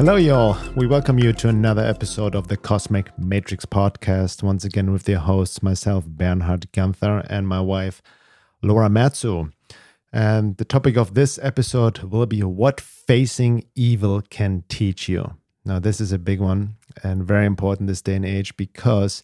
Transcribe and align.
Hello, 0.00 0.16
y'all. 0.16 0.56
We 0.74 0.86
welcome 0.86 1.18
you 1.18 1.34
to 1.34 1.48
another 1.50 1.84
episode 1.84 2.34
of 2.34 2.48
the 2.48 2.56
Cosmic 2.56 3.10
Matrix 3.18 3.66
podcast. 3.66 4.42
Once 4.42 4.64
again, 4.64 4.92
with 4.92 5.06
your 5.06 5.18
hosts, 5.18 5.62
myself, 5.62 6.06
Bernhard 6.06 6.72
Guenther, 6.72 7.26
and 7.28 7.46
my 7.46 7.60
wife, 7.60 8.00
Laura 8.62 8.88
Matsue. 8.88 9.52
And 10.10 10.56
the 10.56 10.64
topic 10.64 10.96
of 10.96 11.12
this 11.12 11.38
episode 11.42 11.98
will 11.98 12.24
be 12.24 12.42
what 12.42 12.80
facing 12.80 13.66
evil 13.74 14.22
can 14.22 14.64
teach 14.70 15.06
you. 15.06 15.34
Now, 15.66 15.78
this 15.78 16.00
is 16.00 16.12
a 16.12 16.18
big 16.18 16.40
one 16.40 16.76
and 17.02 17.22
very 17.22 17.44
important 17.44 17.86
this 17.86 18.00
day 18.00 18.14
and 18.14 18.24
age 18.24 18.56
because 18.56 19.22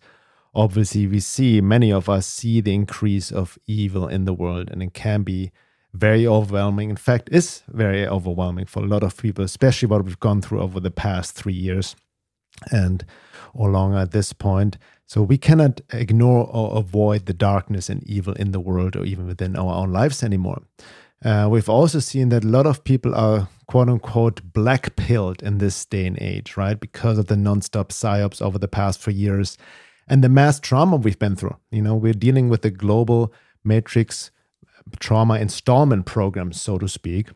obviously 0.54 1.06
we 1.06 1.20
see 1.20 1.62
many 1.62 1.90
of 1.90 2.10
us 2.10 2.26
see 2.26 2.60
the 2.60 2.74
increase 2.74 3.32
of 3.32 3.58
evil 3.66 4.08
in 4.08 4.26
the 4.26 4.34
world 4.34 4.68
and 4.70 4.82
it 4.82 4.92
can 4.92 5.22
be 5.22 5.52
very 5.96 6.26
overwhelming. 6.26 6.90
In 6.90 6.96
fact, 6.96 7.28
is 7.32 7.62
very 7.68 8.06
overwhelming 8.06 8.66
for 8.66 8.82
a 8.82 8.86
lot 8.86 9.02
of 9.02 9.16
people, 9.16 9.44
especially 9.44 9.88
what 9.88 10.04
we've 10.04 10.20
gone 10.20 10.42
through 10.42 10.60
over 10.60 10.80
the 10.80 10.90
past 10.90 11.34
three 11.34 11.54
years 11.54 11.96
and 12.70 13.04
or 13.54 13.70
longer 13.70 13.98
at 13.98 14.12
this 14.12 14.32
point. 14.32 14.78
So 15.06 15.22
we 15.22 15.38
cannot 15.38 15.80
ignore 15.92 16.48
or 16.52 16.78
avoid 16.78 17.26
the 17.26 17.32
darkness 17.32 17.88
and 17.88 18.02
evil 18.04 18.34
in 18.34 18.52
the 18.52 18.60
world 18.60 18.96
or 18.96 19.04
even 19.04 19.26
within 19.26 19.56
our 19.56 19.74
own 19.74 19.92
lives 19.92 20.22
anymore. 20.22 20.62
Uh, 21.24 21.48
we've 21.50 21.68
also 21.68 21.98
seen 21.98 22.28
that 22.28 22.44
a 22.44 22.48
lot 22.48 22.66
of 22.66 22.84
people 22.84 23.14
are 23.14 23.48
quote 23.66 23.88
unquote 23.88 24.52
black 24.52 24.96
pilled 24.96 25.42
in 25.42 25.58
this 25.58 25.84
day 25.86 26.06
and 26.06 26.18
age, 26.20 26.56
right? 26.56 26.78
Because 26.78 27.18
of 27.18 27.26
the 27.26 27.36
nonstop 27.36 27.88
psyops 27.88 28.42
over 28.42 28.58
the 28.58 28.68
past 28.68 29.00
few 29.00 29.12
years 29.12 29.56
and 30.08 30.22
the 30.22 30.28
mass 30.28 30.60
trauma 30.60 30.96
we've 30.96 31.18
been 31.18 31.36
through. 31.36 31.56
You 31.70 31.82
know, 31.82 31.94
we're 31.94 32.12
dealing 32.12 32.48
with 32.48 32.62
the 32.62 32.70
global 32.70 33.32
matrix 33.64 34.30
trauma 34.98 35.38
installment 35.38 36.06
program, 36.06 36.52
so 36.52 36.78
to 36.78 36.88
speak. 36.88 37.30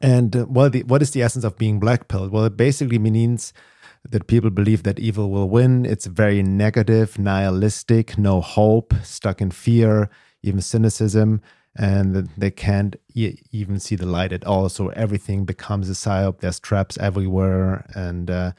And 0.00 0.36
uh, 0.36 0.46
well, 0.48 0.70
the, 0.70 0.82
what 0.84 1.02
is 1.02 1.12
the 1.12 1.22
essence 1.22 1.44
of 1.44 1.58
being 1.58 1.80
black 1.80 2.08
pilled? 2.08 2.30
Well, 2.30 2.44
it 2.44 2.56
basically 2.56 2.98
means 2.98 3.52
that 4.08 4.26
people 4.26 4.50
believe 4.50 4.82
that 4.84 4.98
evil 4.98 5.30
will 5.30 5.48
win. 5.48 5.84
It's 5.84 6.06
very 6.06 6.42
negative, 6.42 7.18
nihilistic, 7.18 8.16
no 8.16 8.40
hope, 8.40 8.94
stuck 9.02 9.40
in 9.40 9.50
fear, 9.50 10.08
even 10.42 10.60
cynicism, 10.60 11.40
and 11.76 12.28
they 12.36 12.50
can't 12.50 12.96
e- 13.14 13.38
even 13.52 13.78
see 13.80 13.96
the 13.96 14.06
light 14.06 14.32
at 14.32 14.44
all. 14.44 14.68
So 14.68 14.88
everything 14.90 15.44
becomes 15.44 15.88
a 15.90 15.94
psyop. 15.94 16.40
There's 16.40 16.60
traps 16.60 16.96
everywhere, 16.98 17.86
and 17.94 18.30
uh, 18.30 18.52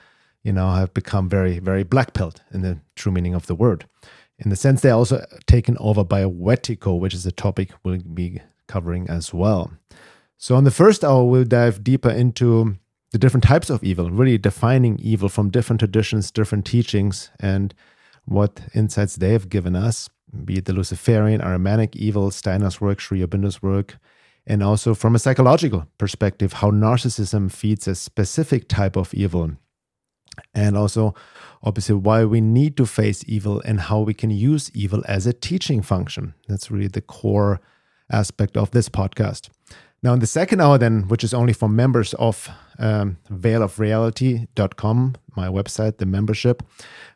you 0.44 0.54
know 0.54 0.72
have 0.72 0.94
become 0.94 1.30
very, 1.30 1.60
very 1.60 1.84
black 1.84 2.14
pilled 2.14 2.42
in 2.52 2.62
the 2.62 2.80
true 2.96 3.12
meaning 3.12 3.34
of 3.34 3.48
the 3.48 3.56
word. 3.56 3.86
In 4.40 4.50
the 4.50 4.56
sense, 4.56 4.82
they're 4.82 4.94
also 4.94 5.26
taken 5.48 5.78
over 5.80 6.04
by 6.04 6.24
Wetiko, 6.24 6.98
which 6.98 7.14
is 7.14 7.26
a 7.26 7.32
topic 7.32 7.72
we'll 7.84 8.00
be 8.00 8.42
covering 8.68 9.10
as 9.10 9.34
well. 9.34 9.72
So, 10.38 10.56
on 10.56 10.64
the 10.64 10.72
first 10.72 11.04
hour, 11.04 11.26
we'll 11.26 11.44
dive 11.44 11.84
deeper 11.84 12.10
into 12.10 12.78
the 13.12 13.18
different 13.18 13.44
types 13.44 13.70
of 13.70 13.84
evil, 13.84 14.10
really 14.10 14.38
defining 14.38 14.98
evil 15.00 15.28
from 15.28 15.50
different 15.50 15.80
traditions, 15.80 16.32
different 16.32 16.66
teachings, 16.66 17.30
and 17.40 17.74
what 18.26 18.62
insights 18.74 19.18
they 19.18 19.34
have 19.34 19.50
given 19.50 19.76
us, 19.76 20.10
be 20.46 20.60
it 20.60 20.66
the 20.66 20.74
Luciferian, 20.74 21.42
Ahrimanic 21.42 21.96
evil, 21.96 22.32
Steiner's 22.32 22.80
work, 22.80 23.00
Sri 23.00 23.22
Aurobindo's 23.22 23.62
work, 23.62 23.98
and 24.46 24.64
also 24.64 24.94
from 24.94 25.16
a 25.16 25.20
psychological 25.20 25.88
perspective, 25.98 26.54
how 26.54 26.72
narcissism 26.72 27.52
feeds 27.52 27.88
a 27.88 27.96
specific 27.96 28.70
type 28.70 28.96
of 28.96 29.14
evil, 29.14 29.52
and 30.54 30.78
also 30.78 31.14
obviously 31.64 31.96
why 31.96 32.26
we 32.26 32.42
need 32.42 32.78
to 32.78 32.86
face 32.86 33.24
evil 33.28 33.62
and 33.66 33.82
how 33.82 34.00
we 34.00 34.14
can 34.14 34.30
use 34.30 34.72
evil 34.74 35.04
as 35.08 35.28
a 35.28 35.34
teaching 35.34 35.82
function. 35.82 36.34
That's 36.48 36.72
really 36.72 36.88
the 36.88 37.02
core 37.02 37.60
aspect 38.12 38.58
of 38.58 38.72
this 38.72 38.90
podcast. 38.90 39.50
Now, 40.02 40.14
in 40.14 40.20
the 40.20 40.28
second 40.28 40.62
hour, 40.62 40.78
then, 40.78 41.10
which 41.10 41.26
is 41.26 41.34
only 41.34 41.52
for 41.52 41.68
members 41.68 42.14
of 42.14 42.50
um, 42.78 43.18
veilofreality.com, 43.30 45.16
my 45.36 45.48
website, 45.48 45.98
the 45.98 46.06
membership, 46.06 46.64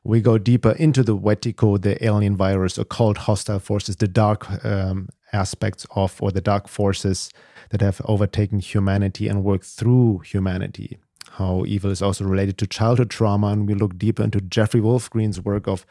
we 0.03 0.19
go 0.19 0.37
deeper 0.37 0.71
into 0.71 1.01
the 1.01 1.17
Wetiko, 1.17 1.81
the 1.81 2.03
alien 2.03 2.35
virus, 2.35 2.77
occult 2.77 3.19
hostile 3.19 3.59
forces, 3.59 3.95
the 3.95 4.07
dark 4.07 4.65
um, 4.65 5.07
aspects 5.31 5.87
of, 5.95 6.21
or 6.21 6.31
the 6.31 6.41
dark 6.41 6.67
forces 6.67 7.31
that 7.69 7.79
have 7.79 8.01
overtaken 8.03 8.59
humanity 8.59 9.29
and 9.29 9.45
work 9.45 9.63
through 9.63 10.19
humanity 10.19 10.99
how 11.37 11.63
evil 11.65 11.91
is 11.91 12.01
also 12.01 12.25
related 12.25 12.57
to 12.59 12.67
childhood 12.67 13.09
trauma. 13.09 13.47
And 13.47 13.67
we 13.67 13.73
look 13.73 13.97
deeper 13.97 14.23
into 14.23 14.41
Jeffrey 14.41 14.81
Wolf 14.81 15.09
Green's 15.09 15.41
work 15.41 15.67
of 15.67 15.85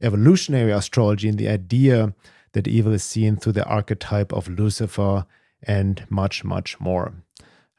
evolutionary 0.00 0.72
astrology 0.72 1.28
and 1.28 1.38
the 1.38 1.48
idea 1.48 2.14
that 2.52 2.68
evil 2.68 2.92
is 2.92 3.02
seen 3.02 3.36
through 3.36 3.52
the 3.52 3.64
archetype 3.64 4.32
of 4.32 4.48
Lucifer 4.48 5.26
and 5.62 6.06
much, 6.08 6.44
much 6.44 6.78
more. 6.80 7.14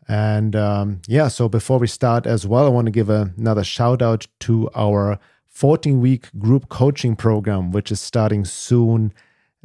And 0.08 0.56
um, 0.56 1.02
yeah, 1.08 1.28
so 1.28 1.50
before 1.50 1.80
we 1.80 1.88
start 1.88 2.26
as 2.26 2.46
well, 2.48 2.66
I 2.66 2.70
want 2.70 2.86
to 2.86 2.92
give 2.92 3.10
a, 3.10 3.34
another 3.38 3.64
shout 3.64 4.02
out 4.02 4.28
to 4.42 4.70
our 4.76 5.20
14 5.48 6.00
week 6.00 6.30
group 6.38 6.70
coaching 6.70 7.16
program, 7.16 7.72
which 7.72 7.92
is 7.92 8.00
starting 8.00 8.46
soon 8.46 9.14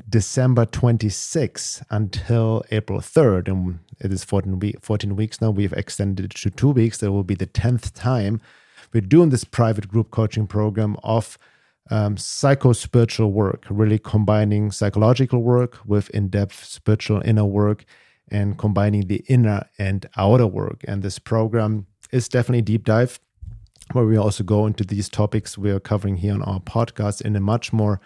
December 0.08 0.66
26th 0.66 1.82
until 1.90 2.64
April 2.70 3.00
3rd. 3.00 3.48
And 3.48 3.78
it 4.02 4.12
is 4.12 4.24
14, 4.24 4.58
week, 4.58 4.76
14 4.82 5.16
weeks 5.16 5.40
now. 5.40 5.50
We've 5.50 5.72
extended 5.72 6.24
it 6.24 6.30
to 6.32 6.50
two 6.50 6.70
weeks. 6.70 6.98
That 6.98 7.12
will 7.12 7.24
be 7.24 7.34
the 7.34 7.46
10th 7.46 7.92
time. 7.94 8.40
We're 8.92 9.00
doing 9.00 9.30
this 9.30 9.44
private 9.44 9.88
group 9.88 10.10
coaching 10.10 10.46
program 10.46 10.96
of 11.02 11.38
um, 11.90 12.16
psycho 12.16 12.72
spiritual 12.72 13.32
work, 13.32 13.64
really 13.70 13.98
combining 13.98 14.70
psychological 14.70 15.42
work 15.42 15.78
with 15.86 16.10
in 16.10 16.28
depth 16.28 16.64
spiritual 16.64 17.22
inner 17.24 17.44
work 17.44 17.84
and 18.30 18.58
combining 18.58 19.06
the 19.06 19.24
inner 19.28 19.68
and 19.78 20.06
outer 20.16 20.46
work. 20.46 20.84
And 20.88 21.02
this 21.02 21.18
program 21.18 21.86
is 22.10 22.28
definitely 22.28 22.62
deep 22.62 22.84
dive, 22.84 23.20
where 23.92 24.04
we 24.04 24.16
also 24.16 24.42
go 24.42 24.66
into 24.66 24.84
these 24.84 25.08
topics 25.08 25.56
we 25.56 25.70
are 25.70 25.80
covering 25.80 26.16
here 26.16 26.34
on 26.34 26.42
our 26.42 26.60
podcast 26.60 27.22
in 27.22 27.36
a 27.36 27.40
much 27.40 27.72
more 27.72 28.00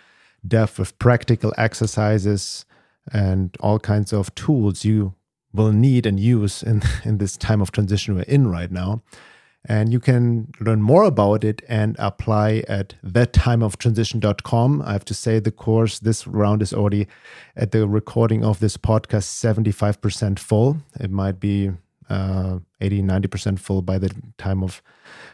depth 0.47 0.79
with 0.79 0.99
practical 0.99 1.53
exercises 1.57 2.65
and 3.13 3.57
all 3.61 3.79
kinds 3.79 4.13
of 4.13 4.35
tools 4.35 4.85
you 4.85 5.15
will 5.57 5.73
need 5.73 6.07
and 6.07 6.21
use 6.21 6.63
in, 6.63 6.83
in 7.05 7.19
this 7.19 7.37
time 7.37 7.61
of 7.61 7.73
transition 7.73 8.15
we're 8.15 8.23
in 8.23 8.49
right 8.49 8.71
now. 8.71 9.03
And 9.69 9.93
you 9.93 9.99
can 9.99 10.53
learn 10.61 10.81
more 10.81 11.03
about 11.03 11.43
it 11.43 11.61
and 11.69 11.97
apply 11.99 12.63
at 12.69 12.95
thattimeoftransition.com. 13.05 14.83
I 14.83 14.93
have 14.93 15.05
to 15.07 15.15
say, 15.15 15.41
the 15.41 15.51
course 15.51 15.99
this 15.99 16.25
round 16.25 16.63
is 16.63 16.73
already 16.73 17.09
at 17.57 17.73
the 17.73 17.89
recording 17.89 18.45
of 18.45 18.61
this 18.61 18.77
podcast 18.77 19.25
75% 19.25 20.39
full. 20.39 20.77
It 21.01 21.11
might 21.11 21.41
be 21.41 21.73
uh, 22.09 22.61
80, 22.81 23.03
90% 23.03 23.59
full 23.59 23.83
by 23.83 23.99
the 23.99 24.15
time 24.39 24.63
of 24.63 24.83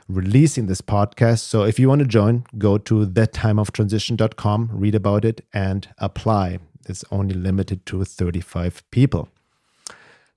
releasing 0.09 0.66
this 0.66 0.81
podcast. 0.81 1.41
So 1.41 1.65
if 1.65 1.78
you 1.78 1.88
want 1.88 2.00
to 2.00 2.06
join, 2.06 2.47
go 2.56 2.78
to 2.78 3.06
thattimeoftransition.com, 3.06 4.71
read 4.72 4.94
about 4.94 5.27
it, 5.27 5.44
and 5.53 5.87
apply. 5.99 6.59
It's 6.88 7.05
only 7.11 7.34
limited 7.34 7.84
to 7.87 8.05
35 8.05 8.82
people. 8.91 9.28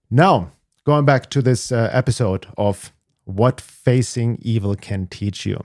Now, 0.10 0.52
going 0.86 1.06
back 1.06 1.30
to 1.32 1.42
this 1.42 1.72
uh, 1.72 1.90
episode 1.92 2.48
of 2.58 2.92
what 3.26 3.60
facing 3.60 4.38
evil 4.42 4.76
can 4.76 5.08
teach 5.08 5.46
you. 5.46 5.64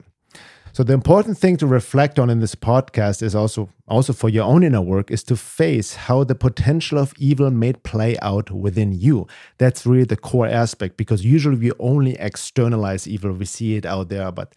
So 0.73 0.84
the 0.84 0.93
important 0.93 1.37
thing 1.37 1.56
to 1.59 1.67
reflect 1.67 2.19
on 2.19 2.31
in 2.31 2.39
this 2.39 2.55
podcast 2.55 3.23
is 3.23 3.34
also 3.34 3.69
also 3.89 4.12
for 4.12 4.28
your 4.28 4.45
own 4.45 4.62
inner 4.62 4.81
work 4.81 5.11
is 5.11 5.25
to 5.25 5.37
face 5.37 5.95
how 5.95 6.23
the 6.23 6.37
potential 6.37 6.97
of 6.99 7.12
evil 7.19 7.51
may 7.51 7.73
play 7.73 8.17
out 8.23 8.53
within 8.53 8.93
you. 8.93 9.27
That's 9.59 9.84
really 9.84 10.04
the 10.04 10.16
core 10.16 10.47
aspect 10.47 10.97
because 10.97 11.25
usually 11.25 11.57
we 11.57 11.72
only 11.81 12.16
externalize 12.21 13.09
evil, 13.09 13.33
we 13.33 13.47
see 13.47 13.75
it 13.75 13.84
out 13.84 14.10
there, 14.10 14.31
but 14.31 14.54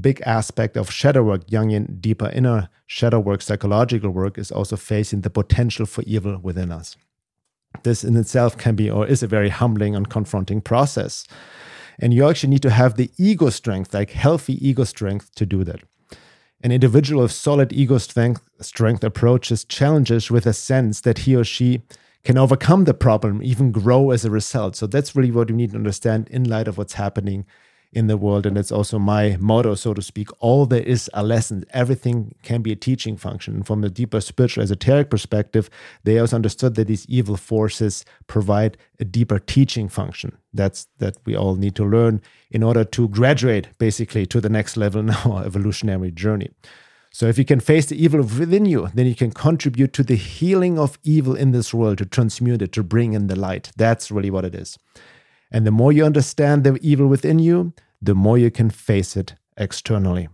big 0.00 0.22
aspect 0.24 0.76
of 0.76 0.92
shadow 0.92 1.24
work, 1.24 1.48
Jungian 1.48 2.00
deeper 2.00 2.30
inner 2.30 2.68
shadow 2.86 3.18
work, 3.18 3.42
psychological 3.42 4.10
work 4.10 4.38
is 4.38 4.52
also 4.52 4.76
facing 4.76 5.22
the 5.22 5.30
potential 5.30 5.86
for 5.86 6.02
evil 6.02 6.38
within 6.38 6.70
us. 6.70 6.96
This 7.82 8.04
in 8.04 8.16
itself 8.16 8.56
can 8.56 8.74
be 8.74 8.90
or 8.90 9.06
is 9.06 9.22
a 9.22 9.26
very 9.26 9.48
humbling 9.48 9.94
and 9.94 10.08
confronting 10.08 10.60
process. 10.60 11.26
And 11.98 12.14
you 12.14 12.28
actually 12.28 12.50
need 12.50 12.62
to 12.62 12.70
have 12.70 12.96
the 12.96 13.10
ego 13.18 13.50
strength, 13.50 13.92
like 13.92 14.10
healthy 14.10 14.66
ego 14.66 14.84
strength, 14.84 15.34
to 15.34 15.46
do 15.46 15.64
that. 15.64 15.80
An 16.62 16.72
individual 16.72 17.22
of 17.22 17.32
solid 17.32 17.72
ego 17.72 17.98
strength, 17.98 18.42
strength 18.60 19.04
approaches 19.04 19.64
challenges 19.64 20.30
with 20.30 20.46
a 20.46 20.52
sense 20.52 21.00
that 21.02 21.18
he 21.18 21.36
or 21.36 21.44
she 21.44 21.82
can 22.24 22.36
overcome 22.36 22.84
the 22.84 22.94
problem, 22.94 23.42
even 23.42 23.70
grow 23.70 24.10
as 24.10 24.24
a 24.24 24.30
result. 24.30 24.76
So 24.76 24.86
that's 24.86 25.14
really 25.14 25.30
what 25.30 25.48
you 25.48 25.56
need 25.56 25.70
to 25.70 25.76
understand 25.76 26.28
in 26.30 26.44
light 26.44 26.68
of 26.68 26.76
what's 26.76 26.94
happening 26.94 27.46
in 27.92 28.06
the 28.06 28.16
world. 28.16 28.46
And 28.46 28.58
it's 28.58 28.72
also 28.72 28.98
my 28.98 29.36
motto, 29.40 29.74
so 29.74 29.94
to 29.94 30.02
speak. 30.02 30.28
All 30.40 30.66
there 30.66 30.82
is 30.82 31.10
a 31.14 31.22
lesson. 31.22 31.64
Everything 31.70 32.34
can 32.42 32.62
be 32.62 32.72
a 32.72 32.76
teaching 32.76 33.16
function. 33.16 33.54
And 33.54 33.66
from 33.66 33.82
a 33.82 33.88
deeper 33.88 34.20
spiritual 34.20 34.62
esoteric 34.62 35.10
perspective, 35.10 35.70
they 36.04 36.18
also 36.18 36.36
understood 36.36 36.74
that 36.74 36.88
these 36.88 37.06
evil 37.08 37.36
forces 37.36 38.04
provide 38.26 38.76
a 39.00 39.04
deeper 39.04 39.38
teaching 39.38 39.88
function. 39.88 40.36
That's 40.52 40.86
that 40.98 41.16
we 41.24 41.36
all 41.36 41.56
need 41.56 41.74
to 41.76 41.84
learn 41.84 42.20
in 42.50 42.62
order 42.62 42.84
to 42.84 43.08
graduate 43.08 43.68
basically 43.78 44.26
to 44.26 44.40
the 44.40 44.48
next 44.48 44.76
level 44.76 45.00
in 45.00 45.10
our 45.24 45.44
evolutionary 45.44 46.10
journey. 46.10 46.50
So 47.10 47.26
if 47.26 47.38
you 47.38 47.44
can 47.44 47.60
face 47.60 47.86
the 47.86 48.02
evil 48.02 48.20
within 48.20 48.66
you, 48.66 48.90
then 48.94 49.06
you 49.06 49.14
can 49.14 49.30
contribute 49.30 49.92
to 49.94 50.02
the 50.02 50.14
healing 50.14 50.78
of 50.78 50.98
evil 51.02 51.34
in 51.34 51.52
this 51.52 51.72
world, 51.72 51.98
to 51.98 52.06
transmute 52.06 52.60
it, 52.60 52.72
to 52.72 52.82
bring 52.82 53.14
in 53.14 53.28
the 53.28 53.36
light. 53.36 53.72
That's 53.76 54.10
really 54.10 54.30
what 54.30 54.44
it 54.44 54.54
is. 54.54 54.78
And 55.50 55.66
the 55.66 55.70
more 55.70 55.92
you 55.92 56.04
understand 56.04 56.64
the 56.64 56.78
evil 56.82 57.06
within 57.06 57.38
you, 57.38 57.72
the 58.00 58.14
more 58.14 58.38
you 58.38 58.50
can 58.50 58.70
face 58.70 59.16
it 59.16 59.34
externally. 59.56 60.28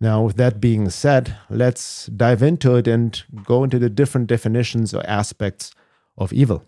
Now, 0.00 0.22
with 0.22 0.36
that 0.36 0.60
being 0.60 0.90
said, 0.90 1.36
let's 1.48 2.06
dive 2.06 2.42
into 2.42 2.76
it 2.76 2.86
and 2.86 3.22
go 3.44 3.64
into 3.64 3.78
the 3.78 3.88
different 3.88 4.26
definitions 4.26 4.92
or 4.92 5.06
aspects 5.06 5.72
of 6.18 6.32
evil. 6.32 6.64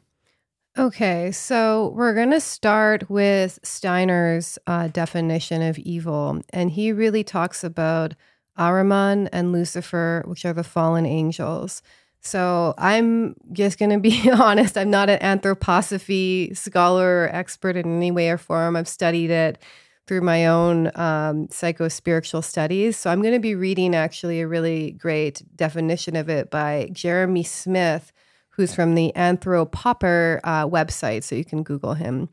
Okay, 0.78 1.32
so 1.32 1.92
we're 1.96 2.14
going 2.14 2.30
to 2.30 2.40
start 2.40 3.10
with 3.10 3.58
Steiner's 3.62 4.58
uh, 4.66 4.88
definition 4.88 5.60
of 5.60 5.78
evil. 5.78 6.40
And 6.50 6.70
he 6.70 6.92
really 6.92 7.24
talks 7.24 7.64
about 7.64 8.14
Ahriman 8.56 9.28
and 9.32 9.52
Lucifer, 9.52 10.22
which 10.26 10.44
are 10.44 10.52
the 10.52 10.64
fallen 10.64 11.04
angels. 11.04 11.82
So 12.20 12.74
I'm 12.78 13.34
just 13.52 13.78
going 13.78 13.90
to 13.90 13.98
be 13.98 14.30
honest. 14.32 14.76
I'm 14.76 14.90
not 14.90 15.08
an 15.08 15.18
anthroposophy 15.20 16.56
scholar 16.56 17.24
or 17.24 17.28
expert 17.32 17.76
in 17.76 17.96
any 17.96 18.10
way 18.10 18.30
or 18.30 18.38
form. 18.38 18.76
I've 18.76 18.88
studied 18.88 19.30
it 19.30 19.58
through 20.06 20.22
my 20.22 20.46
own 20.46 20.90
um, 20.94 21.48
psycho 21.50 21.86
spiritual 21.88 22.40
studies. 22.40 22.96
So 22.96 23.10
I'm 23.10 23.20
going 23.20 23.34
to 23.34 23.40
be 23.40 23.54
reading 23.54 23.94
actually 23.94 24.40
a 24.40 24.48
really 24.48 24.92
great 24.92 25.42
definition 25.54 26.16
of 26.16 26.30
it 26.30 26.50
by 26.50 26.88
Jeremy 26.92 27.44
Smith, 27.44 28.10
who's 28.48 28.74
from 28.74 28.94
the 28.94 29.12
Anthropopper 29.14 30.40
uh, 30.44 30.66
website. 30.66 31.24
So 31.24 31.36
you 31.36 31.44
can 31.44 31.62
Google 31.62 31.94
him. 31.94 32.30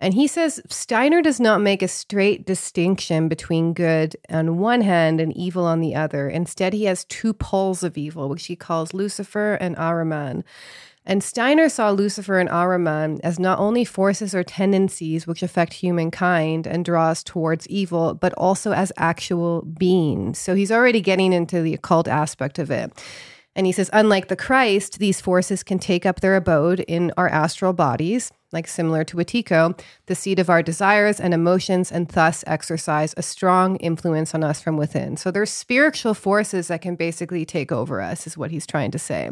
And 0.00 0.14
he 0.14 0.26
says 0.26 0.60
Steiner 0.68 1.22
does 1.22 1.40
not 1.40 1.60
make 1.60 1.82
a 1.82 1.88
straight 1.88 2.46
distinction 2.46 3.28
between 3.28 3.72
good 3.72 4.16
on 4.28 4.58
one 4.58 4.80
hand 4.80 5.20
and 5.20 5.36
evil 5.36 5.64
on 5.64 5.80
the 5.80 5.94
other. 5.94 6.28
Instead, 6.28 6.72
he 6.72 6.84
has 6.84 7.04
two 7.04 7.32
poles 7.32 7.82
of 7.82 7.98
evil, 7.98 8.28
which 8.28 8.46
he 8.46 8.54
calls 8.54 8.94
Lucifer 8.94 9.54
and 9.54 9.76
Ahriman. 9.76 10.44
And 11.04 11.24
Steiner 11.24 11.70
saw 11.70 11.90
Lucifer 11.90 12.38
and 12.38 12.50
Ahriman 12.50 13.18
as 13.24 13.38
not 13.38 13.58
only 13.58 13.82
forces 13.84 14.34
or 14.34 14.44
tendencies 14.44 15.26
which 15.26 15.42
affect 15.42 15.72
humankind 15.72 16.66
and 16.66 16.84
draw 16.84 17.08
us 17.08 17.24
towards 17.24 17.66
evil, 17.68 18.12
but 18.12 18.34
also 18.34 18.72
as 18.72 18.92
actual 18.98 19.62
beings. 19.62 20.38
So 20.38 20.54
he's 20.54 20.70
already 20.70 21.00
getting 21.00 21.32
into 21.32 21.62
the 21.62 21.72
occult 21.72 22.08
aspect 22.08 22.58
of 22.58 22.70
it. 22.70 22.92
And 23.58 23.66
he 23.66 23.72
says, 23.72 23.90
unlike 23.92 24.28
the 24.28 24.36
Christ, 24.36 25.00
these 25.00 25.20
forces 25.20 25.64
can 25.64 25.80
take 25.80 26.06
up 26.06 26.20
their 26.20 26.36
abode 26.36 26.78
in 26.78 27.12
our 27.16 27.28
astral 27.28 27.72
bodies, 27.72 28.30
like 28.52 28.68
similar 28.68 29.02
to 29.02 29.16
Wetiko, 29.16 29.76
the 30.06 30.14
seat 30.14 30.38
of 30.38 30.48
our 30.48 30.62
desires 30.62 31.18
and 31.18 31.34
emotions, 31.34 31.90
and 31.90 32.06
thus 32.06 32.44
exercise 32.46 33.14
a 33.16 33.22
strong 33.22 33.74
influence 33.78 34.32
on 34.32 34.44
us 34.44 34.62
from 34.62 34.76
within. 34.76 35.16
So 35.16 35.32
there's 35.32 35.50
spiritual 35.50 36.14
forces 36.14 36.68
that 36.68 36.82
can 36.82 36.94
basically 36.94 37.44
take 37.44 37.72
over 37.72 38.00
us, 38.00 38.28
is 38.28 38.38
what 38.38 38.52
he's 38.52 38.64
trying 38.64 38.92
to 38.92 38.98
say. 38.98 39.30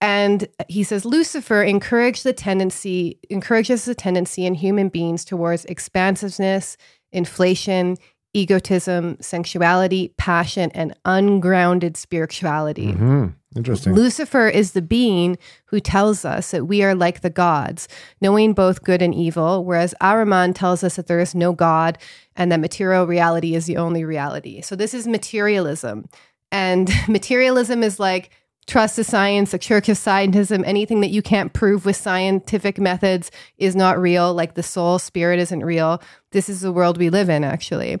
And 0.00 0.46
he 0.68 0.84
says 0.84 1.04
Lucifer 1.04 1.64
encouraged 1.64 2.22
the 2.22 2.32
tendency, 2.32 3.18
encourages 3.30 3.84
the 3.84 3.96
tendency 3.96 4.46
in 4.46 4.54
human 4.54 4.90
beings 4.90 5.24
towards 5.24 5.64
expansiveness, 5.64 6.76
inflation, 7.10 7.96
egotism, 8.34 9.16
sensuality, 9.20 10.12
passion, 10.18 10.70
and 10.74 10.94
ungrounded 11.04 11.96
spirituality. 11.96 12.88
Mm-hmm. 12.88 13.28
Interesting. 13.56 13.94
Lucifer 13.94 14.48
is 14.48 14.72
the 14.72 14.82
being 14.82 15.38
who 15.66 15.78
tells 15.78 16.24
us 16.24 16.50
that 16.50 16.66
we 16.66 16.82
are 16.82 16.94
like 16.94 17.20
the 17.20 17.30
gods, 17.30 17.86
knowing 18.20 18.52
both 18.52 18.82
good 18.82 19.00
and 19.00 19.14
evil, 19.14 19.64
whereas 19.64 19.94
Ahriman 20.00 20.54
tells 20.54 20.82
us 20.82 20.96
that 20.96 21.06
there 21.06 21.20
is 21.20 21.34
no 21.36 21.52
God 21.52 21.96
and 22.34 22.50
that 22.50 22.58
material 22.58 23.06
reality 23.06 23.54
is 23.54 23.66
the 23.66 23.76
only 23.76 24.04
reality. 24.04 24.60
So 24.60 24.74
this 24.74 24.92
is 24.92 25.06
materialism. 25.06 26.08
And 26.50 26.90
materialism 27.08 27.84
is 27.84 28.00
like 28.00 28.30
trust 28.66 28.96
the 28.96 29.04
science, 29.04 29.50
the 29.50 29.58
church 29.58 29.88
of 29.88 29.96
scientism, 29.96 30.62
anything 30.66 31.00
that 31.00 31.10
you 31.10 31.22
can't 31.22 31.52
prove 31.52 31.84
with 31.84 31.96
scientific 31.96 32.78
methods 32.78 33.30
is 33.58 33.76
not 33.76 34.00
real, 34.00 34.32
like 34.32 34.54
the 34.54 34.62
soul, 34.62 34.98
spirit 34.98 35.38
isn't 35.38 35.64
real. 35.64 36.02
This 36.32 36.48
is 36.48 36.60
the 36.60 36.72
world 36.72 36.98
we 36.98 37.10
live 37.10 37.28
in, 37.28 37.44
actually. 37.44 37.98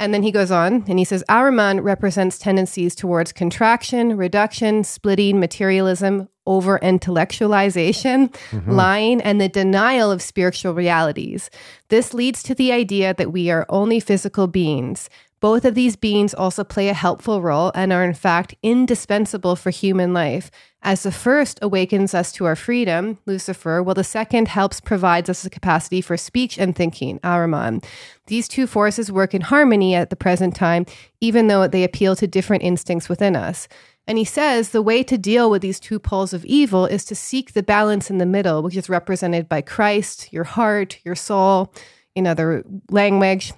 And 0.00 0.14
then 0.14 0.22
he 0.22 0.32
goes 0.32 0.50
on 0.50 0.84
and 0.88 0.98
he 0.98 1.04
says 1.04 1.22
Ahriman 1.28 1.82
represents 1.84 2.38
tendencies 2.38 2.94
towards 2.94 3.32
contraction, 3.32 4.16
reduction, 4.16 4.82
splitting, 4.82 5.38
materialism, 5.38 6.30
over 6.46 6.78
intellectualization, 6.78 8.34
mm-hmm. 8.50 8.70
lying, 8.70 9.20
and 9.20 9.38
the 9.40 9.48
denial 9.48 10.10
of 10.10 10.22
spiritual 10.22 10.72
realities. 10.72 11.50
This 11.90 12.14
leads 12.14 12.42
to 12.44 12.54
the 12.54 12.72
idea 12.72 13.12
that 13.14 13.30
we 13.30 13.50
are 13.50 13.66
only 13.68 14.00
physical 14.00 14.46
beings, 14.46 15.10
both 15.40 15.64
of 15.64 15.74
these 15.74 15.96
beings 15.96 16.34
also 16.34 16.62
play 16.64 16.88
a 16.88 16.94
helpful 16.94 17.40
role 17.40 17.72
and 17.74 17.92
are, 17.92 18.04
in 18.04 18.14
fact, 18.14 18.54
indispensable 18.62 19.56
for 19.56 19.70
human 19.70 20.12
life. 20.12 20.50
As 20.82 21.02
the 21.02 21.12
first 21.12 21.58
awakens 21.62 22.14
us 22.14 22.30
to 22.32 22.44
our 22.44 22.56
freedom, 22.56 23.18
Lucifer, 23.26 23.82
while 23.82 23.94
the 23.94 24.04
second 24.04 24.48
helps 24.48 24.80
provides 24.80 25.28
us 25.30 25.42
the 25.42 25.50
capacity 25.50 26.00
for 26.00 26.16
speech 26.16 26.58
and 26.58 26.76
thinking, 26.76 27.18
Ahriman. 27.20 27.82
These 28.26 28.48
two 28.48 28.66
forces 28.66 29.10
work 29.10 29.34
in 29.34 29.42
harmony 29.42 29.94
at 29.94 30.10
the 30.10 30.16
present 30.16 30.54
time, 30.54 30.86
even 31.20 31.48
though 31.48 31.66
they 31.66 31.84
appeal 31.84 32.16
to 32.16 32.26
different 32.26 32.62
instincts 32.62 33.08
within 33.08 33.34
us. 33.34 33.66
And 34.06 34.18
he 34.18 34.24
says 34.24 34.70
the 34.70 34.82
way 34.82 35.02
to 35.04 35.16
deal 35.16 35.50
with 35.50 35.62
these 35.62 35.80
two 35.80 35.98
poles 35.98 36.32
of 36.32 36.44
evil 36.44 36.84
is 36.86 37.04
to 37.06 37.14
seek 37.14 37.52
the 37.52 37.62
balance 37.62 38.10
in 38.10 38.18
the 38.18 38.26
middle, 38.26 38.62
which 38.62 38.76
is 38.76 38.88
represented 38.88 39.48
by 39.48 39.60
Christ, 39.60 40.32
your 40.32 40.44
heart, 40.44 40.98
your 41.04 41.14
soul, 41.14 41.72
in 42.14 42.26
other 42.26 42.64
language, 42.90 43.52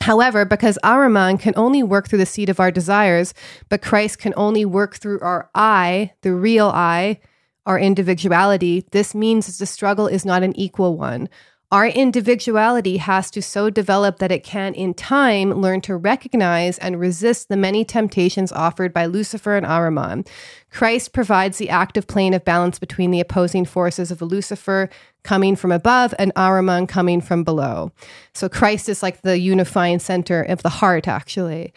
However, 0.00 0.44
because 0.44 0.78
Ahriman 0.82 1.38
can 1.38 1.52
only 1.56 1.82
work 1.82 2.08
through 2.08 2.20
the 2.20 2.26
seed 2.26 2.48
of 2.48 2.58
our 2.58 2.70
desires, 2.70 3.34
but 3.68 3.82
Christ 3.82 4.18
can 4.18 4.32
only 4.36 4.64
work 4.64 4.96
through 4.96 5.20
our 5.20 5.50
I, 5.54 6.12
the 6.22 6.32
real 6.32 6.68
I, 6.68 7.20
our 7.66 7.78
individuality, 7.78 8.86
this 8.92 9.14
means 9.14 9.58
the 9.58 9.66
struggle 9.66 10.06
is 10.06 10.24
not 10.24 10.42
an 10.42 10.58
equal 10.58 10.96
one. 10.96 11.28
Our 11.72 11.86
individuality 11.86 12.96
has 12.96 13.30
to 13.30 13.40
so 13.40 13.70
develop 13.70 14.18
that 14.18 14.32
it 14.32 14.42
can, 14.42 14.74
in 14.74 14.92
time, 14.92 15.52
learn 15.52 15.80
to 15.82 15.94
recognize 15.94 16.78
and 16.78 16.98
resist 16.98 17.48
the 17.48 17.56
many 17.56 17.84
temptations 17.84 18.50
offered 18.50 18.92
by 18.92 19.06
Lucifer 19.06 19.56
and 19.56 19.64
Ahriman. 19.64 20.26
Christ 20.72 21.12
provides 21.12 21.58
the 21.58 21.70
active 21.70 22.08
plane 22.08 22.34
of 22.34 22.44
balance 22.44 22.80
between 22.80 23.12
the 23.12 23.20
opposing 23.20 23.64
forces 23.64 24.10
of 24.10 24.20
Lucifer 24.20 24.90
coming 25.22 25.54
from 25.54 25.70
above 25.70 26.12
and 26.18 26.34
Ahriman 26.34 26.88
coming 26.88 27.20
from 27.20 27.44
below. 27.44 27.92
So 28.34 28.48
Christ 28.48 28.88
is 28.88 29.00
like 29.00 29.22
the 29.22 29.38
unifying 29.38 30.00
center 30.00 30.42
of 30.42 30.64
the 30.64 30.70
heart, 30.70 31.06
actually. 31.06 31.72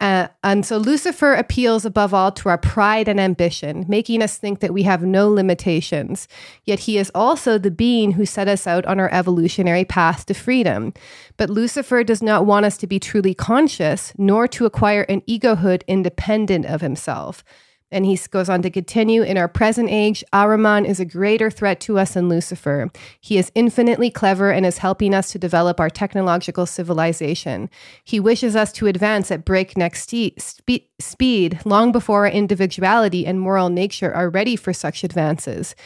Uh, 0.00 0.28
and 0.44 0.66
so 0.66 0.76
Lucifer 0.76 1.32
appeals 1.32 1.84
above 1.84 2.12
all 2.12 2.30
to 2.32 2.48
our 2.48 2.58
pride 2.58 3.08
and 3.08 3.18
ambition, 3.18 3.84
making 3.88 4.22
us 4.22 4.36
think 4.36 4.60
that 4.60 4.74
we 4.74 4.82
have 4.82 5.02
no 5.02 5.28
limitations. 5.28 6.28
Yet 6.64 6.80
he 6.80 6.98
is 6.98 7.10
also 7.14 7.56
the 7.56 7.70
being 7.70 8.12
who 8.12 8.26
set 8.26 8.48
us 8.48 8.66
out 8.66 8.84
on 8.86 9.00
our 9.00 9.12
evolutionary 9.12 9.84
path 9.84 10.26
to 10.26 10.34
freedom. 10.34 10.92
But 11.36 11.50
Lucifer 11.50 12.04
does 12.04 12.22
not 12.22 12.44
want 12.44 12.66
us 12.66 12.76
to 12.78 12.86
be 12.86 13.00
truly 13.00 13.34
conscious, 13.34 14.12
nor 14.18 14.46
to 14.48 14.66
acquire 14.66 15.02
an 15.02 15.22
egohood 15.22 15.82
independent 15.86 16.66
of 16.66 16.80
himself. 16.82 17.42
And 17.90 18.04
he 18.04 18.18
goes 18.30 18.48
on 18.48 18.62
to 18.62 18.70
continue 18.70 19.22
In 19.22 19.38
our 19.38 19.48
present 19.48 19.88
age, 19.90 20.24
Ahriman 20.32 20.86
is 20.86 20.98
a 20.98 21.04
greater 21.04 21.50
threat 21.50 21.80
to 21.80 21.98
us 21.98 22.14
than 22.14 22.28
Lucifer. 22.28 22.90
He 23.20 23.38
is 23.38 23.52
infinitely 23.54 24.10
clever 24.10 24.50
and 24.50 24.66
is 24.66 24.78
helping 24.78 25.14
us 25.14 25.30
to 25.32 25.38
develop 25.38 25.78
our 25.78 25.90
technological 25.90 26.66
civilization. 26.66 27.70
He 28.02 28.18
wishes 28.18 28.56
us 28.56 28.72
to 28.72 28.86
advance 28.86 29.30
at 29.30 29.44
breakneck 29.44 29.94
ste- 29.94 30.40
spe- 30.40 30.88
speed 30.98 31.60
long 31.64 31.92
before 31.92 32.26
our 32.26 32.32
individuality 32.32 33.24
and 33.26 33.40
moral 33.40 33.68
nature 33.68 34.12
are 34.12 34.30
ready 34.30 34.56
for 34.56 34.72
such 34.72 35.04
advances. 35.04 35.76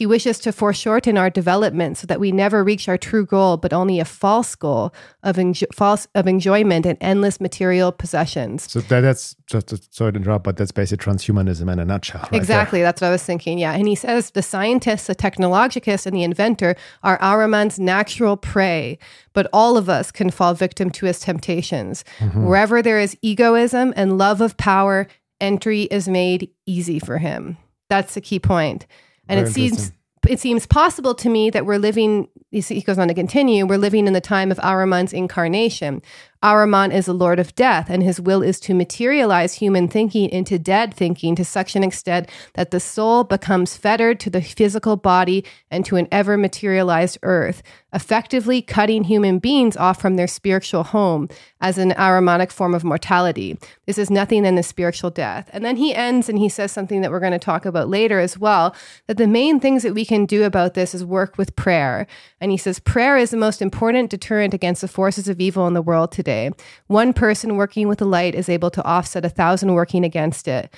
He 0.00 0.06
wishes 0.06 0.38
to 0.38 0.50
foreshorten 0.50 1.18
our 1.18 1.28
development 1.28 1.98
so 1.98 2.06
that 2.06 2.18
we 2.18 2.32
never 2.32 2.64
reach 2.64 2.88
our 2.88 2.96
true 2.96 3.26
goal, 3.26 3.58
but 3.58 3.74
only 3.74 4.00
a 4.00 4.06
false 4.06 4.54
goal 4.54 4.94
of, 5.22 5.36
enjo- 5.36 5.74
false, 5.74 6.08
of 6.14 6.26
enjoyment 6.26 6.86
and 6.86 6.96
endless 7.02 7.38
material 7.38 7.92
possessions. 7.92 8.72
So 8.72 8.80
that, 8.80 9.02
that's 9.02 9.36
just 9.44 9.74
a 9.74 9.82
sorry 9.90 10.12
to 10.12 10.16
interrupt, 10.20 10.44
but 10.44 10.56
that's 10.56 10.72
basically 10.72 11.04
transhumanism 11.04 11.70
in 11.70 11.78
a 11.78 11.84
nutshell. 11.84 12.22
Right 12.22 12.32
exactly. 12.32 12.78
There. 12.78 12.88
That's 12.88 13.02
what 13.02 13.08
I 13.08 13.10
was 13.10 13.22
thinking. 13.22 13.58
Yeah. 13.58 13.74
And 13.74 13.86
he 13.86 13.94
says 13.94 14.30
the 14.30 14.40
scientists, 14.40 15.06
the 15.06 15.14
technologicist, 15.14 16.06
and 16.06 16.16
the 16.16 16.22
inventor 16.22 16.76
are 17.02 17.18
Ahriman's 17.18 17.78
natural 17.78 18.38
prey, 18.38 18.98
but 19.34 19.48
all 19.52 19.76
of 19.76 19.90
us 19.90 20.10
can 20.10 20.30
fall 20.30 20.54
victim 20.54 20.88
to 20.92 21.04
his 21.04 21.20
temptations. 21.20 22.06
Mm-hmm. 22.20 22.46
Wherever 22.46 22.80
there 22.80 23.00
is 23.00 23.18
egoism 23.20 23.92
and 23.96 24.16
love 24.16 24.40
of 24.40 24.56
power, 24.56 25.08
entry 25.42 25.82
is 25.82 26.08
made 26.08 26.50
easy 26.64 26.98
for 26.98 27.18
him. 27.18 27.58
That's 27.90 28.14
the 28.14 28.22
key 28.22 28.38
point. 28.38 28.86
And 29.30 29.38
Very 29.38 29.48
it 29.48 29.52
seems 29.54 29.92
it 30.28 30.40
seems 30.40 30.66
possible 30.66 31.14
to 31.14 31.28
me 31.28 31.50
that 31.50 31.64
we're 31.64 31.78
living, 31.78 32.28
he 32.50 32.80
goes 32.82 32.98
on 32.98 33.08
to 33.08 33.14
continue, 33.14 33.66
we're 33.66 33.78
living 33.78 34.06
in 34.06 34.12
the 34.12 34.20
time 34.20 34.50
of 34.50 34.58
Ahriman's 34.58 35.12
incarnation, 35.12 36.02
Ahriman 36.42 36.90
is 36.90 37.04
the 37.04 37.12
lord 37.12 37.38
of 37.38 37.54
death, 37.54 37.90
and 37.90 38.02
his 38.02 38.18
will 38.18 38.42
is 38.42 38.58
to 38.60 38.72
materialize 38.72 39.54
human 39.54 39.88
thinking 39.88 40.30
into 40.30 40.58
dead 40.58 40.94
thinking 40.94 41.36
to 41.36 41.44
such 41.44 41.76
an 41.76 41.84
extent 41.84 42.30
that 42.54 42.70
the 42.70 42.80
soul 42.80 43.24
becomes 43.24 43.76
fettered 43.76 44.18
to 44.20 44.30
the 44.30 44.40
physical 44.40 44.96
body 44.96 45.44
and 45.70 45.84
to 45.84 45.96
an 45.96 46.08
ever 46.10 46.38
materialized 46.38 47.18
earth, 47.22 47.62
effectively 47.92 48.62
cutting 48.62 49.04
human 49.04 49.38
beings 49.38 49.76
off 49.76 50.00
from 50.00 50.16
their 50.16 50.26
spiritual 50.26 50.82
home 50.82 51.28
as 51.60 51.76
an 51.76 51.90
Ahrimanic 51.90 52.50
form 52.50 52.74
of 52.74 52.84
mortality. 52.84 53.58
This 53.84 53.98
is 53.98 54.08
nothing 54.08 54.44
than 54.44 54.56
a 54.56 54.62
spiritual 54.62 55.10
death. 55.10 55.50
And 55.52 55.62
then 55.62 55.76
he 55.76 55.94
ends 55.94 56.30
and 56.30 56.38
he 56.38 56.48
says 56.48 56.72
something 56.72 57.02
that 57.02 57.10
we're 57.10 57.20
going 57.20 57.32
to 57.32 57.38
talk 57.38 57.66
about 57.66 57.90
later 57.90 58.18
as 58.18 58.38
well 58.38 58.74
that 59.08 59.18
the 59.18 59.26
main 59.26 59.60
things 59.60 59.82
that 59.82 59.92
we 59.92 60.06
can 60.06 60.24
do 60.24 60.44
about 60.44 60.72
this 60.72 60.94
is 60.94 61.04
work 61.04 61.36
with 61.36 61.54
prayer. 61.54 62.06
And 62.40 62.50
he 62.50 62.56
says, 62.56 62.78
Prayer 62.78 63.16
is 63.16 63.30
the 63.30 63.36
most 63.36 63.60
important 63.60 64.10
deterrent 64.10 64.54
against 64.54 64.80
the 64.80 64.88
forces 64.88 65.28
of 65.28 65.40
evil 65.40 65.66
in 65.66 65.74
the 65.74 65.82
world 65.82 66.10
today. 66.10 66.50
One 66.86 67.12
person 67.12 67.56
working 67.56 67.86
with 67.86 67.98
the 67.98 68.06
light 68.06 68.34
is 68.34 68.48
able 68.48 68.70
to 68.70 68.84
offset 68.84 69.24
a 69.24 69.28
thousand 69.28 69.74
working 69.74 70.04
against 70.04 70.48
it. 70.48 70.72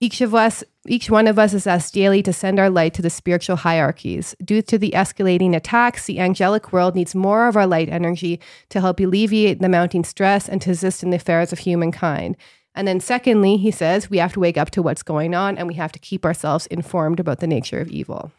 Each 0.00 0.20
of 0.20 0.32
us, 0.32 0.62
each 0.86 1.10
one 1.10 1.26
of 1.26 1.40
us 1.40 1.52
is 1.52 1.66
asked 1.66 1.92
daily 1.92 2.22
to 2.22 2.32
send 2.32 2.60
our 2.60 2.70
light 2.70 2.94
to 2.94 3.02
the 3.02 3.10
spiritual 3.10 3.56
hierarchies. 3.56 4.36
Due 4.44 4.62
to 4.62 4.78
the 4.78 4.92
escalating 4.92 5.56
attacks, 5.56 6.06
the 6.06 6.20
angelic 6.20 6.72
world 6.72 6.94
needs 6.94 7.16
more 7.16 7.48
of 7.48 7.56
our 7.56 7.66
light 7.66 7.88
energy 7.88 8.38
to 8.68 8.80
help 8.80 9.00
alleviate 9.00 9.60
the 9.60 9.68
mounting 9.68 10.04
stress 10.04 10.48
and 10.48 10.62
to 10.62 10.70
assist 10.70 11.02
in 11.02 11.10
the 11.10 11.16
affairs 11.16 11.52
of 11.52 11.58
humankind. 11.58 12.36
And 12.76 12.86
then, 12.86 13.00
secondly, 13.00 13.56
he 13.56 13.72
says 13.72 14.08
we 14.08 14.18
have 14.18 14.34
to 14.34 14.40
wake 14.40 14.56
up 14.56 14.70
to 14.70 14.82
what's 14.82 15.02
going 15.02 15.34
on 15.34 15.58
and 15.58 15.66
we 15.66 15.74
have 15.74 15.90
to 15.90 15.98
keep 15.98 16.24
ourselves 16.24 16.66
informed 16.66 17.18
about 17.18 17.40
the 17.40 17.48
nature 17.48 17.80
of 17.80 17.90
evil. 17.90 18.30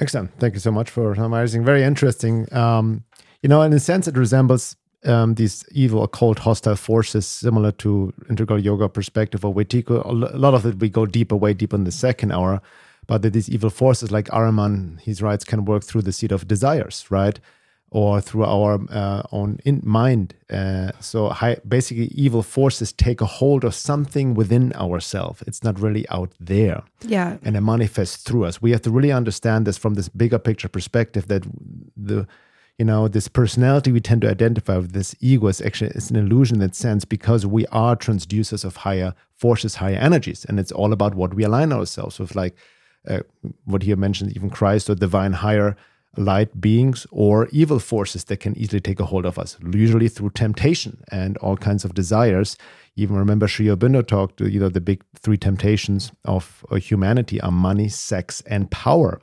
Excellent. 0.00 0.30
Thank 0.38 0.54
you 0.54 0.60
so 0.60 0.70
much 0.70 0.90
for 0.90 1.14
summarizing. 1.14 1.64
Very 1.64 1.82
interesting. 1.82 2.52
Um, 2.54 3.04
you 3.42 3.48
know, 3.48 3.62
in 3.62 3.72
a 3.72 3.80
sense, 3.80 4.06
it 4.06 4.16
resembles 4.16 4.76
um, 5.04 5.34
these 5.34 5.64
evil, 5.72 6.02
occult, 6.02 6.40
hostile 6.40 6.76
forces, 6.76 7.26
similar 7.26 7.72
to 7.72 8.12
integral 8.28 8.58
yoga 8.58 8.88
perspective 8.88 9.44
or 9.44 9.54
Wetiko. 9.54 10.04
A 10.04 10.12
lot 10.12 10.54
of 10.54 10.66
it 10.66 10.78
we 10.78 10.88
go 10.88 11.06
deeper, 11.06 11.36
way 11.36 11.54
deeper 11.54 11.76
in 11.76 11.84
the 11.84 11.92
second 11.92 12.32
hour. 12.32 12.60
But 13.06 13.22
that 13.22 13.32
these 13.32 13.48
evil 13.48 13.70
forces, 13.70 14.10
like 14.10 14.26
Ahriman, 14.26 15.00
he 15.00 15.14
writes, 15.14 15.44
can 15.44 15.64
work 15.64 15.82
through 15.82 16.02
the 16.02 16.12
seed 16.12 16.30
of 16.30 16.46
desires, 16.46 17.06
right? 17.10 17.40
Or 17.90 18.20
through 18.20 18.44
our 18.44 18.78
uh, 18.90 19.22
own 19.32 19.60
in 19.64 19.80
mind. 19.82 20.34
Uh, 20.50 20.92
so 21.00 21.30
high, 21.30 21.56
basically, 21.66 22.08
evil 22.08 22.42
forces 22.42 22.92
take 22.92 23.22
a 23.22 23.26
hold 23.26 23.64
of 23.64 23.74
something 23.74 24.34
within 24.34 24.74
ourselves. 24.74 25.42
It's 25.46 25.64
not 25.64 25.80
really 25.80 26.06
out 26.10 26.30
there. 26.38 26.82
Yeah. 27.00 27.38
And 27.42 27.56
it 27.56 27.62
manifests 27.62 28.22
through 28.24 28.44
us. 28.44 28.60
We 28.60 28.72
have 28.72 28.82
to 28.82 28.90
really 28.90 29.10
understand 29.10 29.66
this 29.66 29.78
from 29.78 29.94
this 29.94 30.10
bigger 30.10 30.38
picture 30.38 30.68
perspective 30.68 31.28
that 31.28 31.44
the 31.96 32.26
you 32.78 32.84
know 32.84 33.08
this 33.08 33.28
personality 33.28 33.92
we 33.92 34.00
tend 34.00 34.22
to 34.22 34.30
identify 34.30 34.76
with 34.76 34.92
this 34.92 35.14
ego 35.20 35.48
is 35.48 35.60
actually 35.60 35.90
is 35.90 36.10
an 36.10 36.16
illusion 36.16 36.56
in 36.56 36.60
that 36.60 36.74
sense 36.74 37.04
because 37.04 37.44
we 37.44 37.66
are 37.66 37.96
transducers 37.96 38.64
of 38.64 38.76
higher 38.76 39.14
forces 39.34 39.76
higher 39.76 39.96
energies 39.96 40.44
and 40.44 40.58
it's 40.60 40.72
all 40.72 40.92
about 40.92 41.14
what 41.14 41.34
we 41.34 41.42
align 41.42 41.72
ourselves 41.72 42.18
with 42.18 42.36
like 42.36 42.56
uh, 43.08 43.20
what 43.64 43.82
he 43.82 43.94
mentioned 43.94 44.34
even 44.36 44.48
christ 44.48 44.88
or 44.88 44.94
divine 44.94 45.32
higher 45.32 45.76
light 46.18 46.60
beings 46.60 47.06
or 47.10 47.48
evil 47.48 47.78
forces 47.78 48.24
that 48.24 48.38
can 48.38 48.56
easily 48.58 48.80
take 48.80 49.00
a 49.00 49.04
hold 49.04 49.24
of 49.24 49.38
us 49.38 49.56
usually 49.72 50.08
through 50.08 50.30
temptation 50.30 51.02
and 51.10 51.36
all 51.38 51.56
kinds 51.56 51.84
of 51.84 51.94
desires 51.94 52.56
even 52.96 53.16
remember 53.16 53.46
Sri 53.46 53.66
Aurobindo 53.66 54.06
talked 54.06 54.40
you 54.40 54.60
know 54.60 54.68
the 54.68 54.80
big 54.80 55.04
three 55.16 55.36
temptations 55.36 56.12
of 56.24 56.64
uh, 56.70 56.76
humanity 56.76 57.40
are 57.40 57.52
money 57.52 57.88
sex 57.88 58.42
and 58.46 58.70
power 58.70 59.20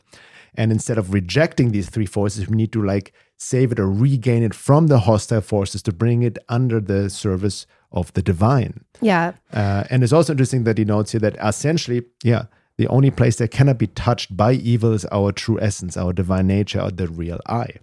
and 0.55 0.71
instead 0.71 0.97
of 0.97 1.13
rejecting 1.13 1.71
these 1.71 1.89
three 1.89 2.05
forces 2.05 2.47
we 2.47 2.55
need 2.55 2.71
to 2.71 2.83
like 2.83 3.13
save 3.37 3.71
it 3.71 3.79
or 3.79 3.89
regain 3.89 4.43
it 4.43 4.53
from 4.53 4.87
the 4.87 4.99
hostile 4.99 5.41
forces 5.41 5.81
to 5.83 5.91
bring 5.91 6.23
it 6.23 6.37
under 6.47 6.79
the 6.79 7.09
service 7.09 7.67
of 7.91 8.13
the 8.13 8.21
divine. 8.21 8.83
Yeah. 9.01 9.33
Uh, 9.51 9.83
and 9.89 10.03
it's 10.03 10.13
also 10.13 10.33
interesting 10.33 10.63
that 10.63 10.77
he 10.77 10.85
notes 10.85 11.11
here 11.11 11.19
that 11.21 11.35
essentially, 11.43 12.03
yeah, 12.23 12.45
the 12.77 12.87
only 12.87 13.11
place 13.11 13.37
that 13.37 13.51
cannot 13.51 13.77
be 13.77 13.87
touched 13.87 14.35
by 14.35 14.53
evil 14.53 14.93
is 14.93 15.05
our 15.11 15.31
true 15.31 15.59
essence, 15.61 15.95
our 15.97 16.13
divine 16.13 16.47
nature, 16.47 16.81
or 16.81 16.91
the 16.91 17.07
real 17.07 17.39
I. 17.47 17.79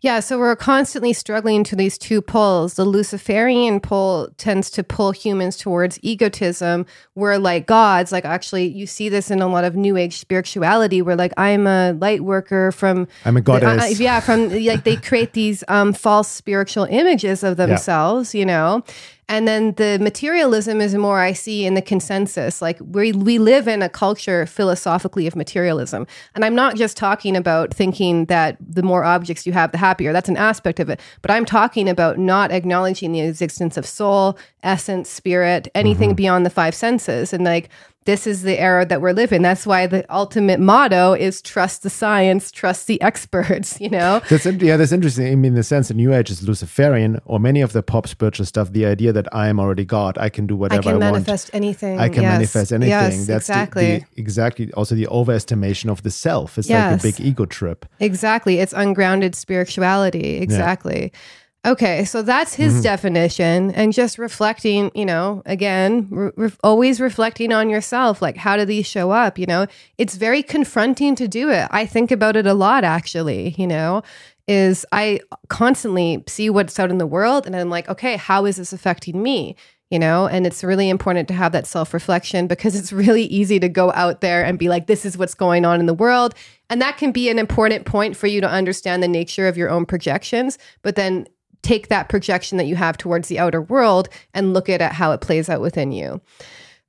Yeah, 0.00 0.20
so 0.20 0.38
we're 0.38 0.56
constantly 0.56 1.12
struggling 1.12 1.64
to 1.64 1.76
these 1.76 1.98
two 1.98 2.22
pulls. 2.22 2.74
The 2.74 2.84
Luciferian 2.84 3.80
pull 3.80 4.28
tends 4.36 4.70
to 4.70 4.82
pull 4.82 5.12
humans 5.12 5.56
towards 5.56 5.98
egotism, 6.02 6.86
where 7.14 7.38
like 7.38 7.66
gods, 7.66 8.12
like 8.12 8.24
actually 8.24 8.66
you 8.66 8.86
see 8.86 9.08
this 9.08 9.30
in 9.30 9.42
a 9.42 9.48
lot 9.48 9.64
of 9.64 9.76
new 9.76 9.96
age 9.96 10.18
spirituality, 10.18 11.02
where 11.02 11.16
like 11.16 11.32
I'm 11.36 11.66
a 11.66 11.92
light 11.92 12.22
worker 12.22 12.72
from 12.72 13.08
I'm 13.24 13.36
a 13.36 13.40
goddess. 13.40 13.98
The, 13.98 14.04
uh, 14.04 14.04
yeah, 14.04 14.20
from 14.20 14.48
like 14.48 14.84
they 14.84 14.96
create 14.96 15.32
these 15.32 15.62
um, 15.68 15.92
false 15.92 16.28
spiritual 16.28 16.84
images 16.84 17.42
of 17.42 17.56
themselves, 17.56 18.34
yeah. 18.34 18.40
you 18.40 18.46
know. 18.46 18.84
And 19.28 19.46
then 19.46 19.72
the 19.74 19.98
materialism 20.00 20.80
is 20.80 20.94
more 20.94 21.20
I 21.20 21.32
see 21.32 21.66
in 21.66 21.74
the 21.74 21.82
consensus. 21.82 22.62
Like 22.62 22.78
we 22.80 23.12
we 23.12 23.38
live 23.38 23.68
in 23.68 23.82
a 23.82 23.88
culture 23.88 24.46
philosophically 24.46 25.26
of 25.26 25.36
materialism. 25.36 26.06
And 26.34 26.44
I'm 26.44 26.54
not 26.54 26.76
just 26.76 26.96
talking 26.96 27.36
about 27.36 27.74
thinking 27.74 28.24
that 28.26 28.56
the 28.60 28.82
more 28.82 29.04
objects 29.04 29.46
you 29.46 29.52
have, 29.52 29.72
the 29.72 29.78
happier. 29.78 30.12
That's 30.12 30.30
an 30.30 30.38
aspect 30.38 30.80
of 30.80 30.88
it. 30.88 31.00
But 31.20 31.30
I'm 31.30 31.44
talking 31.44 31.88
about 31.88 32.18
not 32.18 32.50
acknowledging 32.50 33.12
the 33.12 33.20
existence 33.20 33.76
of 33.76 33.84
soul, 33.84 34.38
essence, 34.62 35.10
spirit, 35.10 35.68
anything 35.74 36.10
mm-hmm. 36.10 36.16
beyond 36.16 36.46
the 36.46 36.50
five 36.50 36.74
senses. 36.74 37.32
And 37.32 37.44
like 37.44 37.68
this 38.08 38.26
is 38.26 38.40
the 38.40 38.58
era 38.58 38.86
that 38.86 39.02
we're 39.02 39.12
living. 39.12 39.42
That's 39.42 39.66
why 39.66 39.86
the 39.86 40.02
ultimate 40.08 40.60
motto 40.60 41.12
is 41.12 41.42
trust 41.42 41.82
the 41.82 41.90
science, 41.90 42.50
trust 42.50 42.86
the 42.86 42.98
experts, 43.02 43.78
you 43.82 43.90
know? 43.90 44.22
That's, 44.30 44.46
yeah, 44.46 44.78
that's 44.78 44.92
interesting. 44.92 45.26
I 45.26 45.34
mean, 45.34 45.52
in 45.52 45.54
the 45.56 45.62
sense, 45.62 45.88
the 45.88 45.94
New 45.94 46.14
Age 46.14 46.30
is 46.30 46.42
Luciferian, 46.42 47.20
or 47.26 47.38
many 47.38 47.60
of 47.60 47.74
the 47.74 47.82
pop 47.82 48.08
spiritual 48.08 48.46
stuff, 48.46 48.72
the 48.72 48.86
idea 48.86 49.12
that 49.12 49.28
I 49.34 49.48
am 49.48 49.60
already 49.60 49.84
God, 49.84 50.16
I 50.16 50.30
can 50.30 50.46
do 50.46 50.56
whatever 50.56 50.80
I, 50.80 50.82
can 50.84 51.02
I 51.02 51.06
can 51.06 51.12
manifest 51.12 51.52
want. 51.52 51.62
anything. 51.62 52.00
I 52.00 52.08
can 52.08 52.22
yes. 52.22 52.32
manifest 52.32 52.72
anything. 52.72 52.88
Yes, 52.88 53.26
that's 53.26 53.50
exactly. 53.50 53.82
The, 53.82 53.98
the, 53.98 54.20
exactly. 54.22 54.72
Also, 54.72 54.94
the 54.94 55.06
overestimation 55.08 55.90
of 55.90 56.02
the 56.02 56.10
self. 56.10 56.56
It's 56.56 56.70
yes. 56.70 57.04
like 57.04 57.14
a 57.14 57.18
big 57.18 57.26
ego 57.26 57.44
trip. 57.44 57.84
Exactly. 58.00 58.58
It's 58.60 58.72
ungrounded 58.72 59.34
spirituality. 59.34 60.38
Exactly. 60.38 61.12
Yeah. 61.12 61.18
Okay, 61.66 62.04
so 62.04 62.22
that's 62.22 62.54
his 62.54 62.74
mm-hmm. 62.74 62.82
definition, 62.82 63.72
and 63.72 63.92
just 63.92 64.16
reflecting, 64.16 64.92
you 64.94 65.04
know, 65.04 65.42
again, 65.44 66.06
re- 66.10 66.52
always 66.62 67.00
reflecting 67.00 67.52
on 67.52 67.68
yourself. 67.68 68.22
Like, 68.22 68.36
how 68.36 68.56
do 68.56 68.64
these 68.64 68.86
show 68.86 69.10
up? 69.10 69.38
You 69.38 69.46
know, 69.46 69.66
it's 69.98 70.14
very 70.14 70.42
confronting 70.42 71.16
to 71.16 71.26
do 71.26 71.50
it. 71.50 71.66
I 71.72 71.84
think 71.84 72.12
about 72.12 72.36
it 72.36 72.46
a 72.46 72.54
lot, 72.54 72.84
actually, 72.84 73.56
you 73.58 73.66
know, 73.66 74.02
is 74.46 74.86
I 74.92 75.18
constantly 75.48 76.22
see 76.28 76.48
what's 76.48 76.78
out 76.78 76.92
in 76.92 76.98
the 76.98 77.06
world, 77.06 77.44
and 77.44 77.56
I'm 77.56 77.70
like, 77.70 77.88
okay, 77.88 78.16
how 78.16 78.44
is 78.44 78.56
this 78.56 78.72
affecting 78.72 79.20
me? 79.20 79.56
You 79.90 79.98
know, 79.98 80.28
and 80.28 80.46
it's 80.46 80.62
really 80.62 80.88
important 80.88 81.28
to 81.28 81.34
have 81.34 81.52
that 81.52 81.66
self 81.66 81.92
reflection 81.92 82.46
because 82.46 82.76
it's 82.76 82.92
really 82.92 83.24
easy 83.24 83.58
to 83.58 83.68
go 83.68 83.90
out 83.92 84.20
there 84.20 84.44
and 84.44 84.58
be 84.58 84.68
like, 84.68 84.86
this 84.86 85.04
is 85.04 85.18
what's 85.18 85.34
going 85.34 85.64
on 85.64 85.80
in 85.80 85.86
the 85.86 85.94
world. 85.94 86.34
And 86.70 86.80
that 86.82 86.98
can 86.98 87.10
be 87.10 87.30
an 87.30 87.38
important 87.38 87.84
point 87.84 88.16
for 88.16 88.26
you 88.26 88.40
to 88.42 88.48
understand 88.48 89.02
the 89.02 89.08
nature 89.08 89.48
of 89.48 89.56
your 89.56 89.70
own 89.70 89.86
projections. 89.86 90.58
But 90.82 90.94
then 90.94 91.26
take 91.62 91.88
that 91.88 92.08
projection 92.08 92.58
that 92.58 92.66
you 92.66 92.76
have 92.76 92.96
towards 92.96 93.28
the 93.28 93.38
outer 93.38 93.60
world 93.60 94.08
and 94.34 94.54
look 94.54 94.68
at 94.68 94.80
how 94.92 95.12
it 95.12 95.20
plays 95.20 95.48
out 95.48 95.60
within 95.60 95.92
you. 95.92 96.20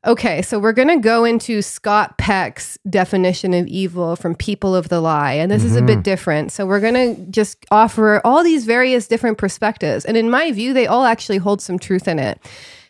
Okay, 0.07 0.41
so 0.41 0.59
we're 0.59 0.71
going 0.71 0.87
to 0.87 0.97
go 0.97 1.25
into 1.25 1.61
Scott 1.61 2.17
Peck's 2.17 2.77
definition 2.89 3.53
of 3.53 3.67
evil 3.67 4.15
from 4.15 4.33
People 4.33 4.73
of 4.73 4.87
the 4.87 5.01
Lie. 5.01 5.33
And 5.33 5.51
this 5.51 5.61
mm-hmm. 5.61 5.71
is 5.71 5.75
a 5.75 5.81
bit 5.81 5.93
mm-hmm. 5.95 6.01
different. 6.03 6.51
So 6.53 6.65
we're 6.65 6.79
going 6.79 7.15
to 7.15 7.21
just 7.29 7.57
offer 7.69 8.21
all 8.23 8.41
these 8.41 8.65
various 8.65 9.07
different 9.07 9.37
perspectives. 9.37 10.05
And 10.05 10.15
in 10.15 10.29
my 10.29 10.53
view, 10.53 10.73
they 10.73 10.87
all 10.87 11.03
actually 11.03 11.37
hold 11.37 11.61
some 11.61 11.77
truth 11.77 12.07
in 12.07 12.17
it. 12.17 12.39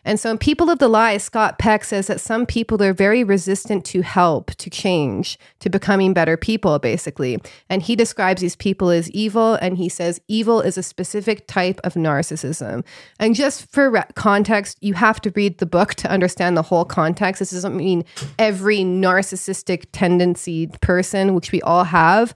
And 0.05 0.19
so 0.19 0.31
in 0.31 0.37
People 0.37 0.69
of 0.69 0.79
the 0.79 0.87
Lie, 0.87 1.17
Scott 1.17 1.59
Peck 1.59 1.83
says 1.83 2.07
that 2.07 2.21
some 2.21 2.45
people 2.45 2.81
are 2.81 2.93
very 2.93 3.23
resistant 3.23 3.85
to 3.85 4.01
help, 4.01 4.51
to 4.55 4.69
change, 4.69 5.37
to 5.59 5.69
becoming 5.69 6.13
better 6.13 6.37
people, 6.37 6.79
basically. 6.79 7.37
And 7.69 7.81
he 7.81 7.95
describes 7.95 8.41
these 8.41 8.55
people 8.55 8.89
as 8.89 9.09
evil, 9.11 9.55
and 9.55 9.77
he 9.77 9.89
says 9.89 10.21
evil 10.27 10.61
is 10.61 10.77
a 10.77 10.83
specific 10.83 11.47
type 11.47 11.79
of 11.83 11.95
narcissism. 11.95 12.85
And 13.19 13.35
just 13.35 13.69
for 13.71 13.89
re- 13.89 14.03
context, 14.15 14.77
you 14.81 14.93
have 14.93 15.19
to 15.21 15.31
read 15.35 15.57
the 15.57 15.65
book 15.65 15.95
to 15.95 16.09
understand 16.09 16.55
the 16.55 16.61
whole 16.61 16.85
context. 16.85 17.39
This 17.39 17.51
doesn't 17.51 17.75
mean 17.75 18.05
every 18.37 18.79
narcissistic 18.79 19.85
tendency 19.91 20.67
person, 20.81 21.33
which 21.33 21.51
we 21.51 21.61
all 21.61 21.83
have, 21.83 22.33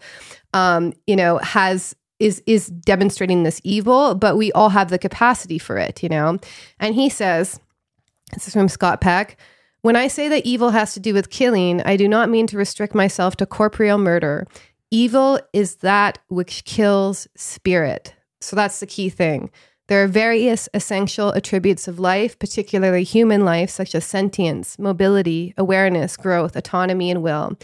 um, 0.54 0.94
you 1.08 1.16
know, 1.16 1.38
has 1.38 1.96
is 2.24 2.42
is 2.46 2.68
demonstrating 2.68 3.44
this 3.44 3.60
evil, 3.64 4.16
but 4.16 4.38
we 4.38 4.52
all 4.54 4.70
have 4.70 4.90
the 4.90 4.98
capacity 4.98 5.60
for 5.60 5.78
it, 5.78 6.02
you 6.02 6.10
know. 6.10 6.40
And 6.80 6.96
he 6.96 7.10
says, 7.10 7.60
this 8.34 8.48
is 8.48 8.54
from 8.54 8.70
Scott 8.70 9.02
Peck. 9.02 9.38
When 9.82 9.96
I 9.96 10.08
say 10.08 10.30
that 10.30 10.46
evil 10.46 10.70
has 10.70 10.94
to 10.94 11.00
do 11.00 11.14
with 11.14 11.30
killing, 11.30 11.82
I 11.82 11.98
do 11.98 12.08
not 12.08 12.30
mean 12.30 12.48
to 12.48 12.58
restrict 12.58 12.96
myself 12.96 13.36
to 13.38 13.46
corporeal 13.46 13.98
murder. 13.98 14.48
Evil 14.92 15.40
is 15.52 15.78
that 15.78 16.20
which 16.30 16.64
kills 16.64 17.28
spirit. 17.36 18.16
So 18.40 18.56
that's 18.56 18.80
the 18.80 18.88
key 18.88 19.10
thing. 19.10 19.52
There 19.88 20.02
are 20.02 20.08
various 20.08 20.70
essential 20.74 21.34
attributes 21.34 21.90
of 21.90 22.00
life, 22.00 22.40
particularly 22.40 23.04
human 23.04 23.44
life, 23.44 23.70
such 23.70 23.94
as 23.94 24.06
sentience, 24.06 24.80
mobility, 24.80 25.54
awareness, 25.58 26.16
growth, 26.16 26.56
autonomy, 26.56 27.12
and 27.12 27.22
will. 27.22 27.58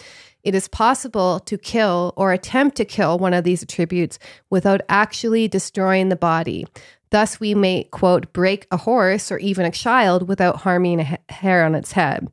It 0.43 0.55
is 0.55 0.67
possible 0.67 1.39
to 1.41 1.57
kill 1.57 2.13
or 2.15 2.31
attempt 2.31 2.77
to 2.77 2.85
kill 2.85 3.19
one 3.19 3.33
of 3.33 3.43
these 3.43 3.61
attributes 3.61 4.19
without 4.49 4.81
actually 4.87 5.47
destroying 5.47 6.09
the 6.09 6.15
body. 6.15 6.65
Thus, 7.11 7.39
we 7.39 7.55
may, 7.55 7.85
quote, 7.85 8.31
break 8.33 8.67
a 8.71 8.77
horse 8.77 9.31
or 9.31 9.39
even 9.39 9.65
a 9.65 9.71
child 9.71 10.27
without 10.27 10.57
harming 10.57 10.99
a 10.99 11.19
hair 11.29 11.65
on 11.65 11.75
its 11.75 11.91
head. 11.91 12.27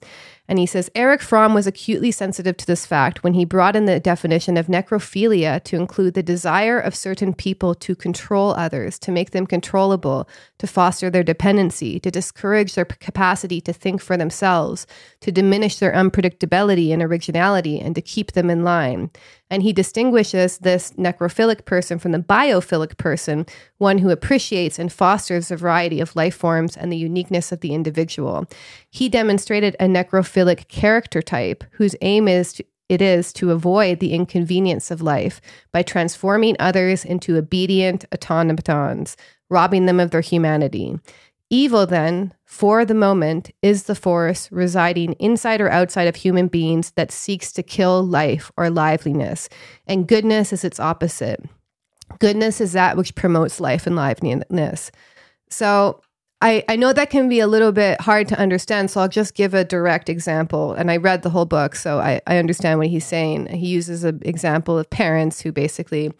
And 0.49 0.59
he 0.59 0.67
says 0.67 0.91
Erich 0.95 1.23
Fromm 1.23 1.55
was 1.55 1.67
acutely 1.67 2.11
sensitive 2.11 2.57
to 2.59 2.67
this 2.67 2.87
fact 2.87 3.25
when 3.25 3.35
he 3.35 3.45
brought 3.45 3.75
in 3.75 3.87
the 3.87 3.99
definition 3.99 4.57
of 4.57 4.67
necrophilia 4.67 5.63
to 5.65 5.77
include 5.77 6.15
the 6.15 6.23
desire 6.23 6.79
of 6.79 6.95
certain 6.95 7.35
people 7.35 7.75
to 7.75 7.97
control 7.97 8.53
others, 8.53 8.99
to 9.01 9.11
make 9.11 9.33
them 9.33 9.47
controllable, 9.47 10.29
to 10.59 10.67
foster 10.67 11.11
their 11.11 11.25
dependency, 11.25 11.99
to 12.01 12.11
discourage 12.11 12.75
their 12.75 12.85
capacity 12.85 13.61
to 13.61 13.73
think 13.73 14.01
for 14.01 14.17
themselves, 14.17 14.87
to 15.21 15.33
diminish 15.33 15.79
their 15.79 15.93
unpredictability 15.93 16.93
and 16.93 17.03
originality, 17.03 17.81
and 17.81 17.95
to 17.95 18.03
keep 18.03 18.33
them 18.33 18.49
in 18.49 18.63
line. 18.63 19.11
And 19.49 19.63
he 19.63 19.73
distinguishes 19.73 20.59
this 20.59 20.93
necrophilic 20.93 21.65
person 21.65 21.99
from 22.01 22.11
the 22.13 22.19
biophilic 22.19 22.97
person, 22.97 23.47
one 23.79 23.99
who 23.99 24.11
appreciates 24.11 24.79
and 24.79 24.93
fosters 24.93 25.51
a 25.51 25.57
variety 25.57 26.01
of 26.01 26.17
life 26.17 26.35
forms 26.35 26.77
and 26.77 26.91
the 26.91 26.97
uniqueness 26.97 27.53
of 27.53 27.61
the 27.61 27.73
individual. 27.73 28.47
He 28.91 29.09
demonstrated 29.09 29.77
a 29.79 29.85
necrophilic 29.85 30.36
character 30.69 31.23
type 31.23 31.65
whose 31.73 31.97
aim 32.03 32.29
is 32.29 32.53
to, 32.55 32.65
it 32.89 33.03
is 33.03 33.33
to 33.33 33.51
avoid 33.51 33.99
the 33.99 34.13
inconvenience 34.13 34.91
of 34.91 35.03
life 35.03 35.41
by 35.73 35.83
transforming 35.83 36.57
others 36.59 37.05
into 37.05 37.37
obedient 37.37 38.05
automatons, 38.13 39.17
robbing 39.51 39.87
them 39.87 39.99
of 39.99 40.11
their 40.11 40.21
humanity. 40.21 40.99
Evil, 41.49 41.87
then, 41.87 42.35
for 42.45 42.85
the 42.85 42.95
moment, 42.95 43.53
is 43.63 43.85
the 43.85 43.95
force 43.95 44.51
residing 44.51 45.13
inside 45.15 45.61
or 45.61 45.71
outside 45.71 46.09
of 46.09 46.17
human 46.17 46.49
beings 46.49 46.91
that 46.97 47.13
seeks 47.13 47.53
to 47.53 47.63
kill 47.63 48.05
life 48.05 48.51
or 48.57 48.69
liveliness. 48.69 49.49
And 49.87 50.09
goodness 50.09 50.53
is 50.53 50.65
its 50.65 50.81
opposite. 50.81 51.43
Goodness 52.19 52.61
is 52.61 52.73
that 52.73 52.97
which 52.97 53.15
promotes 53.15 53.61
life 53.61 53.87
and 53.87 53.95
liveliness. 53.97 54.91
So 55.51 56.01
I, 56.43 56.65
I 56.69 56.77
know 56.77 56.93
that 56.93 57.09
can 57.09 57.29
be 57.29 57.41
a 57.41 57.47
little 57.47 57.73
bit 57.73 58.01
hard 58.01 58.29
to 58.29 58.39
understand, 58.39 58.91
so 58.91 59.01
I'll 59.01 59.09
just 59.09 59.35
give 59.35 59.55
a 59.55 59.65
direct 59.65 60.09
example. 60.09 60.75
And 60.75 60.91
I 60.91 60.99
read 60.99 61.23
the 61.23 61.31
whole 61.31 61.47
book, 61.47 61.75
so 61.75 61.99
I, 61.99 62.21
I 62.27 62.37
understand 62.37 62.79
what 62.79 62.89
he's 62.89 63.07
saying. 63.07 63.47
He 63.47 63.69
uses 63.69 64.05
an 64.05 64.21
example 64.23 64.79
of 64.79 64.91
parents 64.91 65.41
who 65.41 65.51
basically 65.51 66.13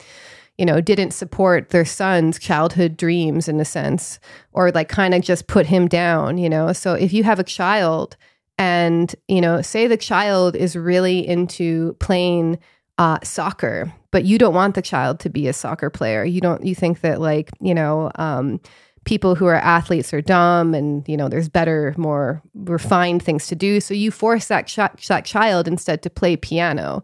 you 0.59 0.65
know, 0.65 0.81
didn't 0.81 1.11
support 1.11 1.69
their 1.69 1.85
son's 1.85 2.39
childhood 2.39 2.97
dreams 2.97 3.49
in 3.49 3.61
a 3.61 3.65
sense, 3.65 4.19
or 4.53 4.71
like 4.71 4.89
kind 4.89 5.15
of 5.15 5.23
just 5.23 5.49
put 5.49 5.67
him 5.67 5.87
down, 5.87 6.39
you 6.39 6.49
know. 6.49 6.73
So 6.73 6.95
if 6.95 7.13
you 7.13 7.25
have 7.25 7.39
a 7.39 7.45
child 7.45 8.17
and, 8.59 9.15
you 9.29 9.41
know, 9.41 9.61
say 9.61 9.87
the 9.87 9.99
child 9.99 10.57
is 10.57 10.75
really 10.75 11.27
into 11.27 11.95
playing 12.01 12.59
uh, 12.97 13.19
soccer, 13.23 13.93
but 14.11 14.25
you 14.25 14.39
don't 14.39 14.55
want 14.55 14.75
the 14.75 14.83
child 14.83 15.21
to 15.21 15.29
be 15.29 15.47
a 15.47 15.53
soccer 15.53 15.91
player. 15.91 16.25
You 16.25 16.41
don't, 16.41 16.65
you 16.65 16.75
think 16.75 17.01
that 17.03 17.21
like, 17.21 17.51
you 17.61 17.75
know, 17.75 18.11
um, 18.15 18.59
people 19.07 19.35
who 19.35 19.47
are 19.47 19.55
athletes 19.55 20.13
are 20.13 20.21
dumb 20.21 20.75
and 20.75 21.09
you 21.09 21.17
know 21.17 21.29
there's 21.29 21.49
better 21.49 21.95
more 21.97 22.43
refined 22.55 23.23
things 23.23 23.47
to 23.47 23.55
do 23.55 23.81
so 23.81 23.95
you 23.95 24.11
force 24.11 24.49
that, 24.49 24.67
ch- 24.67 25.07
that 25.09 25.25
child 25.25 25.67
instead 25.67 26.03
to 26.03 26.11
play 26.11 26.37
piano 26.37 27.03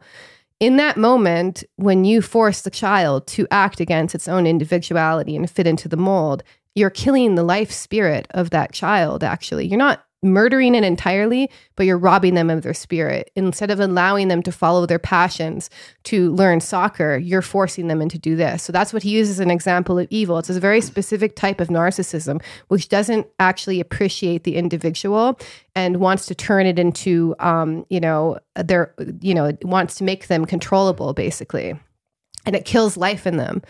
in 0.63 0.77
that 0.77 0.97
moment, 0.97 1.65
when 1.75 2.05
you 2.05 2.23
force 2.23 2.61
the 2.61 2.71
child 2.71 3.27
to 3.27 3.49
act 3.51 3.81
against 3.81 4.15
its 4.15 4.29
own 4.29 4.47
individuality 4.47 5.35
and 5.35 5.51
fit 5.51 5.67
into 5.67 5.89
the 5.89 5.97
mold, 5.97 6.45
you're 6.77 6.89
killing 6.89 7.35
the 7.35 7.43
life 7.43 7.73
spirit 7.73 8.29
of 8.31 8.51
that 8.51 8.73
child, 8.73 9.25
actually. 9.25 9.67
You're 9.67 9.77
not 9.77 10.05
murdering 10.23 10.75
it 10.75 10.85
entirely, 10.85 11.51
but 11.77 11.85
you're 11.85 11.99
robbing 11.99 12.35
them 12.35 12.49
of 12.49 12.63
their 12.63 12.75
spirit. 12.75 13.31
Instead 13.35 13.71
of 13.71 13.81
allowing 13.81 14.29
them 14.29 14.43
to 14.43 14.53
follow 14.53 14.87
their 14.87 14.99
passions 14.99 15.69
to 16.05 16.33
learn 16.35 16.61
soccer, 16.61 17.17
you're 17.17 17.43
forcing 17.43 17.89
them 17.89 18.01
into 18.01 18.19
do 18.19 18.37
this. 18.37 18.63
So 18.63 18.73
that's 18.73 18.93
what 18.93 19.03
he 19.03 19.11
uses 19.11 19.37
as 19.37 19.41
an 19.41 19.51
example 19.51 19.99
of 19.99 20.07
evil. 20.11 20.39
It's 20.39 20.51
a 20.51 20.61
very 20.61 20.81
specific 20.81 21.35
type 21.35 21.61
of 21.61 21.69
narcissism, 21.69 22.43
which 22.69 22.89
doesn't 22.89 23.27
actually 23.41 23.81
appreciate 23.81 24.45
the 24.45 24.57
individual 24.57 25.39
and 25.75 25.97
wants 25.97 26.27
to 26.27 26.35
turn 26.35 26.67
it 26.67 26.79
into, 26.79 27.35
um, 27.41 27.85
you 27.91 28.01
know, 28.01 28.39
their, 28.55 28.95
you 29.21 29.35
know, 29.35 29.57
wants 29.63 29.97
to 29.97 30.05
make 30.05 30.29
them 30.29 30.45
controllable, 30.45 31.15
basically. 31.15 31.79
And 32.47 32.55
it 32.55 32.65
kills 32.65 32.97
life 32.97 33.27
in 33.27 33.37
them. 33.37 33.63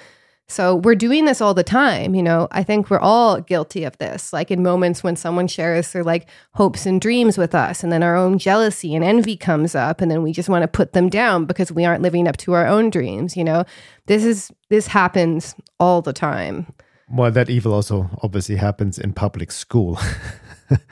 So 0.48 0.76
we're 0.76 0.94
doing 0.94 1.24
this 1.24 1.40
all 1.40 1.54
the 1.54 1.64
time. 1.64 2.14
You 2.14 2.22
know, 2.22 2.48
I 2.50 2.62
think 2.62 2.90
we're 2.90 2.98
all 2.98 3.40
guilty 3.40 3.84
of 3.84 3.96
this. 3.98 4.32
Like 4.32 4.50
in 4.50 4.62
moments 4.62 5.02
when 5.02 5.16
someone 5.16 5.48
shares 5.48 5.92
their 5.92 6.04
like 6.04 6.28
hopes 6.54 6.84
and 6.84 7.00
dreams 7.00 7.38
with 7.38 7.54
us, 7.54 7.82
and 7.82 7.90
then 7.90 8.02
our 8.02 8.16
own 8.16 8.38
jealousy 8.38 8.94
and 8.94 9.04
envy 9.04 9.36
comes 9.36 9.74
up, 9.74 10.00
and 10.00 10.10
then 10.10 10.22
we 10.22 10.32
just 10.32 10.48
want 10.48 10.62
to 10.62 10.68
put 10.68 10.92
them 10.92 11.08
down 11.08 11.46
because 11.46 11.72
we 11.72 11.84
aren't 11.84 12.02
living 12.02 12.28
up 12.28 12.36
to 12.38 12.52
our 12.52 12.66
own 12.66 12.90
dreams. 12.90 13.36
You 13.36 13.44
know, 13.44 13.64
this 14.06 14.24
is 14.24 14.52
this 14.68 14.88
happens 14.88 15.54
all 15.80 16.02
the 16.02 16.12
time. 16.12 16.72
Well, 17.08 17.30
that 17.30 17.50
evil 17.50 17.72
also 17.72 18.10
obviously 18.22 18.56
happens 18.56 18.98
in 18.98 19.12
public 19.12 19.52
school, 19.52 19.98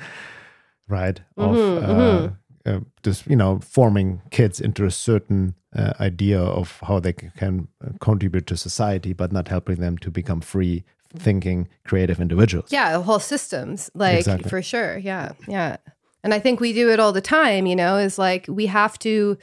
right? 0.88 1.20
Of 1.36 1.56
mm-hmm, 1.56 1.84
uh, 1.84 1.94
mm-hmm 1.94 2.34
uh, 2.66 2.80
just 3.02 3.26
you 3.26 3.36
know 3.36 3.60
forming 3.60 4.22
kids 4.30 4.60
into 4.60 4.84
a 4.84 4.90
certain 4.90 5.54
uh, 5.74 5.92
idea 6.00 6.40
of 6.40 6.80
how 6.82 7.00
they 7.00 7.12
can 7.12 7.68
uh, 7.84 7.90
contribute 8.00 8.46
to 8.46 8.56
society, 8.56 9.12
but 9.12 9.32
not 9.32 9.48
helping 9.48 9.76
them 9.76 9.96
to 9.98 10.10
become 10.10 10.40
free 10.40 10.84
thinking, 11.16 11.68
creative 11.84 12.20
individuals. 12.20 12.70
Yeah, 12.70 13.00
whole 13.02 13.18
systems, 13.18 13.90
like 13.94 14.18
exactly. 14.18 14.48
for 14.48 14.62
sure. 14.62 14.98
Yeah, 14.98 15.32
yeah. 15.48 15.76
And 16.22 16.34
I 16.34 16.38
think 16.38 16.60
we 16.60 16.72
do 16.72 16.90
it 16.90 17.00
all 17.00 17.12
the 17.12 17.20
time. 17.20 17.66
You 17.66 17.76
know, 17.76 17.96
is 17.96 18.18
like 18.18 18.46
we 18.48 18.66
have 18.66 18.98
to 19.00 19.38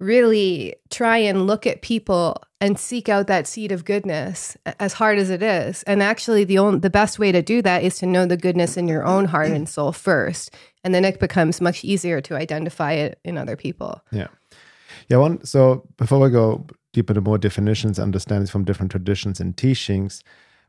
really 0.00 0.74
try 0.90 1.18
and 1.18 1.46
look 1.46 1.66
at 1.66 1.82
people 1.82 2.42
and 2.60 2.78
seek 2.78 3.08
out 3.08 3.26
that 3.26 3.46
seed 3.46 3.72
of 3.72 3.84
goodness 3.84 4.56
as 4.80 4.94
hard 4.94 5.18
as 5.18 5.30
it 5.30 5.42
is 5.42 5.82
and 5.84 6.02
actually 6.02 6.44
the 6.44 6.58
only 6.58 6.80
the 6.80 6.90
best 6.90 7.18
way 7.18 7.30
to 7.30 7.42
do 7.42 7.62
that 7.62 7.82
is 7.82 7.96
to 7.96 8.06
know 8.06 8.26
the 8.26 8.36
goodness 8.36 8.76
in 8.76 8.88
your 8.88 9.04
own 9.04 9.26
heart 9.26 9.50
and 9.50 9.68
soul 9.68 9.92
first 9.92 10.50
and 10.84 10.94
then 10.94 11.04
it 11.04 11.18
becomes 11.18 11.60
much 11.60 11.82
easier 11.82 12.20
to 12.20 12.36
identify 12.36 12.92
it 12.92 13.18
in 13.24 13.38
other 13.38 13.56
people. 13.56 14.02
Yeah, 14.12 14.28
yeah. 15.08 15.16
One. 15.16 15.42
So 15.44 15.88
before 15.96 16.20
we 16.20 16.30
go 16.30 16.66
deeper 16.92 17.12
into 17.12 17.22
more 17.22 17.38
definitions, 17.38 17.98
understandings 17.98 18.50
from 18.50 18.64
different 18.64 18.90
traditions 18.92 19.40
and 19.40 19.56
teachings, 19.56 20.22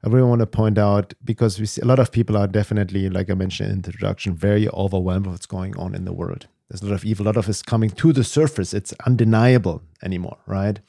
I 0.03 0.07
really 0.07 0.27
want 0.27 0.39
to 0.39 0.47
point 0.47 0.77
out 0.77 1.13
because 1.23 1.59
we 1.59 1.65
see 1.65 1.81
a 1.81 1.85
lot 1.85 1.99
of 1.99 2.11
people 2.11 2.37
are 2.37 2.47
definitely, 2.47 3.09
like 3.09 3.29
I 3.29 3.33
mentioned 3.33 3.71
in 3.71 3.81
the 3.81 3.89
introduction, 3.89 4.35
very 4.35 4.69
overwhelmed 4.69 5.27
with 5.27 5.35
what's 5.35 5.45
going 5.45 5.77
on 5.77 5.93
in 5.93 6.05
the 6.05 6.13
world. 6.13 6.47
There's 6.69 6.81
a 6.81 6.85
lot 6.85 6.95
of 6.95 7.05
evil, 7.05 7.25
a 7.25 7.27
lot 7.27 7.37
of 7.37 7.47
it 7.47 7.51
is 7.51 7.61
coming 7.61 7.89
to 7.91 8.11
the 8.11 8.23
surface. 8.23 8.73
It's 8.73 8.93
undeniable 9.05 9.83
anymore, 10.03 10.37
right? 10.47 10.79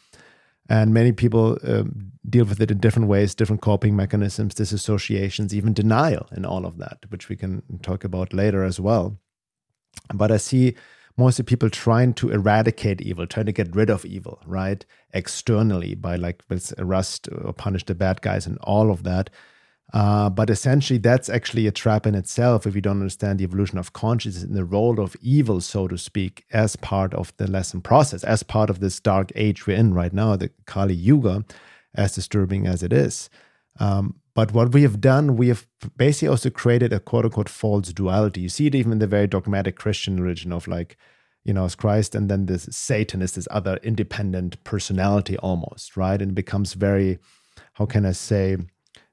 And 0.69 0.93
many 0.93 1.13
people 1.13 1.59
um, 1.65 2.13
deal 2.29 2.45
with 2.45 2.61
it 2.61 2.71
in 2.71 2.79
different 2.79 3.09
ways, 3.09 3.35
different 3.35 3.63
coping 3.63 3.95
mechanisms, 3.95 4.55
disassociations, 4.55 5.53
even 5.53 5.73
denial, 5.73 6.27
and 6.31 6.45
all 6.45 6.67
of 6.67 6.79
that, 6.79 7.05
which 7.09 7.29
we 7.29 7.37
can 7.37 7.63
talk 7.83 8.05
about 8.05 8.33
later 8.33 8.65
as 8.65 8.81
well. 8.81 9.19
But 10.13 10.33
I 10.33 10.39
see 10.39 10.75
mostly 11.17 11.45
people 11.45 11.71
trying 11.71 12.15
to 12.15 12.31
eradicate 12.31 13.01
evil, 13.01 13.27
trying 13.27 13.47
to 13.47 13.53
get 13.53 13.75
rid 13.75 13.91
of 13.91 14.05
evil, 14.05 14.41
right? 14.47 14.85
Externally 15.13 15.95
by 15.95 16.17
like 16.17 16.43
let's 16.51 16.73
arrest 16.79 17.29
or 17.33 17.53
punish 17.53 17.85
the 17.85 17.95
bad 17.95 18.21
guys 18.23 18.47
and 18.47 18.59
all 18.59 18.91
of 18.91 19.03
that. 19.05 19.31
Uh, 19.93 20.29
but 20.29 20.51
essentially, 20.51 20.99
that's 20.99 21.29
actually 21.29 21.67
a 21.67 21.73
trap 21.73 22.07
in 22.07 22.15
itself 22.15 22.67
if 22.67 22.75
you 22.75 22.81
don't 22.81 23.01
understand 23.01 23.39
the 23.39 23.45
evolution 23.45 23.79
of 23.79 23.93
consciousness 23.93 24.43
and 24.43 24.55
the 24.55 24.65
role 24.65 25.01
of 25.01 25.17
evil, 25.23 25.61
so 25.61 25.87
to 25.87 25.97
speak, 25.97 26.45
as 26.53 26.75
part 26.77 27.15
of 27.15 27.33
the 27.37 27.47
lesson 27.47 27.81
process, 27.81 28.25
as 28.25 28.43
part 28.43 28.69
of 28.69 28.81
this 28.81 28.99
dark 28.99 29.31
age 29.37 29.67
we're 29.67 29.77
in 29.77 29.95
right 29.95 30.13
now, 30.13 30.35
the 30.35 30.51
Kali 30.67 30.95
Yuga, 30.95 31.45
as 31.95 32.15
disturbing 32.15 32.67
as 32.67 32.83
it 32.83 32.93
is. 32.93 33.31
Um, 33.79 34.17
but 34.35 34.53
what 34.53 34.73
we 34.73 34.83
have 34.83 35.01
done, 35.01 35.37
we 35.37 35.49
have 35.49 35.67
basically 35.97 36.29
also 36.29 36.51
created 36.51 36.93
a 36.93 37.01
quote 37.01 37.25
unquote 37.25 37.49
false 37.49 37.93
duality. 37.93 38.43
You 38.43 38.49
see 38.49 38.67
it 38.67 38.75
even 38.75 38.93
in 38.93 38.99
the 38.99 39.07
very 39.07 39.27
dogmatic 39.27 39.77
Christian 39.77 40.21
religion 40.21 40.53
of 40.53 40.67
like, 40.67 40.97
you 41.45 41.55
know, 41.55 41.65
as 41.65 41.75
Christ, 41.77 42.15
and 42.15 42.29
then 42.29 42.47
this 42.47 42.69
Satan 42.71 43.23
is 43.23 43.33
this 43.33 43.47
other 43.51 43.79
independent 43.83 44.63
personality 44.65 45.39
almost, 45.39 45.97
right? 45.97 46.21
And 46.21 46.33
it 46.33 46.35
becomes 46.35 46.75
very, 46.75 47.19
how 47.75 47.87
can 47.87 48.05
I 48.05 48.13
say, 48.13 48.57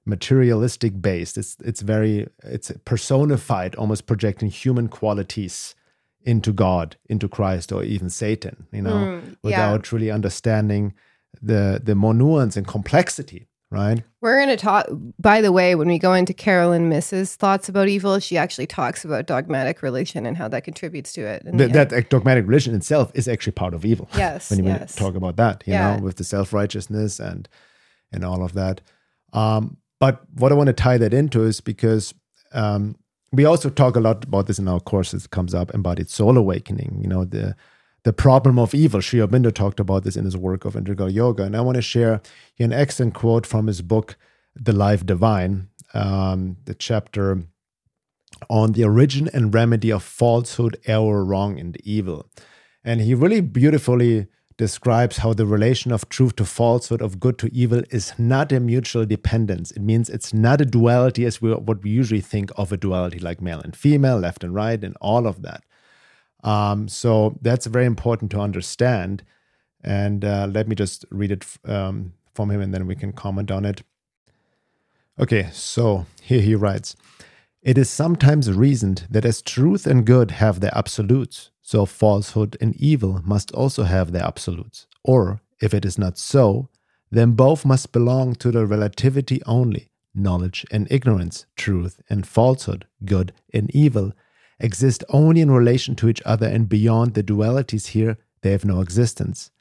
materialistic 0.05 1.01
based. 1.01 1.37
It's 1.37 1.57
it's 1.63 1.81
very 1.81 2.27
it's 2.43 2.71
personified, 2.85 3.75
almost 3.75 4.05
projecting 4.05 4.49
human 4.49 4.87
qualities 4.87 5.75
into 6.23 6.53
God, 6.53 6.95
into 7.09 7.27
Christ, 7.27 7.71
or 7.71 7.83
even 7.83 8.09
Satan. 8.09 8.67
You 8.71 8.81
know, 8.81 8.93
mm, 8.93 9.37
without 9.43 9.85
yeah. 9.85 9.95
really 9.95 10.11
understanding 10.11 10.93
the 11.41 11.81
the 11.83 11.95
more 11.95 12.13
nuance 12.13 12.57
and 12.57 12.67
complexity. 12.67 13.47
Right. 13.71 14.03
We're 14.21 14.37
going 14.37 14.55
to 14.55 14.57
talk. 14.57 14.85
By 15.17 15.41
the 15.41 15.51
way, 15.51 15.73
when 15.73 15.87
we 15.87 15.97
go 15.97 16.13
into 16.13 16.31
Caroline 16.31 16.89
Myss's 16.89 17.35
thoughts 17.35 17.67
about 17.67 17.87
evil, 17.87 18.19
she 18.19 18.37
actually 18.37 18.67
talks 18.67 19.03
about 19.03 19.25
dogmatic 19.25 19.81
religion 19.81 20.27
and 20.27 20.37
how 20.37 20.47
that 20.49 20.63
contributes 20.63 21.11
to 21.13 21.21
it. 21.21 21.41
The, 21.43 21.69
that 21.69 22.09
dogmatic 22.11 22.45
religion 22.45 22.75
itself 22.75 23.11
is 23.15 23.27
actually 23.27 23.53
part 23.53 23.73
of 23.73 23.83
evil. 23.83 24.07
Yes. 24.15 24.51
when 24.51 24.59
you 24.59 24.65
yes. 24.65 24.93
talk 24.95 25.15
about 25.15 25.37
that, 25.37 25.63
you 25.65 25.73
yeah. 25.73 25.95
know, 25.95 26.03
with 26.03 26.17
the 26.17 26.23
self 26.23 26.53
righteousness 26.53 27.19
and 27.19 27.49
and 28.11 28.23
all 28.23 28.43
of 28.43 28.53
that. 28.53 28.81
Um, 29.33 29.77
but 30.03 30.19
what 30.33 30.51
I 30.51 30.55
want 30.55 30.67
to 30.67 30.73
tie 30.73 30.97
that 30.97 31.13
into 31.13 31.43
is 31.43 31.61
because 31.61 32.13
um, 32.51 32.97
we 33.31 33.45
also 33.45 33.69
talk 33.69 33.95
a 33.95 34.01
lot 34.01 34.25
about 34.25 34.47
this 34.47 34.59
in 34.59 34.67
our 34.67 34.81
courses. 34.81 35.23
It 35.23 35.31
comes 35.31 35.53
up 35.53 35.73
embodied 35.73 36.09
soul 36.09 36.37
awakening. 36.37 36.99
You 37.01 37.07
know 37.07 37.23
the 37.23 37.55
the 38.03 38.11
problem 38.11 38.59
of 38.59 38.75
evil. 38.75 38.99
Sri 38.99 39.21
Aurobindo 39.21 39.49
talked 39.49 39.79
about 39.79 40.03
this 40.03 40.17
in 40.17 40.25
his 40.25 40.35
work 40.35 40.65
of 40.65 40.75
integral 40.75 41.09
yoga, 41.09 41.43
and 41.43 41.55
I 41.55 41.61
want 41.61 41.77
to 41.77 41.81
share 41.81 42.21
an 42.59 42.73
excellent 42.73 43.13
quote 43.13 43.45
from 43.45 43.67
his 43.67 43.81
book, 43.81 44.17
The 44.57 44.73
Life 44.73 45.05
Divine, 45.05 45.69
um, 45.93 46.57
the 46.65 46.75
chapter 46.75 47.43
on 48.49 48.73
the 48.73 48.83
origin 48.83 49.29
and 49.33 49.53
remedy 49.53 49.89
of 49.89 50.03
falsehood, 50.03 50.75
error, 50.85 51.23
wrong, 51.23 51.57
and 51.57 51.77
evil. 51.85 52.29
And 52.83 52.99
he 52.99 53.15
really 53.15 53.39
beautifully 53.39 54.27
describes 54.57 55.17
how 55.17 55.33
the 55.33 55.45
relation 55.45 55.91
of 55.91 56.07
truth 56.09 56.35
to 56.37 56.45
falsehood, 56.45 57.01
of 57.01 57.19
good 57.19 57.37
to 57.39 57.53
evil, 57.53 57.81
is 57.89 58.13
not 58.17 58.51
a 58.51 58.59
mutual 58.59 59.05
dependence. 59.05 59.71
It 59.71 59.81
means 59.81 60.09
it's 60.09 60.33
not 60.33 60.61
a 60.61 60.65
duality 60.65 61.25
as 61.25 61.41
we, 61.41 61.53
what 61.53 61.83
we 61.83 61.89
usually 61.89 62.21
think 62.21 62.51
of 62.55 62.71
a 62.71 62.77
duality, 62.77 63.19
like 63.19 63.41
male 63.41 63.59
and 63.61 63.75
female, 63.75 64.19
left 64.19 64.43
and 64.43 64.53
right, 64.53 64.83
and 64.83 64.95
all 65.01 65.27
of 65.27 65.41
that. 65.41 65.63
Um, 66.43 66.87
so 66.87 67.37
that's 67.41 67.65
very 67.65 67.85
important 67.85 68.31
to 68.31 68.39
understand. 68.39 69.23
And 69.83 70.23
uh, 70.23 70.47
let 70.51 70.67
me 70.67 70.75
just 70.75 71.05
read 71.09 71.31
it 71.31 71.45
um, 71.65 72.13
from 72.33 72.51
him 72.51 72.61
and 72.61 72.73
then 72.73 72.87
we 72.87 72.95
can 72.95 73.11
comment 73.11 73.51
on 73.51 73.65
it. 73.65 73.83
Okay, 75.19 75.49
so 75.51 76.05
here 76.21 76.41
he 76.41 76.55
writes 76.55 76.95
It 77.63 77.77
is 77.77 77.89
sometimes 77.89 78.51
reasoned 78.51 79.07
that 79.09 79.23
as 79.23 79.41
truth 79.41 79.87
and 79.87 80.05
good 80.05 80.31
have 80.31 80.59
their 80.59 80.77
absolutes, 80.77 81.49
so 81.61 81.85
falsehood 81.85 82.57
and 82.59 82.75
evil 82.75 83.21
must 83.23 83.53
also 83.53 83.83
have 83.83 84.11
their 84.11 84.25
absolutes. 84.25 84.85
Or, 85.01 85.39
if 85.61 85.73
it 85.73 85.85
is 85.85 85.97
not 85.97 86.17
so, 86.17 86.67
then 87.09 87.31
both 87.31 87.63
must 87.63 87.93
belong 87.93 88.35
to 88.35 88.51
the 88.51 88.65
relativity 88.65 89.41
only. 89.45 89.89
Knowledge 90.13 90.65
and 90.71 90.91
ignorance, 90.91 91.45
truth 91.55 92.01
and 92.09 92.27
falsehood, 92.27 92.85
good 93.05 93.31
and 93.53 93.71
evil, 93.73 94.11
exist 94.59 95.05
only 95.07 95.39
in 95.39 95.49
relation 95.49 95.95
to 95.95 96.09
each 96.09 96.21
other, 96.25 96.47
and 96.47 96.67
beyond 96.67 97.13
the 97.13 97.23
dualities 97.23 97.87
here, 97.87 98.17
they 98.41 98.51
have 98.51 98.65
no 98.65 98.81
existence. 98.81 99.51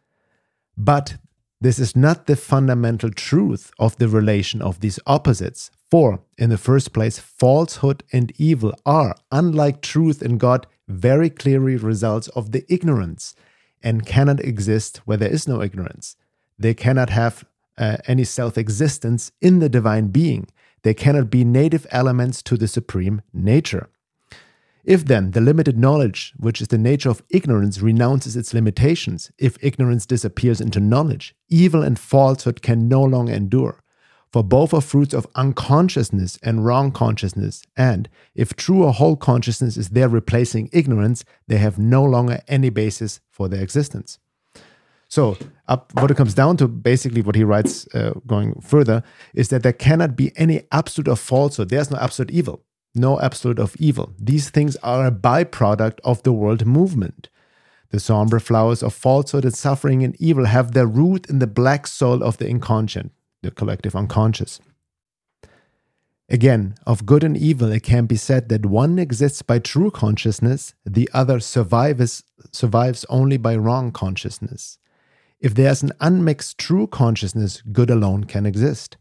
But 0.76 1.18
this 1.62 1.78
is 1.78 1.94
not 1.94 2.26
the 2.26 2.34
fundamental 2.34 3.10
truth 3.10 3.70
of 3.78 3.96
the 3.98 4.08
relation 4.08 4.60
of 4.60 4.80
these 4.80 4.98
opposites. 5.06 5.70
For, 5.92 6.20
in 6.36 6.50
the 6.50 6.58
first 6.58 6.92
place, 6.92 7.20
falsehood 7.20 8.02
and 8.12 8.32
evil 8.36 8.74
are, 8.84 9.14
unlike 9.30 9.80
truth 9.80 10.22
and 10.22 10.40
God, 10.40 10.66
very 10.88 11.30
clearly 11.30 11.76
results 11.76 12.26
of 12.28 12.50
the 12.50 12.64
ignorance 12.68 13.36
and 13.80 14.04
cannot 14.04 14.40
exist 14.40 15.02
where 15.04 15.16
there 15.16 15.30
is 15.30 15.46
no 15.46 15.62
ignorance. 15.62 16.16
They 16.58 16.74
cannot 16.74 17.10
have 17.10 17.44
uh, 17.78 17.98
any 18.08 18.24
self 18.24 18.58
existence 18.58 19.30
in 19.40 19.60
the 19.60 19.68
divine 19.68 20.08
being. 20.08 20.48
They 20.82 20.94
cannot 20.94 21.30
be 21.30 21.44
native 21.44 21.86
elements 21.92 22.42
to 22.42 22.56
the 22.56 22.66
supreme 22.66 23.22
nature. 23.32 23.88
If 24.84 25.04
then 25.04 25.30
the 25.30 25.40
limited 25.40 25.78
knowledge, 25.78 26.32
which 26.36 26.60
is 26.60 26.68
the 26.68 26.78
nature 26.78 27.08
of 27.08 27.22
ignorance, 27.30 27.80
renounces 27.80 28.36
its 28.36 28.52
limitations, 28.52 29.30
if 29.38 29.56
ignorance 29.62 30.06
disappears 30.06 30.60
into 30.60 30.80
knowledge, 30.80 31.36
evil 31.48 31.82
and 31.82 31.98
falsehood 31.98 32.62
can 32.62 32.88
no 32.88 33.02
longer 33.02 33.32
endure. 33.32 33.78
For 34.32 34.42
both 34.42 34.74
are 34.74 34.80
fruits 34.80 35.14
of 35.14 35.26
unconsciousness 35.34 36.38
and 36.42 36.64
wrong 36.64 36.90
consciousness, 36.90 37.62
and 37.76 38.08
if 38.34 38.56
true 38.56 38.82
or 38.82 38.92
whole 38.92 39.14
consciousness 39.14 39.76
is 39.76 39.90
there 39.90 40.08
replacing 40.08 40.70
ignorance, 40.72 41.24
they 41.46 41.58
have 41.58 41.78
no 41.78 42.02
longer 42.02 42.40
any 42.48 42.70
basis 42.70 43.20
for 43.30 43.46
their 43.46 43.62
existence. 43.62 44.18
So, 45.08 45.36
up, 45.68 45.92
what 46.00 46.10
it 46.10 46.16
comes 46.16 46.32
down 46.34 46.56
to, 46.56 46.66
basically, 46.66 47.20
what 47.20 47.36
he 47.36 47.44
writes 47.44 47.86
uh, 47.94 48.14
going 48.26 48.58
further, 48.62 49.02
is 49.34 49.50
that 49.50 49.62
there 49.62 49.74
cannot 49.74 50.16
be 50.16 50.32
any 50.36 50.62
absolute 50.72 51.08
of 51.08 51.20
falsehood. 51.20 51.68
There's 51.68 51.90
no 51.90 51.98
absolute 51.98 52.30
evil 52.30 52.64
no 52.94 53.20
absolute 53.20 53.58
of 53.58 53.76
evil. 53.78 54.12
These 54.18 54.50
things 54.50 54.76
are 54.76 55.06
a 55.06 55.10
byproduct 55.10 55.98
of 56.04 56.22
the 56.22 56.32
world 56.32 56.66
movement. 56.66 57.28
The 57.90 58.00
somber 58.00 58.40
flowers 58.40 58.82
of 58.82 58.94
falsehood 58.94 59.44
and 59.44 59.54
suffering 59.54 60.02
and 60.02 60.16
evil 60.20 60.46
have 60.46 60.72
their 60.72 60.86
root 60.86 61.28
in 61.28 61.38
the 61.38 61.46
black 61.46 61.86
soul 61.86 62.22
of 62.22 62.38
the 62.38 62.48
inconscient, 62.48 63.12
the 63.42 63.50
collective 63.50 63.94
unconscious. 63.94 64.60
Again, 66.28 66.76
of 66.86 67.04
good 67.04 67.24
and 67.24 67.36
evil, 67.36 67.70
it 67.70 67.82
can 67.82 68.06
be 68.06 68.16
said 68.16 68.48
that 68.48 68.64
one 68.64 68.98
exists 68.98 69.42
by 69.42 69.58
true 69.58 69.90
consciousness, 69.90 70.74
the 70.86 71.10
other 71.12 71.40
survives, 71.40 72.24
survives 72.52 73.04
only 73.10 73.36
by 73.36 73.54
wrong 73.56 73.92
consciousness. 73.92 74.78
If 75.40 75.54
there's 75.54 75.82
an 75.82 75.92
unmixed 76.00 76.56
true 76.56 76.86
consciousness, 76.86 77.62
good 77.72 77.90
alone 77.90 78.24
can 78.24 78.46
exist. 78.46 78.96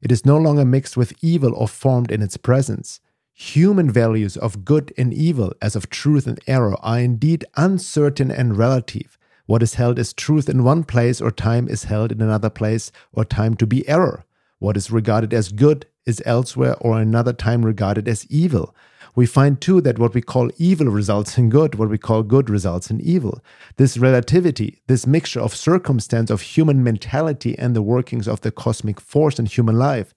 It 0.00 0.12
is 0.12 0.24
no 0.24 0.36
longer 0.36 0.64
mixed 0.64 0.96
with 0.96 1.14
evil 1.22 1.54
or 1.54 1.66
formed 1.66 2.12
in 2.12 2.22
its 2.22 2.36
presence. 2.36 3.00
Human 3.38 3.90
values 3.90 4.38
of 4.38 4.64
good 4.64 4.94
and 4.96 5.12
evil, 5.12 5.52
as 5.60 5.76
of 5.76 5.90
truth 5.90 6.26
and 6.26 6.40
error, 6.46 6.74
are 6.80 6.98
indeed 6.98 7.44
uncertain 7.54 8.30
and 8.30 8.56
relative. 8.56 9.18
What 9.44 9.62
is 9.62 9.74
held 9.74 9.98
as 9.98 10.14
truth 10.14 10.48
in 10.48 10.64
one 10.64 10.84
place 10.84 11.20
or 11.20 11.30
time 11.30 11.68
is 11.68 11.84
held 11.84 12.12
in 12.12 12.22
another 12.22 12.48
place 12.48 12.90
or 13.12 13.26
time 13.26 13.54
to 13.56 13.66
be 13.66 13.86
error. 13.86 14.24
What 14.58 14.78
is 14.78 14.90
regarded 14.90 15.34
as 15.34 15.52
good 15.52 15.84
is 16.06 16.22
elsewhere 16.24 16.76
or 16.80 16.98
another 16.98 17.34
time 17.34 17.62
regarded 17.62 18.08
as 18.08 18.26
evil. 18.30 18.74
We 19.14 19.26
find 19.26 19.60
too 19.60 19.82
that 19.82 19.98
what 19.98 20.14
we 20.14 20.22
call 20.22 20.50
evil 20.56 20.86
results 20.86 21.36
in 21.36 21.50
good, 21.50 21.74
what 21.74 21.90
we 21.90 21.98
call 21.98 22.22
good 22.22 22.48
results 22.48 22.90
in 22.90 23.02
evil. 23.02 23.44
This 23.76 23.98
relativity, 23.98 24.80
this 24.86 25.06
mixture 25.06 25.40
of 25.40 25.54
circumstance 25.54 26.30
of 26.30 26.40
human 26.40 26.82
mentality 26.82 27.54
and 27.58 27.76
the 27.76 27.82
workings 27.82 28.28
of 28.28 28.40
the 28.40 28.50
cosmic 28.50 28.98
force 28.98 29.38
in 29.38 29.44
human 29.44 29.78
life, 29.78 30.14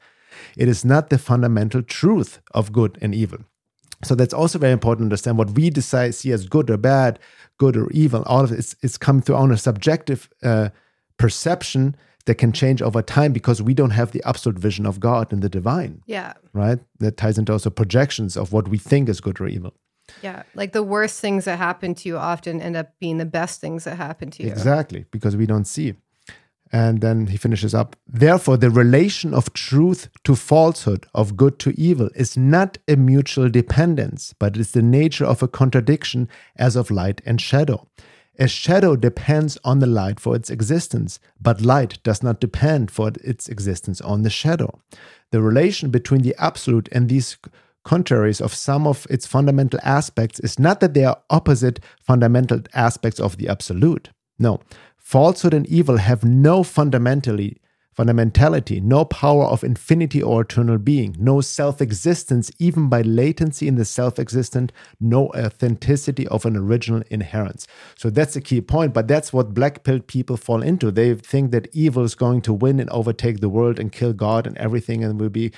it 0.58 0.68
is 0.68 0.84
not 0.84 1.10
the 1.10 1.18
fundamental 1.18 1.82
truth 1.82 2.40
of 2.54 2.72
good 2.72 2.98
and 3.02 3.14
evil. 3.14 3.40
So 4.04 4.16
that's 4.16 4.34
also 4.34 4.60
very 4.60 4.72
important 4.72 5.02
to 5.02 5.06
understand 5.08 5.38
what 5.38 5.52
we 5.52 5.70
decide 5.70 6.16
see 6.16 6.32
as 6.32 6.46
good 6.48 6.70
or 6.70 6.78
bad, 6.78 7.20
good 7.58 7.76
or 7.76 7.90
evil. 7.92 8.24
All 8.26 8.44
of 8.44 8.52
it 8.52 8.60
is, 8.60 8.76
is 8.82 8.98
come 8.98 9.22
through 9.22 9.36
on 9.36 9.52
a 9.52 9.58
subjective 9.58 10.30
uh, 10.42 10.70
perception 11.18 11.96
that 12.26 12.36
can 12.36 12.52
change 12.52 12.82
over 12.82 13.02
time 13.02 13.34
because 13.34 13.62
we 13.62 13.74
don't 13.74 13.90
have 13.90 14.12
the 14.12 14.22
absolute 14.26 14.58
vision 14.58 14.86
of 14.86 15.00
God 15.00 15.34
and 15.34 15.42
the 15.42 15.50
divine. 15.50 16.02
Yeah. 16.06 16.34
Right? 16.54 16.80
That 17.00 17.18
ties 17.18 17.38
into 17.38 17.52
also 17.52 17.70
projections 17.70 18.38
of 18.38 18.54
what 18.54 18.68
we 18.68 18.78
think 18.78 19.10
is 19.10 19.20
good 19.20 19.42
or 19.42 19.48
evil. 19.48 19.74
Yeah. 20.22 20.44
Like 20.56 20.72
the 20.72 20.84
worst 20.84 21.20
things 21.20 21.46
that 21.46 21.58
happen 21.58 21.94
to 21.96 22.10
you 22.10 22.18
often 22.18 22.62
end 22.62 22.78
up 22.78 22.94
being 23.00 23.18
the 23.18 23.26
best 23.26 23.60
things 23.62 23.84
that 23.84 23.98
happen 23.98 24.32
to 24.32 24.44
you. 24.44 24.50
Exactly. 24.50 25.06
Because 25.12 25.36
we 25.36 25.46
don't 25.46 25.66
see. 25.66 25.96
And 26.72 27.02
then 27.02 27.28
he 27.28 27.38
finishes 27.38 27.74
up. 27.74 27.96
Therefore, 28.08 28.58
the 28.58 28.70
relation 28.70 29.34
of 29.34 29.54
truth 29.54 30.10
to 30.24 30.36
falsehood, 30.36 31.08
of 31.16 31.36
good 31.36 31.58
to 31.60 31.80
evil, 31.80 32.10
is 32.16 32.38
not 32.38 32.78
a 32.88 32.96
mutual 32.96 33.50
dependence, 33.50 34.36
but 34.38 34.56
is 34.56 34.72
the 34.72 34.84
nature 34.84 35.26
of 35.26 35.42
a 35.42 35.48
contradiction 35.48 36.30
as 36.56 36.76
of 36.76 36.92
light 36.92 37.22
and 37.26 37.42
shadow. 37.42 37.88
A 38.38 38.48
shadow 38.48 38.96
depends 38.96 39.58
on 39.66 39.80
the 39.80 39.88
light 39.88 40.20
for 40.20 40.36
its 40.36 40.50
existence, 40.50 41.20
but 41.42 41.60
light 41.60 42.00
does 42.04 42.24
not 42.24 42.40
depend 42.40 42.90
for 42.90 43.12
its 43.22 43.50
existence 43.50 44.00
on 44.00 44.22
the 44.22 44.30
shadow. 44.30 44.80
The 45.32 45.42
relation 45.42 45.90
between 45.90 46.22
the 46.22 46.36
absolute 46.38 46.88
and 46.92 47.10
these 47.10 47.38
contraries 47.84 48.40
of 48.40 48.54
some 48.54 48.88
of 48.88 49.06
its 49.10 49.26
fundamental 49.28 49.80
aspects 49.84 50.40
is 50.40 50.58
not 50.58 50.80
that 50.80 50.94
they 50.94 51.04
are 51.04 51.22
opposite 51.30 51.80
fundamental 52.02 52.62
aspects 52.74 53.20
of 53.20 53.38
the 53.38 53.50
absolute. 53.50 54.10
No, 54.38 54.62
Falsehood 55.00 55.54
and 55.54 55.66
evil 55.68 55.98
have 55.98 56.24
no 56.24 56.64
fundamentally 56.64 57.58
fundamentality, 58.00 58.82
no 58.82 59.04
power 59.04 59.44
of 59.44 59.62
infinity 59.62 60.24
or 60.24 60.42
eternal 60.42 60.78
being, 60.78 61.14
no 61.20 61.42
self 61.42 61.82
existence, 61.82 62.50
even 62.58 62.88
by 62.88 63.02
latency 63.02 63.68
in 63.68 63.76
the 63.76 63.84
self 63.84 64.18
existent, 64.18 64.72
no 65.02 65.28
authenticity 65.30 66.26
of 66.30 66.46
an 66.46 66.56
original 66.56 67.04
inherence. 67.10 67.68
So 67.96 68.10
that's 68.10 68.38
a 68.38 68.42
key 68.42 68.62
point, 68.62 68.94
but 68.94 69.10
that's 69.10 69.34
what 69.34 69.54
black 69.54 69.84
pilled 69.84 70.08
people 70.08 70.38
fall 70.38 70.62
into. 70.62 70.92
They 70.92 71.14
think 71.14 71.52
that 71.52 71.68
evil 71.74 72.06
is 72.06 72.16
going 72.16 72.42
to 72.44 72.54
win 72.54 72.80
and 72.80 72.90
overtake 72.90 73.42
the 73.42 73.50
world 73.50 73.80
and 73.80 73.92
kill 73.92 74.14
God 74.14 74.48
and 74.48 74.58
everything 74.58 75.04
and 75.04 75.20
will 75.20 75.30
be 75.30 75.52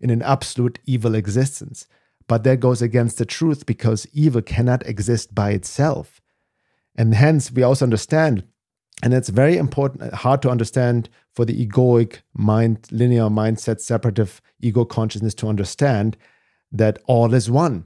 in 0.00 0.08
an 0.08 0.22
absolute 0.22 0.78
evil 0.86 1.14
existence. 1.14 1.86
But 2.26 2.44
that 2.44 2.60
goes 2.60 2.80
against 2.80 3.18
the 3.18 3.26
truth 3.26 3.66
because 3.66 4.06
evil 4.14 4.40
cannot 4.40 4.86
exist 4.86 5.34
by 5.34 5.50
itself. 5.50 6.22
And 6.96 7.14
hence, 7.14 7.50
we 7.50 7.62
also 7.62 7.84
understand 7.84 8.44
and 9.02 9.12
it's 9.12 9.28
very 9.28 9.56
important, 9.56 10.02
uh, 10.02 10.16
hard 10.16 10.40
to 10.42 10.50
understand 10.50 11.08
for 11.34 11.44
the 11.44 11.66
egoic 11.66 12.20
mind, 12.34 12.86
linear 12.90 13.24
mindset, 13.24 13.80
separative 13.80 14.40
ego 14.60 14.84
consciousness 14.84 15.34
to 15.34 15.48
understand 15.48 16.16
that 16.70 16.98
all 17.06 17.34
is 17.34 17.50
one, 17.50 17.84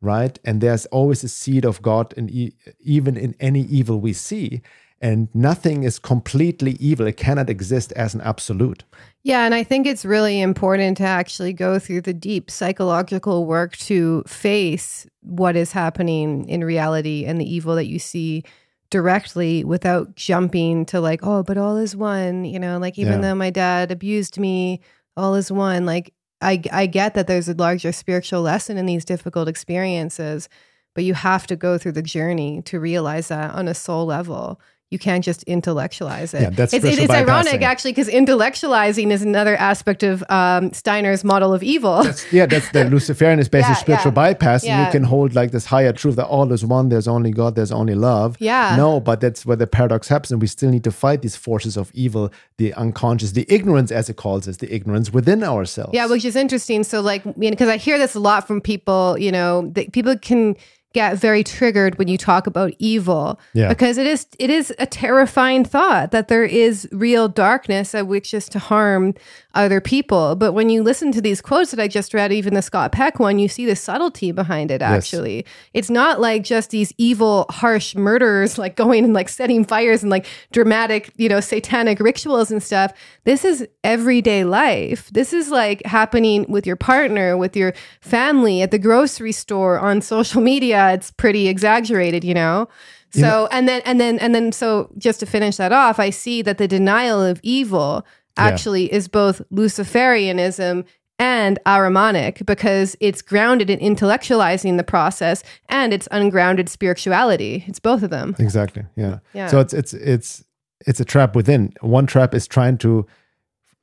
right? 0.00 0.38
And 0.44 0.60
there's 0.60 0.86
always 0.86 1.22
a 1.22 1.28
seed 1.28 1.64
of 1.64 1.82
God, 1.82 2.14
in 2.16 2.30
e- 2.30 2.54
even 2.80 3.16
in 3.16 3.36
any 3.40 3.62
evil 3.62 4.00
we 4.00 4.14
see. 4.14 4.62
And 5.00 5.28
nothing 5.34 5.82
is 5.82 5.98
completely 5.98 6.72
evil. 6.80 7.06
It 7.06 7.18
cannot 7.18 7.50
exist 7.50 7.92
as 7.92 8.14
an 8.14 8.22
absolute. 8.22 8.84
Yeah. 9.22 9.44
And 9.44 9.54
I 9.54 9.62
think 9.62 9.86
it's 9.86 10.04
really 10.04 10.40
important 10.40 10.96
to 10.98 11.04
actually 11.04 11.52
go 11.52 11.78
through 11.78 12.02
the 12.02 12.14
deep 12.14 12.50
psychological 12.50 13.44
work 13.44 13.76
to 13.78 14.22
face 14.26 15.06
what 15.20 15.56
is 15.56 15.72
happening 15.72 16.48
in 16.48 16.64
reality 16.64 17.26
and 17.26 17.38
the 17.38 17.54
evil 17.54 17.74
that 17.74 17.86
you 17.86 17.98
see 17.98 18.44
directly 18.90 19.64
without 19.64 20.14
jumping 20.14 20.86
to 20.86 21.00
like, 21.00 21.20
oh, 21.22 21.42
but 21.42 21.58
all 21.58 21.76
is 21.76 21.96
one, 21.96 22.44
you 22.44 22.58
know, 22.58 22.78
like 22.78 22.98
even 22.98 23.14
yeah. 23.14 23.20
though 23.20 23.34
my 23.34 23.50
dad 23.50 23.90
abused 23.90 24.38
me, 24.38 24.80
all 25.16 25.34
is 25.34 25.50
one. 25.50 25.86
Like 25.86 26.12
I 26.40 26.62
I 26.72 26.86
get 26.86 27.14
that 27.14 27.26
there's 27.26 27.48
a 27.48 27.54
larger 27.54 27.92
spiritual 27.92 28.42
lesson 28.42 28.76
in 28.76 28.86
these 28.86 29.04
difficult 29.04 29.48
experiences, 29.48 30.48
but 30.94 31.04
you 31.04 31.14
have 31.14 31.46
to 31.48 31.56
go 31.56 31.78
through 31.78 31.92
the 31.92 32.02
journey 32.02 32.62
to 32.62 32.80
realize 32.80 33.28
that 33.28 33.54
on 33.54 33.68
a 33.68 33.74
soul 33.74 34.06
level. 34.06 34.60
You 34.90 34.98
can't 34.98 35.24
just 35.24 35.42
intellectualize 35.44 36.34
it. 36.34 36.42
Yeah, 36.42 36.50
that's 36.50 36.72
it's, 36.72 36.84
it's, 36.84 37.10
ironic 37.10 37.62
actually 37.62 37.92
because 37.92 38.08
intellectualizing 38.08 39.10
is 39.10 39.22
another 39.22 39.56
aspect 39.56 40.02
of 40.02 40.22
um, 40.28 40.72
Steiner's 40.72 41.24
model 41.24 41.52
of 41.52 41.62
evil. 41.62 42.04
yeah, 42.30 42.46
that's 42.46 42.70
the 42.70 42.84
Luciferian 42.90 43.38
is 43.40 43.48
basically 43.48 43.72
Yeah, 43.72 43.80
spiritual 43.80 44.12
yeah. 44.12 44.14
bypass. 44.14 44.64
And 44.64 44.86
you 44.86 44.92
can 44.92 45.02
hold 45.02 45.34
like 45.34 45.50
this 45.50 45.66
higher 45.66 45.92
truth 45.92 46.16
that 46.16 46.26
all 46.26 46.52
is 46.52 46.64
one, 46.64 46.90
there's 46.90 47.08
only 47.08 47.32
God, 47.32 47.56
there's 47.56 47.72
only 47.72 47.94
love. 47.94 48.36
Yeah. 48.38 48.76
No, 48.76 49.00
but 49.00 49.20
that's 49.20 49.44
where 49.44 49.56
the 49.56 49.66
paradox 49.66 50.08
happens. 50.08 50.30
And 50.30 50.40
we 50.40 50.46
still 50.46 50.70
need 50.70 50.84
to 50.84 50.92
fight 50.92 51.22
these 51.22 51.36
forces 51.36 51.76
of 51.76 51.90
evil, 51.94 52.30
the 52.58 52.72
unconscious, 52.74 53.32
the 53.32 53.46
ignorance, 53.48 53.90
as 53.90 54.08
it 54.08 54.16
calls 54.16 54.46
it, 54.46 54.58
the 54.58 54.72
ignorance 54.72 55.12
within 55.12 55.42
ourselves. 55.42 55.90
Yeah, 55.92 56.06
which 56.06 56.24
is 56.24 56.36
interesting. 56.36 56.84
So, 56.84 57.00
like, 57.00 57.22
because 57.38 57.68
I 57.68 57.78
hear 57.78 57.98
this 57.98 58.14
a 58.14 58.20
lot 58.20 58.46
from 58.46 58.60
people, 58.60 59.18
you 59.18 59.32
know, 59.32 59.70
that 59.74 59.92
people 59.92 60.16
can 60.16 60.56
get 60.94 61.18
very 61.18 61.42
triggered 61.44 61.98
when 61.98 62.08
you 62.08 62.16
talk 62.16 62.46
about 62.46 62.72
evil 62.78 63.38
Yeah. 63.52 63.68
because 63.68 63.98
it 63.98 64.06
is 64.06 64.26
it 64.38 64.48
is 64.48 64.72
a 64.78 64.86
terrifying 64.86 65.64
thought 65.64 66.12
that 66.12 66.28
there 66.28 66.44
is 66.44 66.88
real 66.92 67.28
darkness 67.28 67.94
at 67.94 68.06
which 68.06 68.32
is 68.32 68.48
to 68.50 68.58
harm 68.60 69.12
other 69.54 69.80
people. 69.80 70.34
But 70.36 70.52
when 70.52 70.68
you 70.70 70.82
listen 70.82 71.12
to 71.12 71.20
these 71.20 71.40
quotes 71.40 71.70
that 71.72 71.80
i 71.80 71.86
just 71.88 72.14
read 72.14 72.32
even 72.32 72.54
the 72.54 72.62
scott 72.62 72.92
peck 72.92 73.18
one 73.20 73.38
you 73.38 73.48
see 73.48 73.66
the 73.66 73.76
subtlety 73.76 74.30
behind 74.32 74.70
it 74.70 74.80
actually. 74.82 75.44
It's 75.74 75.90
not 75.90 76.20
like 76.20 76.44
just 76.44 76.70
these 76.70 76.92
evil 76.96 77.46
harsh 77.50 77.94
murderers 77.96 78.56
like 78.64 78.76
going 78.76 79.04
and 79.04 79.12
like 79.14 79.28
setting 79.28 79.64
fires 79.64 80.02
and 80.02 80.10
like 80.10 80.26
dramatic 80.52 81.12
you 81.16 81.28
know 81.28 81.40
satanic 81.40 81.98
rituals 81.98 82.50
and 82.52 82.62
stuff. 82.62 82.92
This 83.24 83.44
is 83.44 83.66
everyday 83.82 84.44
life. 84.44 85.10
This 85.12 85.32
is 85.32 85.50
like 85.50 85.84
happening 85.86 86.46
with 86.48 86.66
your 86.66 86.76
partner 86.76 87.36
with 87.36 87.56
your 87.56 87.74
family 88.00 88.62
at 88.62 88.70
the 88.70 88.78
grocery 88.78 89.32
store 89.32 89.78
on 89.80 90.00
social 90.00 90.40
media 90.40 90.83
Uh, 90.84 90.94
it's 90.94 91.10
pretty 91.12 91.48
exaggerated 91.48 92.24
you 92.24 92.34
know 92.34 92.68
so 93.10 93.46
and 93.52 93.68
then 93.68 93.80
and 93.84 94.00
then 94.00 94.18
and 94.18 94.34
then 94.34 94.50
so 94.50 94.90
just 94.98 95.20
to 95.20 95.26
finish 95.26 95.56
that 95.56 95.72
off 95.72 96.00
i 96.00 96.10
see 96.10 96.42
that 96.42 96.58
the 96.58 96.66
denial 96.66 97.22
of 97.22 97.40
evil 97.44 98.04
actually 98.36 98.92
is 98.92 99.06
both 99.06 99.40
luciferianism 99.52 100.84
and 101.18 101.58
Ahrimanic 101.64 102.44
because 102.44 102.96
it's 103.00 103.22
grounded 103.22 103.70
in 103.70 103.78
intellectualizing 103.78 104.76
the 104.76 104.84
process 104.84 105.42
and 105.68 105.92
it's 105.92 106.08
ungrounded 106.10 106.68
spirituality. 106.68 107.64
It's 107.66 107.78
both 107.78 108.02
of 108.02 108.10
them. 108.10 108.34
Exactly. 108.38 108.84
Yeah. 108.96 109.20
Yeah. 109.32 109.46
So 109.46 109.60
it's 109.60 109.72
it's 109.72 109.94
it's 109.94 110.44
it's 110.86 111.00
a 111.00 111.04
trap 111.04 111.36
within. 111.36 111.72
One 111.80 112.06
trap 112.06 112.34
is 112.34 112.46
trying 112.48 112.78
to, 112.78 113.06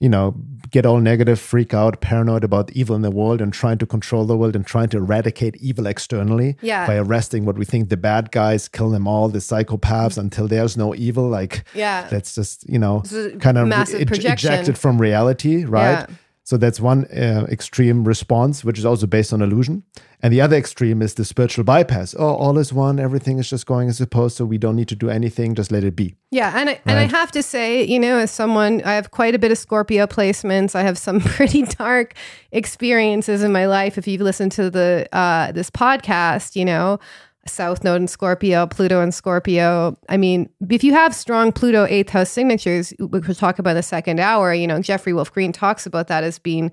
you 0.02 0.10
know, 0.10 0.34
get 0.72 0.86
all 0.86 1.00
negative, 1.00 1.40
freak 1.40 1.74
out, 1.74 2.02
paranoid 2.02 2.44
about 2.44 2.72
evil 2.72 2.96
in 2.96 3.02
the 3.02 3.12
world, 3.12 3.40
and 3.42 3.54
trying 3.54 3.78
to 3.78 3.86
control 3.86 4.26
the 4.26 4.36
world 4.36 4.56
and 4.56 4.66
trying 4.66 4.90
to 4.90 4.98
eradicate 4.98 5.56
evil 5.58 5.86
externally 5.86 6.58
Yeah. 6.62 6.88
by 6.88 6.96
arresting 6.98 7.46
what 7.46 7.58
we 7.58 7.66
think 7.66 7.90
the 7.90 7.98
bad 7.98 8.32
guys, 8.32 8.68
kill 8.68 8.90
them 8.90 9.06
all, 9.08 9.30
the 9.30 9.40
psychopaths 9.40 10.18
until 10.18 10.48
there's 10.48 10.76
no 10.76 10.96
evil. 10.96 11.28
Like 11.30 11.64
Yeah. 11.76 12.08
that's 12.10 12.34
just 12.36 12.68
you 12.70 12.80
know 12.80 13.04
kind 13.40 13.58
of 13.58 13.70
projection. 14.08 14.52
ejected 14.54 14.78
from 14.78 15.00
reality, 15.00 15.66
right? 15.66 16.00
Yeah. 16.10 16.16
So 16.52 16.58
that's 16.58 16.82
one 16.82 17.06
uh, 17.06 17.48
extreme 17.50 18.04
response, 18.04 18.66
which 18.66 18.78
is 18.78 18.86
also 18.86 19.08
based 19.08 19.32
on 19.32 19.42
illusion. 19.42 19.84
And 20.22 20.34
the 20.34 20.42
other 20.42 20.58
extreme 20.58 21.02
is 21.02 21.14
the 21.14 21.24
spiritual 21.24 21.64
bypass. 21.64 22.14
Oh, 22.20 22.36
all 22.36 22.58
is 22.58 22.74
one. 22.74 23.00
Everything 23.00 23.40
is 23.40 23.50
just 23.50 23.66
going 23.66 23.88
as 23.88 23.96
supposed. 23.96 24.36
So 24.36 24.44
we 24.44 24.58
don't 24.58 24.76
need 24.76 24.90
to 24.90 24.96
do 24.98 25.10
anything. 25.10 25.56
Just 25.56 25.72
let 25.72 25.86
it 25.86 25.96
be. 25.96 26.18
Yeah, 26.30 26.52
and 26.54 26.72
I, 26.72 26.82
and 26.86 27.00
I 27.00 27.04
have 27.04 27.32
to 27.32 27.42
say, 27.42 27.86
you 27.86 27.98
know, 27.98 28.18
as 28.18 28.32
someone, 28.32 28.82
I 28.84 28.96
have 28.96 29.12
quite 29.12 29.34
a 29.34 29.40
bit 29.40 29.54
of 29.54 29.60
Scorpio 29.60 30.08
placements. 30.08 30.76
I 30.76 30.82
have 30.82 30.98
some 30.98 31.22
pretty 31.38 31.62
dark 31.62 32.16
experiences 32.52 33.44
in 33.44 33.54
my 33.54 33.66
life. 33.66 33.98
If 33.98 34.06
you've 34.06 34.20
listened 34.20 34.52
to 34.52 34.70
the 34.70 35.08
uh, 35.14 35.54
this 35.54 35.70
podcast, 35.70 36.58
you 36.58 36.66
know, 36.66 37.00
South 37.48 37.84
Node 37.84 38.02
in 38.02 38.08
Scorpio, 38.08 38.68
Pluto 38.68 39.02
in 39.02 39.12
Scorpio. 39.12 39.98
I 40.10 40.18
mean, 40.18 40.50
if 40.70 40.84
you 40.84 40.94
have 40.94 41.16
strong 41.16 41.52
Pluto 41.52 41.86
eighth 41.86 42.10
house 42.10 42.30
signatures, 42.30 42.94
which 43.00 43.28
we'll 43.28 43.36
talk 43.36 43.58
about 43.58 43.72
in 43.72 43.78
the 43.78 43.84
second 43.84 44.20
hour, 44.20 44.54
you 44.54 44.68
know, 44.68 44.82
Jeffrey 44.82 45.14
Wolf 45.14 45.34
Green 45.34 45.52
talks 45.52 45.86
about 45.86 46.08
that 46.08 46.24
as 46.24 46.38
being 46.38 46.72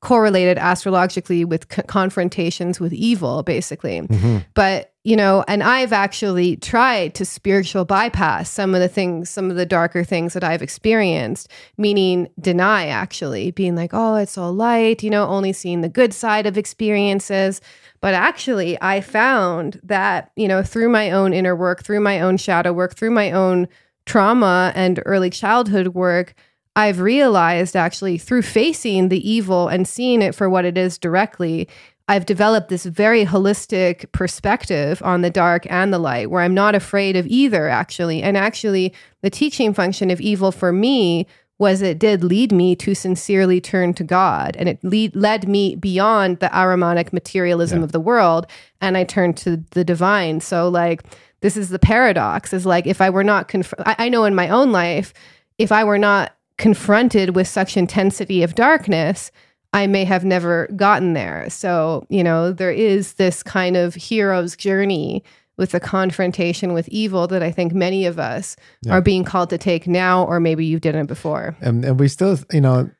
correlated 0.00 0.58
astrologically 0.58 1.46
with 1.46 1.66
c- 1.72 1.82
confrontations 1.82 2.78
with 2.78 2.92
evil, 2.92 3.42
basically. 3.42 4.02
Mm-hmm. 4.02 4.38
But, 4.52 4.92
you 5.02 5.16
know, 5.16 5.42
and 5.48 5.62
I've 5.62 5.94
actually 5.94 6.56
tried 6.58 7.14
to 7.14 7.24
spiritual 7.24 7.86
bypass 7.86 8.50
some 8.50 8.74
of 8.74 8.82
the 8.82 8.88
things, 8.88 9.30
some 9.30 9.50
of 9.50 9.56
the 9.56 9.64
darker 9.64 10.04
things 10.04 10.34
that 10.34 10.44
I've 10.44 10.60
experienced, 10.60 11.48
meaning 11.78 12.28
deny 12.38 12.86
actually, 12.88 13.50
being 13.50 13.76
like, 13.76 13.94
oh, 13.94 14.16
it's 14.16 14.36
all 14.36 14.52
light, 14.52 15.02
you 15.02 15.08
know, 15.08 15.26
only 15.26 15.54
seeing 15.54 15.80
the 15.80 15.88
good 15.88 16.12
side 16.12 16.44
of 16.46 16.58
experiences. 16.58 17.62
But 18.04 18.12
actually, 18.12 18.76
I 18.82 19.00
found 19.00 19.80
that, 19.82 20.30
you 20.36 20.46
know, 20.46 20.62
through 20.62 20.90
my 20.90 21.10
own 21.10 21.32
inner 21.32 21.56
work, 21.56 21.82
through 21.82 22.00
my 22.00 22.20
own 22.20 22.36
shadow 22.36 22.70
work, 22.70 22.96
through 22.96 23.12
my 23.12 23.30
own 23.30 23.66
trauma 24.04 24.74
and 24.74 25.00
early 25.06 25.30
childhood 25.30 25.88
work, 25.94 26.34
I've 26.76 27.00
realized 27.00 27.74
actually 27.74 28.18
through 28.18 28.42
facing 28.42 29.08
the 29.08 29.26
evil 29.26 29.68
and 29.68 29.88
seeing 29.88 30.20
it 30.20 30.34
for 30.34 30.50
what 30.50 30.66
it 30.66 30.76
is 30.76 30.98
directly, 30.98 31.66
I've 32.06 32.26
developed 32.26 32.68
this 32.68 32.84
very 32.84 33.24
holistic 33.24 34.12
perspective 34.12 35.00
on 35.02 35.22
the 35.22 35.30
dark 35.30 35.66
and 35.70 35.90
the 35.90 35.98
light 35.98 36.30
where 36.30 36.42
I'm 36.42 36.52
not 36.52 36.74
afraid 36.74 37.16
of 37.16 37.26
either, 37.26 37.70
actually. 37.70 38.22
And 38.22 38.36
actually, 38.36 38.92
the 39.22 39.30
teaching 39.30 39.72
function 39.72 40.10
of 40.10 40.20
evil 40.20 40.52
for 40.52 40.74
me 40.74 41.26
was 41.64 41.80
it 41.80 41.98
did 41.98 42.22
lead 42.22 42.52
me 42.52 42.76
to 42.76 42.94
sincerely 42.94 43.58
turn 43.58 43.94
to 43.94 44.04
God 44.04 44.54
and 44.58 44.68
it 44.68 44.78
lead, 44.84 45.16
led 45.16 45.48
me 45.48 45.74
beyond 45.76 46.40
the 46.40 46.48
Ahrimanic 46.48 47.10
materialism 47.10 47.82
of 47.82 47.92
the 47.92 48.00
world 48.00 48.46
and 48.82 48.98
I 48.98 49.04
turned 49.04 49.38
to 49.38 49.64
the 49.70 49.82
divine. 49.82 50.40
So, 50.42 50.68
like, 50.68 51.04
this 51.40 51.56
is 51.56 51.70
the 51.70 51.78
paradox 51.78 52.52
is 52.52 52.66
like, 52.66 52.86
if 52.86 53.00
I 53.00 53.08
were 53.08 53.24
not, 53.24 53.48
conf- 53.48 53.72
I, 53.86 53.96
I 53.98 54.08
know 54.10 54.26
in 54.26 54.34
my 54.34 54.50
own 54.50 54.72
life, 54.72 55.14
if 55.56 55.72
I 55.72 55.84
were 55.84 55.96
not 55.96 56.36
confronted 56.58 57.34
with 57.34 57.48
such 57.48 57.78
intensity 57.78 58.42
of 58.42 58.54
darkness, 58.54 59.30
I 59.72 59.86
may 59.86 60.04
have 60.04 60.22
never 60.22 60.68
gotten 60.76 61.14
there. 61.14 61.48
So, 61.48 62.06
you 62.10 62.22
know, 62.22 62.52
there 62.52 62.72
is 62.72 63.14
this 63.14 63.42
kind 63.42 63.74
of 63.74 63.94
hero's 63.94 64.54
journey 64.54 65.24
with 65.56 65.70
the 65.70 65.80
confrontation 65.80 66.72
with 66.72 66.88
evil 66.88 67.26
that 67.28 67.42
I 67.42 67.50
think 67.50 67.72
many 67.72 68.06
of 68.06 68.18
us 68.18 68.56
are 68.88 69.00
being 69.00 69.24
called 69.24 69.50
to 69.50 69.58
take 69.58 69.86
now, 69.86 70.24
or 70.24 70.40
maybe 70.40 70.64
you 70.64 70.80
didn't 70.80 71.06
before. 71.06 71.56
And, 71.60 71.84
and 71.84 71.98
we 71.98 72.08
still, 72.08 72.38
you 72.52 72.60
know, 72.60 72.90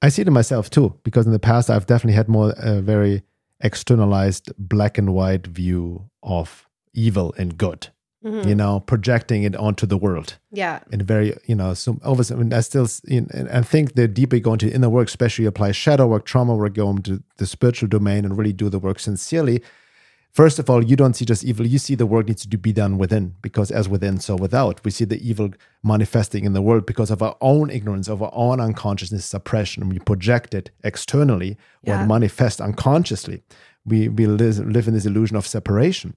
I 0.00 0.08
see 0.08 0.22
it 0.22 0.28
in 0.28 0.34
myself 0.34 0.70
too, 0.70 0.94
because 1.02 1.26
in 1.26 1.32
the 1.32 1.38
past 1.38 1.70
I've 1.70 1.86
definitely 1.86 2.14
had 2.14 2.28
more 2.28 2.54
a 2.56 2.80
very 2.80 3.22
externalized 3.60 4.52
black 4.56 4.96
and 4.96 5.12
white 5.12 5.46
view 5.46 6.08
of 6.22 6.66
evil 6.94 7.34
and 7.36 7.58
good. 7.58 7.88
Mm-hmm. 8.24 8.48
You 8.48 8.56
know, 8.56 8.80
projecting 8.80 9.44
it 9.44 9.54
onto 9.54 9.86
the 9.86 9.96
world. 9.96 10.38
Yeah. 10.50 10.80
in 10.90 11.00
a 11.00 11.04
very 11.04 11.36
you 11.46 11.54
know 11.54 11.72
so 11.74 12.00
obviously 12.02 12.34
I, 12.34 12.38
mean, 12.40 12.52
I 12.52 12.60
still 12.60 12.88
you 13.04 13.20
know, 13.20 13.28
and 13.32 13.48
I 13.48 13.62
think 13.62 13.94
the 13.94 14.08
deeper 14.08 14.36
you 14.36 14.42
go 14.42 14.54
into 14.54 14.72
inner 14.72 14.88
work, 14.88 15.06
especially 15.06 15.44
apply 15.44 15.70
shadow 15.70 16.08
work, 16.08 16.24
trauma 16.24 16.56
work, 16.56 16.74
go 16.74 16.90
into 16.90 17.22
the 17.36 17.46
spiritual 17.46 17.88
domain 17.88 18.24
and 18.24 18.36
really 18.36 18.52
do 18.52 18.68
the 18.68 18.80
work 18.80 18.98
sincerely. 18.98 19.62
First 20.32 20.58
of 20.58 20.70
all, 20.70 20.84
you 20.84 20.94
don't 20.94 21.14
see 21.14 21.24
just 21.24 21.42
evil; 21.44 21.66
you 21.66 21.78
see 21.78 21.94
the 21.96 22.06
work 22.06 22.28
needs 22.28 22.46
to 22.46 22.58
be 22.58 22.72
done 22.72 22.96
within, 22.98 23.34
because 23.42 23.70
as 23.70 23.88
within, 23.88 24.20
so 24.20 24.36
without. 24.36 24.84
We 24.84 24.90
see 24.90 25.04
the 25.04 25.20
evil 25.28 25.50
manifesting 25.82 26.44
in 26.44 26.52
the 26.52 26.62
world 26.62 26.86
because 26.86 27.10
of 27.10 27.22
our 27.22 27.36
own 27.40 27.70
ignorance, 27.70 28.08
of 28.08 28.22
our 28.22 28.30
own 28.32 28.60
unconsciousness 28.60 29.24
suppression. 29.24 29.88
We 29.88 29.98
project 29.98 30.54
it 30.54 30.70
externally 30.84 31.52
or 31.86 31.94
Yeah. 31.94 32.04
it 32.04 32.06
manifests 32.06 32.60
unconsciously. 32.60 33.42
We 33.84 34.08
we 34.08 34.26
live, 34.26 34.58
live 34.58 34.86
in 34.86 34.94
this 34.94 35.06
illusion 35.06 35.36
of 35.36 35.46
separation. 35.46 36.14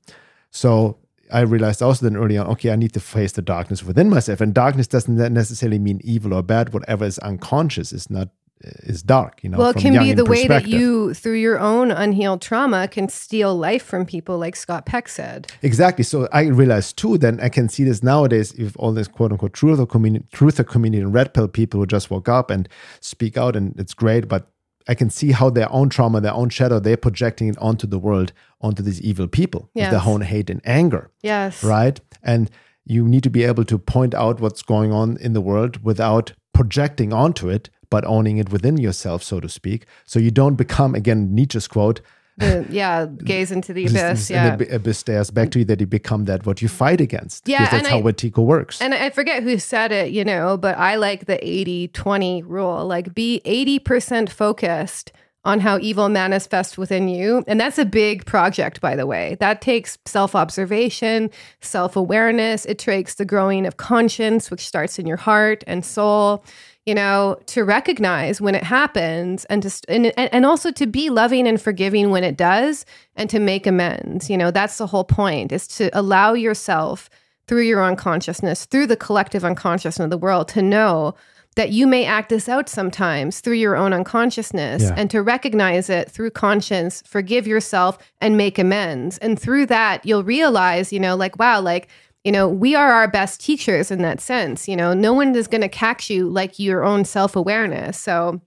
So 0.52 0.97
I 1.32 1.39
realized 1.41 1.82
also 1.82 2.06
then 2.06 2.17
early 2.17 2.38
on, 2.38 2.45
okay, 2.47 2.71
I 2.71 2.76
need 2.76 2.91
to 2.93 3.00
face 3.00 3.32
the 3.32 3.41
darkness 3.41 3.84
within 3.84 4.10
myself. 4.10 4.41
And 4.41 4.54
darkness 4.54 4.88
doesn't 4.88 5.15
necessarily 5.34 5.80
mean 5.80 6.02
evil 6.04 6.34
or 6.34 6.43
bad. 6.43 6.74
Whatever 6.74 7.06
is 7.06 7.17
unconscious 7.19 7.93
is 7.93 8.10
not 8.10 8.28
is 8.63 9.02
dark. 9.04 9.43
You 9.43 9.50
know, 9.50 9.58
Well, 9.58 9.69
it 9.69 9.74
from 9.74 9.82
can 9.82 10.04
be 10.04 10.13
the 10.13 10.26
way 10.26 10.47
that 10.47 10.67
you, 10.67 11.13
through 11.13 11.36
your 11.36 11.60
own 11.60 11.91
unhealed 11.91 12.41
trauma, 12.41 12.88
can 12.88 13.10
steal 13.10 13.56
life 13.56 13.84
from 13.84 14.06
people, 14.06 14.38
like 14.38 14.56
Scott 14.56 14.86
Peck 14.86 15.08
said. 15.10 15.52
Exactly. 15.62 16.04
So 16.04 16.28
I 16.32 16.43
realized 16.47 16.97
too. 16.97 17.17
Then 17.17 17.39
I 17.41 17.50
can 17.50 17.69
see 17.69 17.84
this 17.84 18.04
nowadays. 18.04 18.54
If 18.54 18.76
all 18.78 18.91
this 18.93 19.08
quote 19.08 19.32
unquote 19.32 19.54
truther 19.54 19.88
community, 19.88 20.26
truther 20.34 20.67
community 20.67 21.02
and 21.02 21.13
red 21.13 21.34
pill 21.34 21.47
people 21.47 21.80
who 21.80 21.86
just 21.86 22.10
woke 22.10 22.30
up 22.30 22.50
and 22.52 22.67
speak 23.00 23.38
out, 23.38 23.56
and 23.56 23.78
it's 23.80 23.93
great. 23.93 24.28
But 24.28 24.47
I 24.88 24.95
can 24.95 25.10
see 25.10 25.32
how 25.32 25.50
their 25.50 25.71
own 25.71 25.89
trauma, 25.89 26.21
their 26.21 26.34
own 26.34 26.50
shadow, 26.50 26.80
they're 26.80 26.97
projecting 26.97 27.47
it 27.47 27.58
onto 27.60 27.88
the 27.88 28.00
world, 28.00 28.34
onto 28.62 28.82
these 28.84 29.02
evil 29.02 29.28
people 29.28 29.69
with 29.76 29.91
their 29.91 30.02
own 30.06 30.21
hate 30.21 30.50
and 30.50 30.62
anger. 30.65 31.12
Yes. 31.21 31.63
right? 31.63 32.00
And 32.24 32.50
you 32.86 33.08
need 33.08 33.24
to 33.24 33.30
be 33.30 33.43
able 33.43 33.63
to 33.65 33.78
point 33.78 34.15
out 34.15 34.39
what's 34.41 34.63
going 34.63 34.91
on 34.91 35.17
in 35.17 35.34
the 35.34 35.41
world 35.41 35.84
without 35.84 36.34
projecting 36.54 37.13
onto 37.13 37.47
it, 37.50 37.69
but 37.91 38.04
owning 38.06 38.38
it 38.39 38.49
within 38.51 38.77
yourself, 38.77 39.21
so 39.21 39.39
to 39.39 39.47
speak. 39.47 39.86
So 40.06 40.17
you 40.19 40.32
don't 40.32 40.56
become, 40.56 40.95
again, 40.95 41.36
Nietzsche's 41.36 41.67
quote, 41.67 42.01
The- 42.38 42.65
yeah. 42.71 43.06
Gaze 43.06 43.51
into 43.51 43.73
the 43.73 43.86
abyss. 43.89 44.32
and 44.32 44.36
Yeah. 44.47 44.56
the 44.56 44.75
abyss 44.75 44.97
stares 44.99 45.30
back 45.30 45.51
to 45.51 45.60
you, 45.60 45.65
that 45.65 45.80
you 45.82 45.86
become 45.86 46.25
that 46.25 46.45
what 46.47 46.62
you 46.62 46.69
fight 46.69 46.99
against. 47.01 47.47
Yeah, 47.47 47.65
Because 47.65 47.82
that's 47.82 47.89
how 47.89 47.99
I- 47.99 48.41
works. 48.56 48.82
And 48.82 48.93
I 48.95 49.10
forget 49.12 49.43
who 49.43 49.60
said 49.60 49.91
it, 49.91 50.12
you 50.12 50.23
know, 50.23 50.58
but 50.58 50.75
I 50.77 50.95
like 50.95 51.25
the 51.25 51.38
80 51.47 51.89
20 51.89 52.41
rule. 52.43 52.86
Like 52.88 53.13
be 53.13 53.41
80% 53.45 54.30
focused 54.32 55.12
on 55.43 55.60
how 55.60 55.80
evil 55.80 56.08
manifests 56.08 56.77
within 56.77 57.08
you. 57.10 57.43
And 57.47 57.60
that's 57.60 57.80
a 57.80 57.86
big 57.86 58.25
project, 58.25 58.80
by 58.80 58.95
the 58.95 59.08
way. 59.08 59.38
That 59.39 59.60
takes 59.62 59.97
self 60.06 60.36
observation, 60.36 61.30
self 61.62 61.95
awareness. 61.95 62.65
It 62.65 62.77
takes 62.77 63.15
the 63.15 63.25
growing 63.25 63.65
of 63.65 63.75
conscience, 63.77 64.49
which 64.51 64.65
starts 64.65 64.99
in 64.99 65.06
your 65.08 65.17
heart 65.17 65.63
and 65.67 65.84
soul 65.84 66.43
you 66.86 66.96
know, 66.96 67.39
to 67.46 67.63
recognize 67.63 68.41
when 68.41 68.56
it 68.56 68.63
happens 68.63 69.46
and 69.46 69.62
to 69.63 69.72
and, 69.88 70.08
and 70.17 70.46
also 70.46 70.72
to 70.72 70.88
be 70.88 71.10
loving 71.10 71.48
and 71.48 71.62
forgiving 71.62 72.10
when 72.10 72.24
it 72.24 72.38
does 72.38 72.86
and 73.15 73.30
to 73.30 73.39
make 73.39 73.67
amends. 73.67 74.30
You 74.30 74.38
know, 74.38 74.52
that's 74.52 74.78
the 74.78 74.88
whole 74.88 75.04
point 75.04 75.52
is 75.52 75.67
to 75.70 75.89
allow 75.98 76.34
yourself 76.34 77.10
through 77.48 77.63
your 77.63 77.84
unconsciousness, 77.84 78.65
through 78.65 78.88
the 78.88 78.96
collective 78.96 79.46
unconsciousness 79.46 80.04
of 80.04 80.10
the 80.10 80.17
world 80.17 80.48
to 80.50 80.62
know 80.62 81.13
that 81.56 81.72
you 81.72 81.86
may 81.86 82.06
act 82.06 82.30
this 82.30 82.48
out 82.48 82.70
sometimes 82.70 83.41
through 83.41 83.56
your 83.56 83.76
own 83.76 83.91
unconsciousness 83.91 84.84
yeah. 84.84 84.94
and 84.96 85.12
to 85.12 85.22
recognize 85.22 85.89
it 85.89 86.10
through 86.10 86.32
conscience, 86.32 87.04
forgive 87.06 87.46
yourself 87.46 87.98
and 88.22 88.38
make 88.38 88.58
amends. 88.58 89.17
And 89.17 89.38
through 89.38 89.65
that, 89.65 90.06
you'll 90.06 90.24
realize, 90.24 90.94
you 90.94 91.00
know, 91.00 91.15
like, 91.15 91.38
wow, 91.38 91.60
like 91.60 91.89
you 92.24 92.32
know, 92.32 92.48
we 92.48 92.76
are 92.76 92.92
our 92.92 93.08
best 93.08 93.42
teachers 93.42 93.90
in 93.92 94.02
that 94.04 94.22
sense. 94.22 94.68
You 94.68 94.76
know, 94.76 94.94
no 94.94 95.14
one 95.14 95.36
is 95.36 95.48
going 95.48 95.62
to 95.62 95.70
catch 95.70 96.10
you 96.10 96.30
like 96.30 96.60
your 96.60 96.84
own 96.84 97.06
self 97.06 97.36
awareness. 97.36 97.98
So 97.98 98.42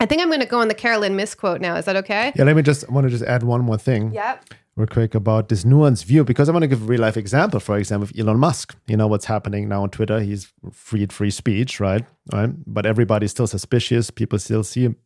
I 0.00 0.06
think 0.06 0.20
I'm 0.20 0.28
going 0.28 0.40
to 0.40 0.46
go 0.46 0.60
on 0.60 0.68
the 0.68 0.74
Caroline 0.74 1.16
Myss 1.16 1.34
quote 1.34 1.60
now. 1.60 1.76
Is 1.76 1.86
that 1.86 1.96
okay? 1.96 2.32
Yeah, 2.36 2.44
let 2.44 2.56
me 2.56 2.62
just 2.62 2.84
I 2.88 2.92
want 2.92 3.06
to 3.06 3.10
just 3.10 3.24
add 3.24 3.42
one 3.42 3.62
more 3.62 3.78
thing. 3.78 4.12
Yep. 4.12 4.44
Real 4.76 4.86
quick 4.86 5.14
about 5.14 5.48
this 5.48 5.64
nuanced 5.64 6.04
view 6.04 6.22
because 6.22 6.50
I 6.50 6.52
want 6.52 6.64
to 6.64 6.66
give 6.66 6.82
a 6.82 6.84
real 6.84 7.00
life 7.00 7.16
example. 7.16 7.60
For 7.60 7.78
example, 7.78 8.04
of 8.04 8.12
Elon 8.18 8.38
Musk. 8.38 8.76
You 8.86 8.98
know 8.98 9.06
what's 9.06 9.24
happening 9.24 9.68
now 9.68 9.82
on 9.82 9.88
Twitter. 9.88 10.20
He's 10.20 10.52
freed 10.70 11.14
free 11.14 11.30
speech, 11.30 11.80
right? 11.80 12.04
Right. 12.30 12.50
But 12.66 12.84
everybody's 12.84 13.30
still 13.30 13.46
suspicious. 13.46 14.10
People 14.10 14.38
still 14.38 14.62
see 14.62 14.84
him 14.84 14.96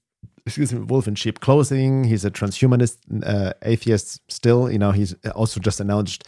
excuse 0.44 0.72
me, 0.72 0.80
wolf 0.80 1.06
in 1.06 1.14
sheep 1.14 1.38
clothing. 1.38 2.04
He's 2.04 2.24
a 2.24 2.30
transhumanist 2.30 2.98
uh, 3.24 3.52
atheist 3.62 4.20
still. 4.28 4.70
You 4.70 4.78
know, 4.78 4.90
he's 4.90 5.14
also 5.36 5.60
just 5.60 5.78
announced 5.78 6.24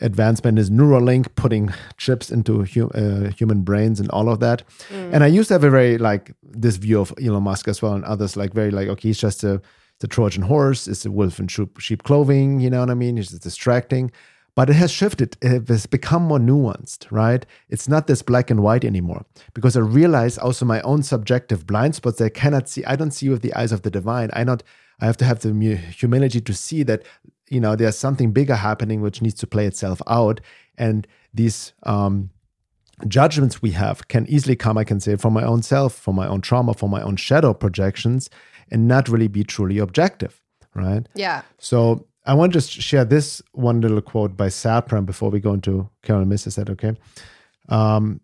advancement 0.00 0.58
is 0.58 0.70
Neuralink, 0.70 1.34
putting 1.34 1.72
chips 1.96 2.30
into 2.30 2.64
hu- 2.64 2.90
uh, 2.90 3.30
human 3.30 3.62
brains 3.62 4.00
and 4.00 4.10
all 4.10 4.28
of 4.28 4.40
that. 4.40 4.62
Mm. 4.90 5.14
And 5.14 5.24
I 5.24 5.26
used 5.26 5.48
to 5.48 5.54
have 5.54 5.64
a 5.64 5.70
very 5.70 5.98
like 5.98 6.32
this 6.42 6.76
view 6.76 7.00
of 7.00 7.12
Elon 7.22 7.42
Musk 7.42 7.68
as 7.68 7.82
well 7.82 7.94
and 7.94 8.04
others 8.04 8.36
like 8.36 8.52
very 8.52 8.70
like 8.70 8.88
okay, 8.88 9.08
he's 9.08 9.18
just 9.18 9.44
a 9.44 9.60
the 10.00 10.06
Trojan 10.06 10.42
horse, 10.42 10.86
it's 10.86 11.06
a 11.06 11.10
wolf 11.10 11.38
in 11.38 11.48
sheep, 11.48 11.78
sheep 11.78 12.02
clothing. 12.02 12.60
You 12.60 12.70
know 12.70 12.80
what 12.80 12.90
I 12.90 12.94
mean? 12.94 13.18
It's 13.18 13.30
distracting. 13.30 14.10
But 14.54 14.70
it 14.70 14.74
has 14.74 14.90
shifted. 14.90 15.36
It 15.42 15.68
has 15.68 15.84
become 15.84 16.22
more 16.22 16.38
nuanced, 16.38 17.06
right? 17.10 17.44
It's 17.68 17.88
not 17.88 18.06
this 18.06 18.22
black 18.22 18.50
and 18.50 18.62
white 18.62 18.86
anymore. 18.86 19.26
Because 19.52 19.76
I 19.76 19.80
realize 19.80 20.38
also 20.38 20.64
my 20.64 20.80
own 20.80 21.02
subjective 21.02 21.66
blind 21.66 21.94
spots 21.94 22.18
that 22.18 22.24
I 22.24 22.28
cannot 22.30 22.68
see. 22.68 22.82
I 22.84 22.96
don't 22.96 23.10
see 23.10 23.28
with 23.28 23.42
the 23.42 23.54
eyes 23.54 23.70
of 23.70 23.82
the 23.82 23.90
divine. 23.90 24.30
I 24.32 24.44
not. 24.44 24.62
I 24.98 25.04
have 25.04 25.18
to 25.18 25.26
have 25.26 25.40
the 25.40 25.52
humility 25.76 26.40
to 26.40 26.54
see 26.54 26.82
that 26.84 27.02
you 27.48 27.60
know 27.60 27.76
there's 27.76 27.98
something 27.98 28.32
bigger 28.32 28.56
happening 28.56 29.00
which 29.00 29.22
needs 29.22 29.34
to 29.34 29.46
play 29.46 29.66
itself 29.66 30.00
out 30.06 30.40
and 30.78 31.06
these 31.32 31.72
um, 31.84 32.30
judgments 33.08 33.60
we 33.62 33.70
have 33.72 34.08
can 34.08 34.26
easily 34.26 34.56
come 34.56 34.78
i 34.78 34.84
can 34.84 35.00
say 35.00 35.16
from 35.16 35.32
my 35.32 35.44
own 35.44 35.62
self 35.62 35.94
from 35.94 36.14
my 36.14 36.26
own 36.26 36.40
trauma 36.40 36.74
from 36.74 36.90
my 36.90 37.02
own 37.02 37.16
shadow 37.16 37.52
projections 37.52 38.30
and 38.70 38.88
not 38.88 39.08
really 39.08 39.28
be 39.28 39.44
truly 39.44 39.78
objective 39.78 40.40
right 40.74 41.08
yeah 41.14 41.42
so 41.58 42.06
i 42.24 42.34
want 42.34 42.52
to 42.52 42.58
just 42.58 42.70
share 42.70 43.04
this 43.04 43.42
one 43.52 43.80
little 43.80 44.00
quote 44.00 44.36
by 44.36 44.48
Satprem 44.48 45.06
before 45.06 45.30
we 45.30 45.40
go 45.40 45.52
into 45.52 45.88
Caroline 46.02 46.28
Myss. 46.28 46.46
Is 46.46 46.56
that 46.56 46.70
okay? 46.70 46.94
Um, 47.68 48.20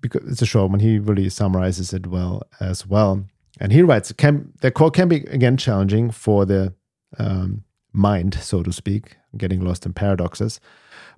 because 0.00 0.22
it's 0.30 0.42
a 0.42 0.46
short 0.46 0.70
one. 0.70 0.80
He 0.80 0.98
really 0.98 1.28
summarizes 1.28 1.92
it 1.92 2.06
well 2.06 2.42
as 2.60 2.86
well. 2.86 3.24
And 3.60 3.72
he 3.72 3.82
writes, 3.82 4.12
can, 4.12 4.52
the 4.60 4.70
quote 4.70 4.94
can 4.94 5.08
be 5.08 5.16
again 5.28 5.56
challenging 5.56 6.10
for 6.10 6.44
the 6.44 6.74
um, 7.18 7.64
mind, 7.96 8.34
so 8.34 8.62
to 8.62 8.72
speak, 8.72 9.16
getting 9.36 9.64
lost 9.64 9.86
in 9.86 9.92
paradoxes. 9.92 10.60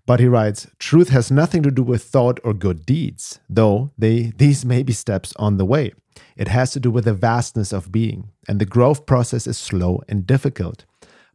But 0.06 0.20
he 0.20 0.26
writes, 0.26 0.66
truth 0.78 1.10
has 1.10 1.30
nothing 1.30 1.62
to 1.64 1.70
do 1.70 1.82
with 1.82 2.02
thought 2.02 2.40
or 2.42 2.54
good 2.54 2.86
deeds, 2.86 3.40
though 3.48 3.90
they, 3.98 4.32
these 4.36 4.64
may 4.64 4.82
be 4.82 4.92
steps 4.92 5.34
on 5.36 5.58
the 5.58 5.66
way. 5.66 5.92
It 6.36 6.48
has 6.48 6.72
to 6.72 6.80
do 6.80 6.90
with 6.90 7.04
the 7.04 7.14
vastness 7.14 7.72
of 7.72 7.92
being, 7.92 8.30
and 8.48 8.58
the 8.58 8.64
growth 8.64 9.06
process 9.06 9.46
is 9.46 9.58
slow 9.58 10.02
and 10.08 10.26
difficult. 10.26 10.84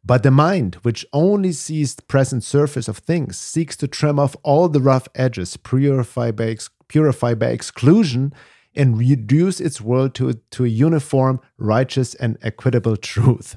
But 0.06 0.23
the 0.23 0.32
mind, 0.32 0.75
which 0.82 1.06
only 1.13 1.53
sees 1.53 1.95
the 1.95 2.01
present 2.01 2.43
surface 2.43 2.88
of 2.88 2.97
things, 2.97 3.38
seeks 3.38 3.77
to 3.77 3.88
trim 3.88 4.19
off 4.19 4.36
all 4.43 4.67
the 4.67 4.82
rough 4.82 5.08
edges, 5.15 5.56
purify 5.56 6.32
by, 6.32 6.45
ex- 6.45 6.69
purify 6.88 7.36
by 7.36 7.47
exclusion, 7.47 8.34
and 8.75 8.97
reduce 8.97 9.62
its 9.62 9.79
world 9.79 10.15
to, 10.15 10.34
to 10.51 10.65
a 10.65 10.67
uniform, 10.67 11.39
righteous, 11.58 12.15
and 12.15 12.38
equitable 12.41 12.97
truth. 12.97 13.56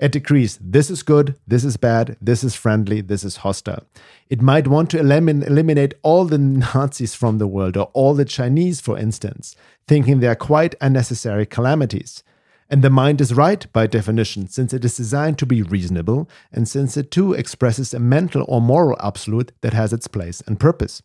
It 0.00 0.12
decrees 0.12 0.58
this 0.62 0.90
is 0.90 1.02
good, 1.02 1.36
this 1.46 1.62
is 1.62 1.76
bad, 1.76 2.16
this 2.22 2.42
is 2.42 2.54
friendly, 2.56 3.02
this 3.02 3.22
is 3.22 3.36
hostile. 3.36 3.84
It 4.30 4.40
might 4.40 4.66
want 4.66 4.88
to 4.90 4.98
elimin- 4.98 5.46
eliminate 5.46 5.92
all 6.02 6.24
the 6.24 6.38
Nazis 6.38 7.14
from 7.14 7.36
the 7.36 7.46
world 7.46 7.76
or 7.76 7.90
all 7.92 8.14
the 8.14 8.24
Chinese, 8.24 8.80
for 8.80 8.98
instance, 8.98 9.54
thinking 9.86 10.20
they 10.20 10.26
are 10.26 10.34
quite 10.34 10.74
unnecessary 10.80 11.44
calamities. 11.44 12.24
And 12.70 12.82
the 12.82 12.88
mind 12.88 13.20
is 13.20 13.34
right 13.34 13.70
by 13.74 13.86
definition, 13.86 14.48
since 14.48 14.72
it 14.72 14.84
is 14.84 14.96
designed 14.96 15.38
to 15.38 15.46
be 15.46 15.60
reasonable, 15.60 16.30
and 16.50 16.66
since 16.66 16.96
it 16.96 17.10
too 17.10 17.34
expresses 17.34 17.92
a 17.92 17.98
mental 17.98 18.46
or 18.48 18.62
moral 18.62 18.96
absolute 19.02 19.52
that 19.60 19.74
has 19.74 19.92
its 19.92 20.06
place 20.06 20.40
and 20.46 20.58
purpose. 20.58 21.02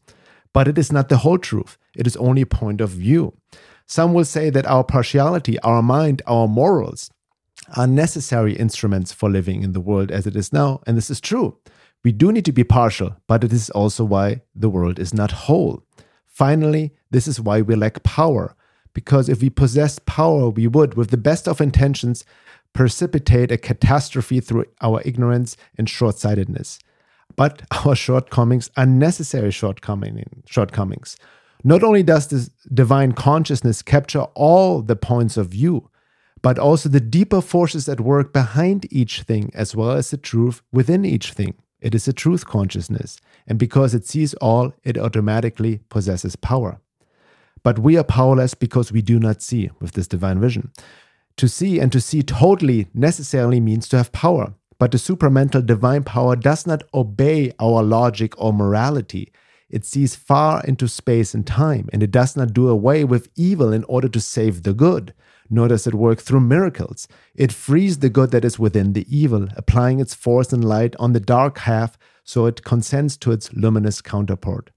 But 0.54 0.70
it 0.70 0.78
is 0.78 0.92
not 0.92 1.10
the 1.10 1.18
whole 1.18 1.40
truth, 1.40 1.78
it 1.98 2.08
is 2.08 2.16
only 2.16 2.44
a 2.44 2.46
point 2.46 2.80
of 2.80 2.92
view. 2.92 3.34
Some 3.88 4.14
will 4.14 4.26
say 4.26 4.50
that 4.52 4.66
our 4.68 4.84
partiality, 4.84 5.60
our 5.60 5.82
mind, 5.82 6.22
our 6.28 6.48
morals, 6.48 7.12
are 7.76 7.88
necessary 7.88 8.56
instruments 8.56 9.12
for 9.12 9.30
living 9.30 9.64
in 9.64 9.74
the 9.74 9.80
world 9.80 10.12
as 10.12 10.28
it 10.28 10.36
is 10.36 10.54
now. 10.54 10.82
And 10.86 10.98
this 10.98 11.10
is 11.10 11.20
true. 11.20 11.58
We 12.04 12.12
do 12.12 12.32
need 12.32 12.46
to 12.46 12.52
be 12.52 12.64
partial, 12.64 13.16
but 13.28 13.44
it 13.44 13.52
is 13.52 13.70
also 13.72 14.04
why 14.04 14.42
the 14.54 14.70
world 14.70 15.00
is 15.00 15.14
not 15.14 15.32
whole. 15.32 15.84
Finally, 16.26 16.94
this 17.12 17.28
is 17.28 17.42
why 17.42 17.62
we 17.62 17.76
lack 17.76 18.04
power. 18.04 18.56
Because 18.94 19.28
if 19.28 19.42
we 19.42 19.50
possessed 19.50 20.06
power, 20.06 20.50
we 20.50 20.68
would, 20.68 20.94
with 20.94 21.10
the 21.10 21.18
best 21.18 21.48
of 21.48 21.60
intentions, 21.60 22.24
precipitate 22.74 23.52
a 23.52 23.58
catastrophe 23.58 24.40
through 24.40 24.66
our 24.82 25.02
ignorance 25.04 25.58
and 25.78 25.90
short 25.90 26.18
sightedness. 26.18 26.80
But 27.36 27.64
our 27.86 27.96
shortcomings 27.96 28.70
are 28.78 28.86
necessary 28.86 29.52
shortcomings. 29.52 31.18
Not 31.64 31.84
only 31.84 32.04
does 32.04 32.28
this 32.28 32.50
divine 32.72 33.14
consciousness 33.14 33.82
capture 33.82 34.28
all 34.36 34.82
the 34.82 34.96
points 34.96 35.38
of 35.38 35.48
view, 35.48 35.90
but 36.46 36.60
also 36.60 36.88
the 36.88 37.00
deeper 37.00 37.42
forces 37.42 37.90
at 37.90 38.00
work 38.00 38.32
behind 38.32 38.86
each 38.94 39.24
thing, 39.24 39.50
as 39.56 39.76
well 39.76 39.90
as 39.90 40.12
the 40.12 40.18
truth 40.18 40.62
within 40.72 41.04
each 41.04 41.32
thing. 41.32 41.56
It 41.82 41.96
is 41.96 42.08
a 42.08 42.14
truth 42.14 42.46
consciousness, 42.46 43.20
and 43.48 43.58
because 43.58 43.96
it 43.96 44.06
sees 44.06 44.36
all, 44.36 44.72
it 44.84 44.96
automatically 44.96 45.80
possesses 45.90 46.36
power. 46.36 46.80
But 47.64 47.80
we 47.80 47.98
are 47.98 48.04
powerless 48.04 48.54
because 48.54 48.92
we 48.92 49.02
do 49.02 49.20
not 49.20 49.42
see 49.42 49.72
with 49.80 49.94
this 49.94 50.08
divine 50.08 50.40
vision. 50.40 50.72
To 51.38 51.48
see 51.48 51.80
and 51.80 51.92
to 51.92 52.00
see 52.00 52.22
totally 52.22 52.90
necessarily 52.94 53.60
means 53.60 53.90
to 53.90 53.98
have 53.98 54.12
power, 54.12 54.54
but 54.78 54.92
the 54.92 55.00
supramental 55.00 55.66
divine 55.66 56.04
power 56.04 56.36
does 56.36 56.68
not 56.68 56.84
obey 56.94 57.54
our 57.60 57.82
logic 57.82 58.40
or 58.40 58.54
morality. 58.54 59.32
It 59.68 59.84
sees 59.84 60.16
far 60.16 60.64
into 60.64 60.88
space 60.88 61.34
and 61.34 61.48
time, 61.48 61.90
and 61.92 62.04
it 62.04 62.12
does 62.12 62.38
not 62.38 62.54
do 62.54 62.70
away 62.70 63.04
with 63.04 63.32
evil 63.36 63.74
in 63.74 63.84
order 63.86 64.10
to 64.10 64.22
save 64.22 64.62
the 64.62 64.76
good 64.76 65.12
nor 65.50 65.68
does 65.68 65.88
it 65.88 65.94
work 65.94 66.20
through 66.20 66.42
miracles. 66.42 67.08
It 67.36 67.52
frees 67.52 68.00
the 68.00 68.10
good 68.10 68.32
that 68.32 68.46
is 68.46 68.60
within 68.60 68.94
the 68.94 69.06
evil, 69.16 69.48
applying 69.56 70.00
its 70.00 70.14
force 70.14 70.52
and 70.52 70.64
light 70.64 70.96
on 70.98 71.14
the 71.14 71.20
dark 71.20 71.60
half 71.60 71.98
so 72.24 72.46
it 72.46 72.64
consents 72.64 73.18
to 73.18 73.32
its 73.32 73.54
luminous 73.54 74.02
counterpart. 74.02 74.72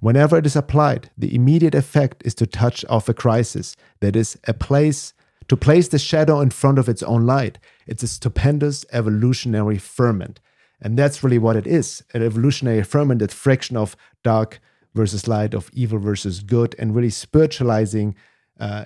Whenever 0.00 0.36
it 0.36 0.46
is 0.46 0.56
applied, 0.56 1.10
the 1.16 1.34
immediate 1.34 1.74
effect 1.74 2.22
is 2.26 2.34
to 2.34 2.46
touch 2.46 2.84
off 2.90 3.08
a 3.08 3.14
crisis, 3.14 3.76
that 4.00 4.16
is, 4.16 4.36
a 4.46 4.52
place 4.52 5.14
to 5.48 5.56
place 5.56 5.88
the 5.88 5.98
shadow 5.98 6.40
in 6.40 6.50
front 6.50 6.78
of 6.78 6.88
its 6.88 7.02
own 7.02 7.26
light. 7.26 7.58
It's 7.86 8.02
a 8.02 8.08
stupendous 8.08 8.84
evolutionary 8.92 9.78
ferment. 9.78 10.40
And 10.80 10.98
that's 10.98 11.22
really 11.22 11.38
what 11.38 11.56
it 11.56 11.66
is 11.66 12.02
an 12.12 12.22
evolutionary 12.22 12.82
ferment, 12.82 13.20
that 13.20 13.32
friction 13.32 13.76
of 13.76 13.96
dark 14.22 14.60
versus 14.94 15.26
light, 15.26 15.54
of 15.54 15.70
evil 15.72 15.98
versus 15.98 16.40
good, 16.40 16.74
and 16.78 16.94
really 16.94 17.10
spiritualizing 17.10 18.14
uh, 18.60 18.84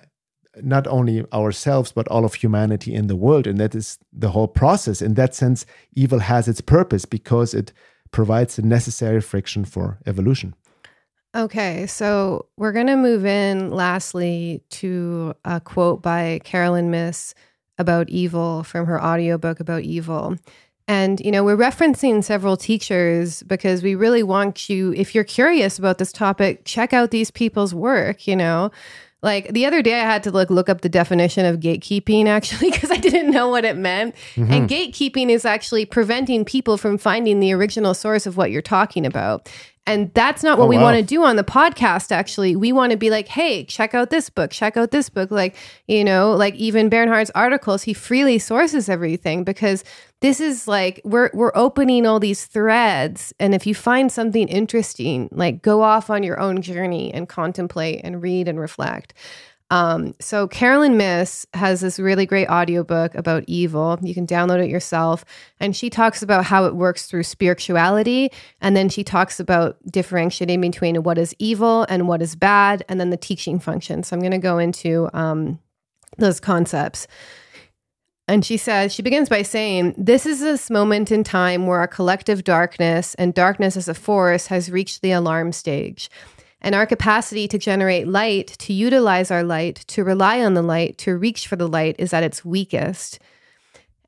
not 0.63 0.87
only 0.87 1.25
ourselves 1.33 1.93
but 1.93 2.09
all 2.09 2.25
of 2.25 2.35
humanity 2.35 2.95
in 2.95 3.07
the 3.07 3.17
world. 3.17 3.47
And 3.47 3.59
that 3.59 3.75
is 3.75 3.99
the 4.13 4.31
whole 4.31 4.49
process. 4.49 5.03
In 5.03 5.15
that 5.15 5.35
sense 5.35 5.67
evil 5.95 6.21
has 6.21 6.49
its 6.49 6.61
purpose 6.61 7.05
because 7.05 7.55
it 7.55 7.73
provides 8.11 8.57
the 8.57 8.63
necessary 8.63 9.21
friction 9.21 9.65
for 9.65 9.99
evolution. 10.07 10.55
Okay 11.35 11.87
so 11.87 12.47
we're 12.57 12.73
going 12.73 12.87
to 12.87 12.97
move 12.97 13.27
in 13.27 13.71
lastly 13.71 14.63
to 14.71 15.35
a 15.45 15.61
quote 15.61 16.03
by 16.03 16.41
Caroline 16.45 16.91
Myss 16.91 17.35
about 17.79 18.09
evil 18.11 18.63
from 18.65 18.87
her 18.87 19.03
audiobook 19.03 19.61
about 19.61 19.83
evil. 19.83 20.37
And, 20.89 21.21
you 21.21 21.31
know, 21.31 21.45
we're 21.45 21.57
referencing 21.57 22.25
several 22.25 22.57
teachers 22.57 23.43
because 23.43 23.83
we 23.83 23.95
really 23.95 24.23
want 24.23 24.71
you, 24.71 24.95
if 24.95 25.15
you're 25.15 25.23
curious 25.23 25.79
about 25.79 25.99
this 25.99 26.13
topic, 26.13 26.63
check 26.65 26.95
out 26.95 27.11
these 27.11 27.31
people's 27.31 27.75
work, 27.75 28.27
you 28.27 28.35
know. 28.35 28.71
Like 29.21 29.53
the 29.53 29.67
other 29.67 29.83
day, 29.83 29.95
I 30.01 30.05
had 30.05 30.23
to 30.25 30.31
look 30.31 30.49
look 30.49 30.69
up 30.69 30.83
the 30.83 30.89
definition 30.89 31.45
of 31.45 31.59
gatekeeping 31.59 32.27
actually 32.27 32.71
because 32.73 32.91
I 32.91 32.97
didn't 32.97 33.31
know 33.31 33.49
what 33.49 33.65
it 33.65 33.77
meant. 33.77 34.15
Mm-hmm. 34.35 34.53
And 34.53 34.69
gatekeeping 34.69 35.29
is 35.29 35.45
actually 35.45 35.87
preventing 35.87 36.45
people 36.45 36.77
from 36.77 36.99
finding 36.99 37.41
the 37.41 37.53
original 37.53 37.95
source 37.95 38.27
of 38.27 38.37
what 38.37 38.51
you're 38.51 38.63
talking 38.63 39.05
about. 39.05 39.51
And 39.89 40.13
that's 40.15 40.43
not 40.43 40.59
what 40.59 40.65
Oh, 40.65 40.69
we 40.69 40.77
wow. 40.77 40.85
want 40.85 40.97
to 40.99 41.03
do 41.03 41.25
on 41.25 41.37
the 41.37 41.45
podcast, 41.45 42.13
actually. 42.13 42.55
We 42.55 42.73
want 42.73 42.93
to 42.93 42.97
be 42.99 43.11
like, 43.11 43.27
hey, 43.29 43.65
check 43.65 43.95
out 43.95 44.11
this 44.11 44.29
book, 44.31 44.51
check 44.51 44.77
out 44.77 44.91
this 44.91 45.09
book. 45.09 45.31
Like, 45.31 45.57
you 45.87 46.05
know, 46.05 46.33
like 46.33 46.55
even 46.57 46.89
Bernhard's 46.91 47.31
articles, 47.35 47.83
he 47.83 47.95
freely 47.95 48.39
sources 48.39 48.89
everything 48.89 49.45
because 49.45 49.83
this 50.21 50.41
is 50.41 50.69
like 50.69 51.01
we're 51.05 51.31
we're 51.33 51.53
opening 51.55 52.05
all 52.07 52.21
these 52.21 52.47
threads. 52.47 53.33
And 53.41 53.55
if 53.55 53.67
you 53.67 53.75
find 53.75 54.13
something 54.13 54.47
interesting, 54.49 55.29
like 55.33 55.63
go 55.63 55.83
off 55.83 56.11
on 56.11 56.23
your 56.23 56.39
own 56.39 56.61
journey 56.63 57.13
and 57.15 57.29
contemplate 57.29 58.01
and 58.05 58.21
read 58.23 58.47
and 58.49 58.61
reflect. 58.61 59.15
Um, 59.71 60.15
so 60.19 60.49
Caroline 60.49 60.97
Myss 60.97 61.47
has 61.53 61.83
this 61.83 61.99
really 61.99 62.25
great 62.25 62.49
audiobook 62.49 63.15
about 63.15 63.45
evil. 63.47 63.99
You 64.03 64.15
can 64.15 64.27
download 64.27 64.65
it 64.65 64.71
yourself. 64.71 65.25
And 65.61 65.77
she 65.77 65.91
talks 65.91 66.23
about 66.23 66.45
how 66.45 66.65
it 66.65 66.75
works 66.75 67.07
through 67.07 67.25
spirituality. 67.25 68.31
And 68.61 68.77
then 68.77 68.89
she 68.89 69.05
talks 69.05 69.39
about 69.39 69.77
differentiating 69.91 70.61
between 70.61 71.03
what 71.03 71.19
is 71.19 71.35
evil 71.39 71.85
and 71.89 72.09
what 72.09 72.23
is 72.23 72.35
bad, 72.35 72.85
and 72.89 72.99
then 72.99 73.11
the 73.11 73.17
teaching 73.17 73.59
function. 73.59 74.03
So 74.03 74.17
I'm 74.17 74.21
going 74.21 74.33
to 74.33 74.39
go 74.39 74.59
into 74.59 75.11
um, 75.13 75.59
those 76.17 76.41
concepts. 76.41 77.07
And 78.27 78.45
she 78.45 78.59
says, 78.59 78.93
she 78.93 79.03
begins 79.03 79.31
by 79.31 79.43
saying, 79.43 79.95
This 79.97 80.27
is 80.27 80.41
this 80.41 80.69
moment 80.69 81.11
in 81.11 81.25
time 81.25 81.67
where 81.67 81.81
our 81.81 81.89
collective 81.89 82.45
darkness 82.45 83.15
and 83.15 83.33
darkness 83.33 83.77
as 83.77 83.89
a 83.89 83.95
force 83.95 84.49
has 84.49 84.71
reached 84.71 85.01
the 85.01 85.13
alarm 85.13 85.53
stage. 85.53 86.11
And 86.61 86.75
our 86.75 86.87
capacity 86.87 87.47
to 87.49 87.59
generate 87.59 88.09
light, 88.09 88.49
to 88.59 88.73
utilize 88.73 89.31
our 89.31 89.45
light, 89.45 89.77
to 89.89 90.05
rely 90.05 90.43
on 90.43 90.55
the 90.55 90.63
light, 90.63 90.99
to 90.99 91.17
reach 91.17 91.47
for 91.47 91.57
the 91.57 91.69
light 91.69 91.97
is 91.99 92.13
at 92.13 92.25
its 92.25 92.45
weakest. 92.45 93.19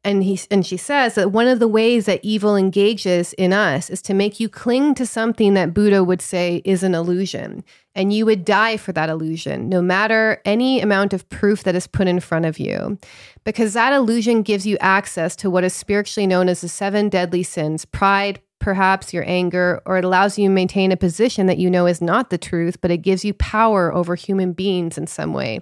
And 0.03 0.25
he 0.25 0.41
and 0.51 0.65
she 0.65 0.79
says 0.79 1.15
that 1.15 1.31
one 1.31 1.47
of 1.47 1.59
the 1.59 1.69
ways 1.69 2.07
that 2.07 2.25
evil 2.25 2.57
engages 2.57 3.35
in 3.35 3.53
us 3.53 3.91
is 3.91 4.01
to 4.03 4.15
make 4.15 4.41
you 4.41 4.49
cling 4.49 4.95
to 4.95 5.05
something 5.05 5.53
that 5.55 5.75
Buddha 5.75 6.03
would 6.03 6.23
say 6.23 6.63
is 6.65 6.83
an 6.83 6.95
illusion. 6.95 7.63
And 7.95 8.13
you 8.13 8.25
would 8.25 8.45
die 8.45 8.79
for 8.79 8.93
that 8.93 9.11
illusion, 9.11 9.69
no 9.69 9.83
matter 9.83 10.41
any 10.47 10.81
amount 10.81 11.13
of 11.13 11.29
proof 11.29 11.65
that 11.65 11.75
is 11.75 11.87
put 11.87 12.09
in 12.09 12.21
front 12.21 12.47
of 12.47 12.59
you. 12.59 12.99
Because 13.45 13.75
that 13.75 13.93
illusion 13.93 14.43
gives 14.43 14.67
you 14.67 14.79
access 14.81 15.37
to 15.37 15.51
what 15.51 15.65
is 15.65 15.75
spiritually 15.75 16.27
known 16.27 16.49
as 16.49 16.63
the 16.63 16.69
seven 16.69 17.11
deadly 17.11 17.43
sins 17.43 17.85
pride, 17.85 18.41
perhaps 18.61 19.13
your 19.13 19.25
anger, 19.27 19.83
or 19.85 19.99
it 19.99 20.05
allows 20.05 20.39
you 20.39 20.47
to 20.47 20.55
maintain 20.55 20.93
a 20.93 20.97
position 20.97 21.47
that 21.47 21.59
you 21.59 21.69
know 21.69 21.87
is 21.87 22.01
not 22.01 22.31
the 22.31 22.39
truth, 22.39 22.81
but 22.81 22.91
it 22.91 22.99
gives 22.99 23.25
you 23.25 23.35
power 23.35 23.93
over 23.93 24.15
human 24.15 24.53
beings 24.53 24.97
in 24.97 25.07
some 25.09 25.33
way. 25.33 25.61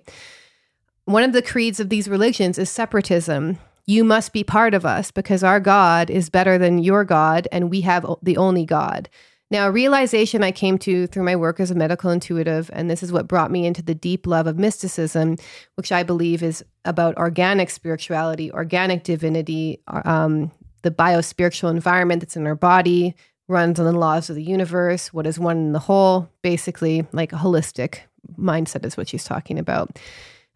One 1.07 1.23
of 1.23 1.33
the 1.33 1.41
creeds 1.41 1.81
of 1.81 1.89
these 1.89 2.09
religions 2.09 2.59
is 2.59 2.69
separatism. 2.69 3.59
You 3.87 4.05
must 4.05 4.35
be 4.35 4.45
part 4.45 4.75
of 4.75 4.85
us 4.85 5.11
because 5.11 5.43
our 5.43 5.61
God 5.61 6.11
is 6.11 6.29
better 6.29 6.59
than 6.59 6.79
your 6.79 7.05
God, 7.05 7.49
and 7.51 7.71
we 7.71 7.81
have 7.81 8.05
the 8.23 8.37
only 8.37 8.67
God. 8.67 9.09
Now, 9.51 9.69
a 9.69 9.73
realization 9.73 10.45
I 10.45 10.53
came 10.53 10.77
to 10.79 11.07
through 11.07 11.23
my 11.23 11.35
work 11.35 11.59
as 11.59 11.71
a 11.71 11.75
medical 11.75 12.11
intuitive, 12.11 12.69
and 12.75 12.91
this 12.91 13.03
is 13.03 13.13
what 13.13 13.27
brought 13.27 13.51
me 13.51 13.65
into 13.65 13.81
the 13.81 13.95
deep 13.95 14.27
love 14.27 14.47
of 14.47 14.59
mysticism, 14.59 15.39
which 15.77 15.91
I 15.91 16.03
believe 16.03 16.43
is 16.43 16.63
about 16.85 17.17
organic 17.17 17.71
spirituality, 17.71 18.53
organic 18.53 19.05
divinity, 19.05 19.81
um, 19.87 20.51
the 20.83 20.91
biospiritual 20.91 21.71
environment 21.71 22.21
that's 22.21 22.37
in 22.37 22.47
our 22.47 22.55
body, 22.55 23.15
runs 23.49 23.81
on 23.81 23.87
the 23.87 23.93
laws 23.93 24.29
of 24.29 24.37
the 24.37 24.43
universe, 24.43 25.13
what 25.13 25.27
is 25.27 25.39
one 25.39 25.57
in 25.57 25.73
the 25.73 25.79
whole, 25.79 26.29
basically, 26.43 27.07
like 27.13 27.33
a 27.33 27.37
holistic 27.37 28.01
mindset 28.39 28.85
is 28.85 28.97
what 28.97 29.09
she's 29.09 29.25
talking 29.25 29.59
about. 29.59 29.99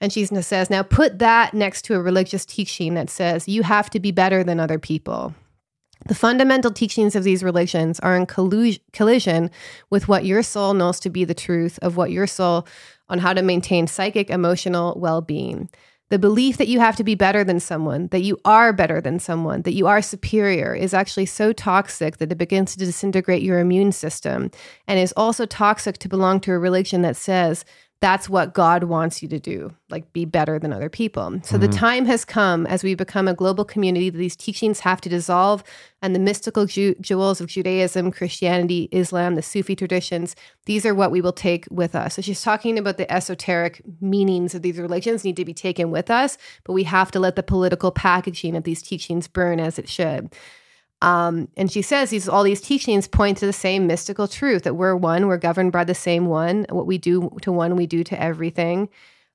And 0.01 0.13
she 0.13 0.27
says, 0.27 0.69
now 0.69 0.83
put 0.83 1.21
that 1.21 1.55
next 1.55 1.83
to 1.83 1.95
a 1.95 2.03
religious 2.03 2.45
teaching 2.45 2.95
that 2.95 3.09
says 3.09 3.49
you 3.49 3.63
have 3.63 3.89
to 3.91 4.01
be 4.01 4.11
better 4.11 4.43
than 4.43 4.61
other 4.61 4.79
people. 4.79 5.35
The 6.07 6.15
fundamental 6.17 6.73
teachings 6.73 7.15
of 7.15 7.23
these 7.23 7.45
religions 7.45 8.01
are 8.01 8.17
in 8.17 8.27
collision 8.27 9.51
with 9.89 10.09
what 10.09 10.25
your 10.25 10.43
soul 10.43 10.75
knows 10.75 10.99
to 11.01 11.11
be 11.11 11.25
the 11.25 11.35
truth 11.35 11.79
of 11.81 11.97
what 11.97 12.11
your 12.11 12.27
soul 12.27 12.67
on 13.09 13.21
how 13.21 13.33
to 13.33 13.43
maintain 13.43 13.87
psychic, 13.87 14.29
emotional 14.29 14.99
well 14.99 15.21
being. 15.21 15.71
The 16.13 16.19
belief 16.19 16.59
that 16.59 16.69
you 16.69 16.79
have 16.79 16.97
to 16.97 17.05
be 17.05 17.15
better 17.15 17.43
than 17.43 17.59
someone, 17.59 18.09
that 18.09 18.21
you 18.21 18.39
are 18.45 18.75
better 18.75 19.01
than 19.01 19.19
someone, 19.19 19.63
that 19.63 19.73
you 19.73 19.87
are 19.87 20.03
superior 20.03 20.75
is 20.75 20.93
actually 20.93 21.25
so 21.25 21.55
toxic 21.55 22.19
that 22.19 22.31
it 22.31 22.37
begins 22.37 22.73
to 22.73 22.79
disintegrate 22.85 23.43
your 23.43 23.61
immune 23.61 23.93
system. 23.93 24.51
And 24.87 24.99
is 24.99 25.15
also 25.17 25.47
toxic 25.47 25.97
to 25.97 26.11
belong 26.11 26.41
to 26.41 26.53
a 26.53 26.59
religion 26.59 27.01
that 27.01 27.17
says 27.17 27.65
that's 28.03 28.29
what 28.29 28.53
God 28.53 28.83
wants 28.85 29.23
you 29.23 29.29
to 29.29 29.39
do, 29.39 29.73
like 29.89 30.13
be 30.13 30.25
better 30.25 30.59
than 30.59 30.73
other 30.73 30.89
people. 30.89 31.39
So 31.45 31.57
the 31.57 31.69
mm-hmm. 31.69 31.79
time 31.79 32.05
has 32.07 32.25
come 32.25 32.67
as 32.67 32.83
we 32.83 32.97
become 32.97 33.29
a 33.29 33.33
global 33.33 33.65
community 33.65 34.11
that 34.11 34.19
these 34.19 34.35
teachings 34.35 34.81
have 34.81 35.01
to 35.03 35.09
dissolve 35.09 35.63
and 36.03 36.13
the 36.13 36.19
mystical 36.19 36.67
ju- 36.67 36.97
jewels 37.01 37.41
of 37.41 37.47
Judaism, 37.47 38.11
Christianity, 38.11 38.89
Islam, 38.91 39.37
the 39.37 39.41
Sufi 39.43 39.77
traditions, 39.77 40.35
these 40.67 40.85
are 40.85 40.97
what 40.97 41.13
we 41.13 41.21
will 41.21 41.33
take 41.33 41.65
with 41.71 41.95
us. 41.95 42.17
So 42.17 42.23
she's 42.23 42.43
talking 42.43 42.77
about 42.77 42.97
the 42.97 43.11
esoteric 43.11 43.81
meanings 44.01 44.57
of 44.57 44.63
these 44.63 44.79
religions 44.79 45.23
need 45.23 45.37
to 45.37 45.45
be 45.45 45.55
taken 45.55 45.93
with 45.93 46.11
us, 46.11 46.37
but 46.65 46.73
we 46.73 46.83
have 46.83 47.13
to 47.13 47.21
let 47.21 47.37
the 47.37 47.45
political 47.45 47.93
packaging 47.93 48.57
of 48.57 48.65
these 48.65 48.83
teachings 48.83 49.29
burn 49.29 49.61
as 49.61 49.79
it 49.79 49.89
should. 49.89 50.35
Um, 51.03 51.49
and 51.57 51.71
she 51.71 51.83
says 51.83 52.11
these 52.11 52.29
all 52.29 52.45
these 52.45 52.61
teachings 52.61 53.09
point 53.09 53.37
to 53.39 53.47
the 53.47 53.53
same 53.53 53.89
mystical 53.89 54.29
truth 54.29 54.63
that 54.63 54.75
we're 54.75 54.95
one, 54.95 55.27
we're 55.27 55.37
governed 55.37 55.73
by 55.73 55.83
the 55.83 55.97
same 55.97 56.27
one. 56.27 56.65
What 56.71 56.87
we 56.87 56.97
do 56.97 57.29
to 57.43 57.51
one, 57.51 57.75
we 57.75 57.87
do 57.87 58.05
to 58.05 58.23
everything. 58.23 58.89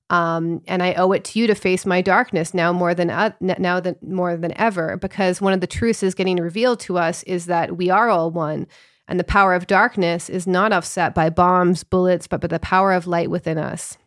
Um, 0.09 0.61
and 0.65 0.81
I 0.81 0.93
owe 0.93 1.11
it 1.11 1.25
to 1.25 1.39
you 1.39 1.47
to 1.47 1.55
face 1.55 1.85
my 1.85 2.01
darkness 2.01 2.53
now 2.53 2.71
more 2.71 2.95
than 2.95 3.09
uh, 3.09 3.31
now 3.41 3.81
than 3.81 3.97
more 4.01 4.37
than 4.37 4.57
ever, 4.57 4.95
because 4.95 5.41
one 5.41 5.51
of 5.51 5.59
the 5.59 5.67
truths 5.67 6.01
is 6.01 6.15
getting 6.15 6.37
revealed 6.37 6.79
to 6.81 6.97
us 6.97 7.23
is 7.23 7.47
that 7.47 7.75
we 7.75 7.89
are 7.89 8.09
all 8.09 8.31
one, 8.31 8.67
and 9.09 9.19
the 9.19 9.25
power 9.25 9.53
of 9.53 9.67
darkness 9.67 10.29
is 10.29 10.47
not 10.47 10.71
offset 10.71 11.13
by 11.13 11.29
bombs, 11.29 11.83
bullets, 11.83 12.27
but 12.27 12.39
by 12.39 12.47
the 12.47 12.59
power 12.59 12.93
of 12.93 13.07
light 13.07 13.29
within 13.29 13.57
us. 13.57 13.97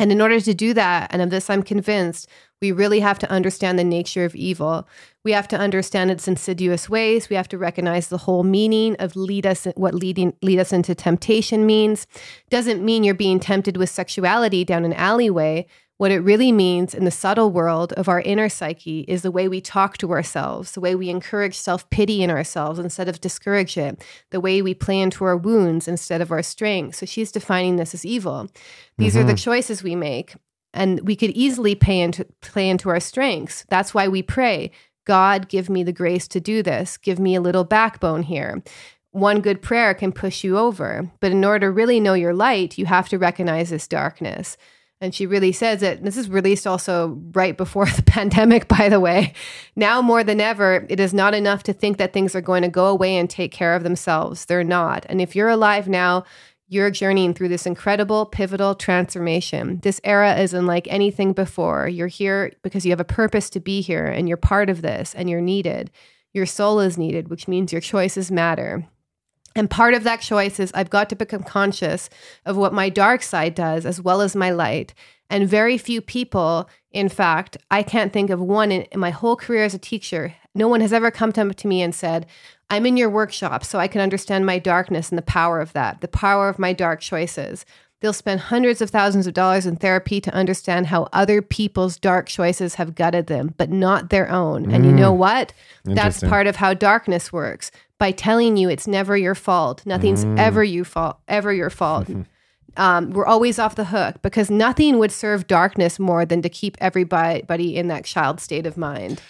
And 0.00 0.10
in 0.10 0.22
order 0.22 0.40
to 0.40 0.54
do 0.54 0.72
that, 0.72 1.12
and 1.12 1.20
of 1.20 1.28
this 1.28 1.50
I'm 1.50 1.62
convinced, 1.62 2.26
we 2.62 2.72
really 2.72 3.00
have 3.00 3.18
to 3.18 3.30
understand 3.30 3.78
the 3.78 3.84
nature 3.84 4.24
of 4.24 4.34
evil. 4.34 4.88
We 5.24 5.32
have 5.32 5.46
to 5.48 5.58
understand 5.58 6.10
its 6.10 6.26
insidious 6.26 6.88
ways. 6.88 7.28
We 7.28 7.36
have 7.36 7.48
to 7.48 7.58
recognize 7.58 8.08
the 8.08 8.16
whole 8.16 8.42
meaning 8.42 8.96
of 8.96 9.14
lead 9.14 9.44
us 9.44 9.66
what 9.76 9.94
leading 9.94 10.32
lead 10.40 10.58
us 10.58 10.72
into 10.72 10.94
temptation 10.94 11.66
means. 11.66 12.06
Doesn't 12.48 12.82
mean 12.82 13.04
you're 13.04 13.14
being 13.14 13.40
tempted 13.40 13.76
with 13.76 13.90
sexuality 13.90 14.64
down 14.64 14.86
an 14.86 14.94
alleyway. 14.94 15.66
What 16.00 16.12
it 16.12 16.20
really 16.20 16.50
means 16.50 16.94
in 16.94 17.04
the 17.04 17.10
subtle 17.10 17.50
world 17.50 17.92
of 17.92 18.08
our 18.08 18.22
inner 18.22 18.48
psyche 18.48 19.00
is 19.00 19.20
the 19.20 19.30
way 19.30 19.48
we 19.48 19.60
talk 19.60 19.98
to 19.98 20.12
ourselves, 20.12 20.72
the 20.72 20.80
way 20.80 20.94
we 20.94 21.10
encourage 21.10 21.54
self 21.54 21.90
pity 21.90 22.22
in 22.22 22.30
ourselves 22.30 22.78
instead 22.78 23.06
of 23.06 23.20
discourage 23.20 23.76
it, 23.76 24.02
the 24.30 24.40
way 24.40 24.62
we 24.62 24.72
play 24.72 24.98
into 24.98 25.24
our 25.24 25.36
wounds 25.36 25.86
instead 25.86 26.22
of 26.22 26.32
our 26.32 26.42
strengths. 26.42 26.96
So 26.96 27.04
she's 27.04 27.30
defining 27.30 27.76
this 27.76 27.92
as 27.92 28.06
evil. 28.06 28.48
These 28.96 29.14
are 29.14 29.24
the 29.24 29.34
mm-hmm. 29.34 29.44
choices 29.44 29.82
we 29.82 29.94
make. 29.94 30.36
And 30.72 31.06
we 31.06 31.16
could 31.16 31.32
easily 31.32 31.74
pay 31.74 32.00
into, 32.00 32.24
play 32.40 32.70
into 32.70 32.88
our 32.88 32.98
strengths. 32.98 33.66
That's 33.68 33.92
why 33.92 34.08
we 34.08 34.22
pray 34.22 34.70
God, 35.04 35.50
give 35.50 35.68
me 35.68 35.82
the 35.82 35.92
grace 35.92 36.26
to 36.28 36.40
do 36.40 36.62
this. 36.62 36.96
Give 36.96 37.18
me 37.18 37.34
a 37.34 37.42
little 37.42 37.64
backbone 37.64 38.22
here. 38.22 38.62
One 39.10 39.42
good 39.42 39.60
prayer 39.60 39.92
can 39.92 40.12
push 40.12 40.44
you 40.44 40.56
over. 40.56 41.10
But 41.20 41.32
in 41.32 41.44
order 41.44 41.66
to 41.66 41.70
really 41.70 42.00
know 42.00 42.14
your 42.14 42.32
light, 42.32 42.78
you 42.78 42.86
have 42.86 43.10
to 43.10 43.18
recognize 43.18 43.68
this 43.68 43.86
darkness. 43.86 44.56
And 45.02 45.14
she 45.14 45.26
really 45.26 45.52
says 45.52 45.82
it. 45.82 46.04
This 46.04 46.18
is 46.18 46.28
released 46.28 46.66
also 46.66 47.18
right 47.32 47.56
before 47.56 47.86
the 47.96 48.02
pandemic, 48.02 48.68
by 48.68 48.88
the 48.88 49.00
way. 49.00 49.32
Now 49.74 50.02
more 50.02 50.22
than 50.22 50.40
ever, 50.40 50.86
it 50.88 51.00
is 51.00 51.14
not 51.14 51.34
enough 51.34 51.62
to 51.64 51.72
think 51.72 51.96
that 51.98 52.12
things 52.12 52.34
are 52.34 52.40
going 52.40 52.62
to 52.62 52.68
go 52.68 52.86
away 52.86 53.16
and 53.16 53.28
take 53.28 53.52
care 53.52 53.74
of 53.74 53.82
themselves. 53.82 54.44
They're 54.44 54.64
not. 54.64 55.06
And 55.08 55.20
if 55.20 55.34
you're 55.34 55.48
alive 55.48 55.88
now, 55.88 56.24
you're 56.68 56.90
journeying 56.90 57.34
through 57.34 57.48
this 57.48 57.66
incredible, 57.66 58.26
pivotal 58.26 58.76
transformation. 58.76 59.80
This 59.82 60.00
era 60.04 60.36
is 60.36 60.54
unlike 60.54 60.86
anything 60.88 61.32
before. 61.32 61.88
You're 61.88 62.06
here 62.06 62.52
because 62.62 62.84
you 62.84 62.92
have 62.92 63.00
a 63.00 63.04
purpose 63.04 63.50
to 63.50 63.60
be 63.60 63.80
here, 63.80 64.06
and 64.06 64.28
you're 64.28 64.36
part 64.36 64.70
of 64.70 64.80
this, 64.80 65.12
and 65.16 65.28
you're 65.28 65.40
needed. 65.40 65.90
Your 66.32 66.46
soul 66.46 66.78
is 66.78 66.96
needed, 66.96 67.26
which 67.26 67.48
means 67.48 67.72
your 67.72 67.80
choices 67.80 68.30
matter. 68.30 68.86
And 69.56 69.68
part 69.68 69.94
of 69.94 70.04
that 70.04 70.20
choice 70.20 70.60
is 70.60 70.70
I've 70.74 70.90
got 70.90 71.08
to 71.10 71.16
become 71.16 71.42
conscious 71.42 72.08
of 72.46 72.56
what 72.56 72.72
my 72.72 72.88
dark 72.88 73.22
side 73.22 73.54
does 73.54 73.84
as 73.84 74.00
well 74.00 74.20
as 74.20 74.36
my 74.36 74.50
light. 74.50 74.94
And 75.28 75.48
very 75.48 75.78
few 75.78 76.00
people, 76.00 76.68
in 76.92 77.08
fact, 77.08 77.56
I 77.70 77.82
can't 77.82 78.12
think 78.12 78.30
of 78.30 78.40
one 78.40 78.72
in, 78.72 78.82
in 78.82 79.00
my 79.00 79.10
whole 79.10 79.36
career 79.36 79.64
as 79.64 79.74
a 79.74 79.78
teacher. 79.78 80.34
No 80.54 80.68
one 80.68 80.80
has 80.80 80.92
ever 80.92 81.10
come 81.10 81.32
to, 81.32 81.52
to 81.52 81.68
me 81.68 81.82
and 81.82 81.94
said, 81.94 82.26
I'm 82.68 82.86
in 82.86 82.96
your 82.96 83.10
workshop 83.10 83.64
so 83.64 83.78
I 83.78 83.88
can 83.88 84.00
understand 84.00 84.46
my 84.46 84.58
darkness 84.58 85.10
and 85.10 85.18
the 85.18 85.22
power 85.22 85.60
of 85.60 85.72
that, 85.72 86.00
the 86.00 86.08
power 86.08 86.48
of 86.48 86.58
my 86.58 86.72
dark 86.72 87.00
choices. 87.00 87.64
They'll 88.00 88.12
spend 88.14 88.40
hundreds 88.40 88.80
of 88.80 88.88
thousands 88.88 89.26
of 89.26 89.34
dollars 89.34 89.66
in 89.66 89.76
therapy 89.76 90.22
to 90.22 90.32
understand 90.34 90.86
how 90.86 91.08
other 91.12 91.42
people's 91.42 91.98
dark 91.98 92.28
choices 92.28 92.76
have 92.76 92.94
gutted 92.94 93.26
them, 93.26 93.54
but 93.58 93.70
not 93.70 94.08
their 94.08 94.30
own. 94.30 94.70
And 94.72 94.86
you 94.86 94.92
know 94.92 95.12
what? 95.12 95.52
That's 95.84 96.22
part 96.22 96.46
of 96.46 96.56
how 96.56 96.72
darkness 96.72 97.30
works. 97.32 97.70
By 97.98 98.12
telling 98.12 98.56
you 98.56 98.70
it's 98.70 98.86
never 98.86 99.16
your 99.18 99.34
fault, 99.34 99.84
nothing's 99.84 100.24
ever 100.40 100.64
you 100.64 100.84
fault, 100.84 101.18
ever 101.28 101.52
your 101.52 101.68
fault. 101.68 102.08
um, 102.78 103.10
we're 103.10 103.26
always 103.26 103.58
off 103.58 103.74
the 103.74 103.84
hook 103.84 104.22
because 104.22 104.50
nothing 104.50 104.98
would 104.98 105.12
serve 105.12 105.46
darkness 105.46 105.98
more 105.98 106.24
than 106.24 106.40
to 106.40 106.48
keep 106.48 106.78
everybody 106.80 107.76
in 107.76 107.88
that 107.88 108.06
child 108.06 108.40
state 108.40 108.66
of 108.66 108.78
mind. 108.78 109.20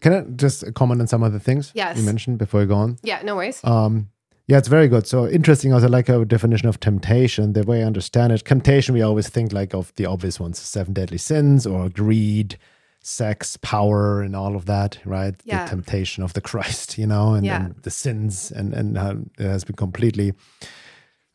Can 0.00 0.12
I 0.14 0.20
just 0.36 0.72
comment 0.74 1.02
on 1.02 1.06
some 1.06 1.22
of 1.22 1.32
the 1.34 1.40
things 1.40 1.72
Yes. 1.74 1.98
you 1.98 2.04
mentioned 2.04 2.38
before 2.38 2.60
we 2.60 2.66
go 2.66 2.76
on? 2.76 2.96
Yeah, 3.02 3.20
no 3.22 3.36
worries. 3.36 3.62
Um, 3.64 4.08
yeah, 4.46 4.58
it's 4.58 4.68
very 4.68 4.88
good. 4.88 5.06
So 5.06 5.26
interesting. 5.28 5.72
Also, 5.72 5.88
like 5.88 6.10
our 6.10 6.24
definition 6.24 6.68
of 6.68 6.78
temptation, 6.80 7.52
the 7.54 7.62
way 7.62 7.82
I 7.82 7.86
understand 7.86 8.32
it, 8.32 8.44
temptation, 8.44 8.94
we 8.94 9.02
always 9.02 9.28
think 9.28 9.52
like 9.52 9.74
of 9.74 9.92
the 9.96 10.06
obvious 10.06 10.38
ones, 10.38 10.58
seven 10.58 10.92
deadly 10.92 11.18
sins 11.18 11.66
or 11.66 11.88
greed, 11.88 12.58
sex, 13.00 13.56
power, 13.58 14.22
and 14.22 14.34
all 14.36 14.54
of 14.56 14.66
that, 14.66 14.98
right? 15.04 15.34
Yeah. 15.44 15.64
The 15.64 15.70
temptation 15.70 16.22
of 16.22 16.32
the 16.34 16.40
Christ, 16.40 16.98
you 16.98 17.06
know, 17.06 17.34
and, 17.34 17.44
Yeah. 17.46 17.64
and 17.66 17.74
the 17.82 17.90
sins, 17.90 18.50
and 18.50 18.72
and 18.74 18.98
how 18.98 19.10
it 19.38 19.44
has 19.44 19.64
been 19.64 19.76
completely, 19.76 20.32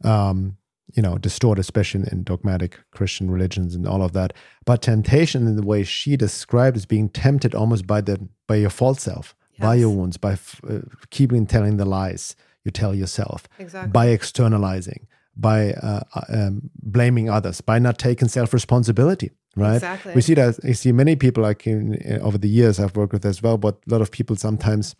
um, 0.03 0.57
you 0.95 1.03
know, 1.03 1.17
distorted, 1.17 1.61
especially 1.61 2.01
in, 2.01 2.07
in 2.09 2.23
dogmatic 2.23 2.79
Christian 2.91 3.29
religions 3.29 3.75
and 3.75 3.87
all 3.87 4.01
of 4.01 4.13
that. 4.13 4.33
But 4.65 4.81
temptation, 4.81 5.45
in 5.47 5.55
the 5.55 5.65
way 5.65 5.83
she 5.83 6.15
described, 6.17 6.77
is 6.77 6.85
being 6.85 7.09
tempted 7.09 7.53
almost 7.55 7.85
by 7.87 8.01
the 8.01 8.27
by 8.47 8.55
your 8.57 8.69
false 8.71 9.01
self, 9.01 9.35
by 9.59 9.75
your 9.75 9.89
wounds, 9.89 10.17
by 10.17 10.33
f- 10.33 10.61
uh, 10.67 10.79
keeping 11.09 11.45
telling 11.45 11.77
the 11.77 11.85
lies 11.85 12.35
you 12.65 12.71
tell 12.71 12.93
yourself 12.93 13.47
Exactly. 13.57 13.91
by 13.91 14.07
externalizing, 14.07 15.07
by 15.35 15.73
uh, 15.73 16.01
uh, 16.15 16.21
um, 16.29 16.69
blaming 16.81 17.29
others, 17.29 17.61
by 17.61 17.79
not 17.79 17.97
taking 17.97 18.27
self 18.27 18.53
responsibility. 18.53 19.31
Right? 19.55 19.75
Exactly. 19.75 20.13
We 20.13 20.21
see 20.21 20.35
that. 20.35 20.59
I 20.63 20.73
see 20.73 20.91
many 20.91 21.15
people 21.15 21.43
like 21.43 21.65
in, 21.67 21.95
in- 21.95 22.21
over 22.21 22.37
the 22.37 22.47
years 22.47 22.79
I've 22.79 22.95
worked 22.95 23.13
with 23.13 23.25
as 23.25 23.41
well, 23.41 23.57
but 23.57 23.75
a 23.87 23.91
lot 23.91 24.01
of 24.01 24.11
people 24.11 24.35
sometimes 24.35 24.95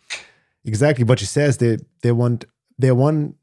exactly 0.64 1.04
what 1.04 1.18
she 1.20 1.26
says. 1.26 1.58
They 1.58 1.78
they 2.02 2.12
want 2.12 2.44
they 2.78 2.92
want 2.92 3.36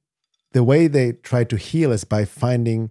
the 0.51 0.63
way 0.63 0.87
they 0.87 1.13
try 1.13 1.43
to 1.45 1.55
heal 1.55 1.91
is 1.91 2.03
by 2.03 2.25
finding 2.25 2.89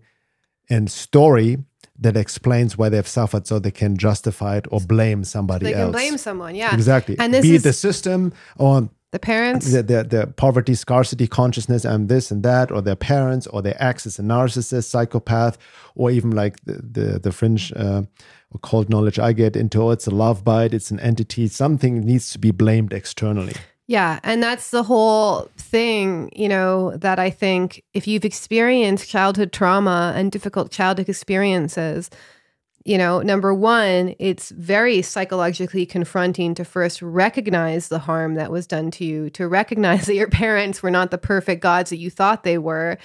a 0.70 0.86
story 0.88 1.58
that 1.98 2.16
explains 2.16 2.76
why 2.76 2.88
they've 2.88 3.06
suffered, 3.06 3.46
so 3.46 3.58
they 3.58 3.70
can 3.70 3.96
justify 3.96 4.56
it 4.56 4.66
or 4.70 4.80
blame 4.80 5.24
somebody 5.24 5.66
they 5.66 5.74
else. 5.74 5.92
They 5.92 5.98
can 6.00 6.08
blame 6.10 6.18
someone. 6.18 6.54
Yeah. 6.54 6.74
Exactly. 6.74 7.16
And 7.18 7.32
this 7.32 7.42
Be 7.42 7.54
is 7.54 7.62
it 7.62 7.64
the 7.68 7.72
system 7.72 8.32
or 8.58 8.88
the 9.16 9.26
parents. 9.26 9.72
the, 9.72 9.82
the, 9.82 10.04
the 10.04 10.26
poverty 10.44 10.74
scarcity 10.74 11.26
consciousness 11.26 11.84
and 11.84 12.08
this 12.08 12.30
and 12.30 12.42
that 12.42 12.70
or 12.70 12.80
their 12.82 12.96
parents 12.96 13.46
or 13.48 13.62
their 13.62 13.76
ex 13.82 14.06
is 14.06 14.18
a 14.18 14.22
narcissist 14.22 14.84
psychopath 14.84 15.56
or 15.94 16.10
even 16.10 16.30
like 16.30 16.54
the 16.64 16.74
the, 16.96 17.18
the 17.18 17.32
fringe 17.32 17.72
uh, 17.76 18.02
occult 18.54 18.88
knowledge 18.88 19.18
i 19.18 19.32
get 19.32 19.56
into 19.56 19.82
oh, 19.82 19.90
it's 19.90 20.06
a 20.06 20.10
love 20.24 20.44
bite 20.44 20.74
it's 20.74 20.90
an 20.90 21.00
entity 21.00 21.48
something 21.48 22.00
needs 22.00 22.30
to 22.30 22.38
be 22.38 22.50
blamed 22.50 22.92
externally 22.92 23.54
Yeah, 23.88 24.18
and 24.24 24.42
that's 24.42 24.70
the 24.70 24.82
whole 24.82 25.48
thing, 25.56 26.30
you 26.34 26.48
know, 26.48 26.96
that 26.96 27.18
I 27.20 27.30
think 27.30 27.84
if 27.94 28.08
you've 28.08 28.24
experienced 28.24 29.08
childhood 29.08 29.52
trauma 29.52 30.12
and 30.16 30.32
difficult 30.32 30.72
childhood 30.72 31.08
experiences, 31.08 32.10
you 32.86 32.96
know, 32.96 33.20
number 33.20 33.52
one, 33.52 34.14
it's 34.20 34.50
very 34.50 35.02
psychologically 35.02 35.84
confronting 35.84 36.54
to 36.54 36.64
first 36.64 37.02
recognize 37.02 37.88
the 37.88 37.98
harm 37.98 38.34
that 38.34 38.52
was 38.52 38.66
done 38.66 38.92
to 38.92 39.04
you, 39.04 39.28
to 39.30 39.48
recognize 39.48 40.06
that 40.06 40.14
your 40.14 40.28
parents 40.28 40.82
were 40.82 40.90
not 40.90 41.10
the 41.10 41.18
perfect 41.18 41.62
gods 41.62 41.90
that 41.90 41.96
you 41.96 42.10
thought 42.10 42.44
they 42.44 42.58
were, 42.58 42.96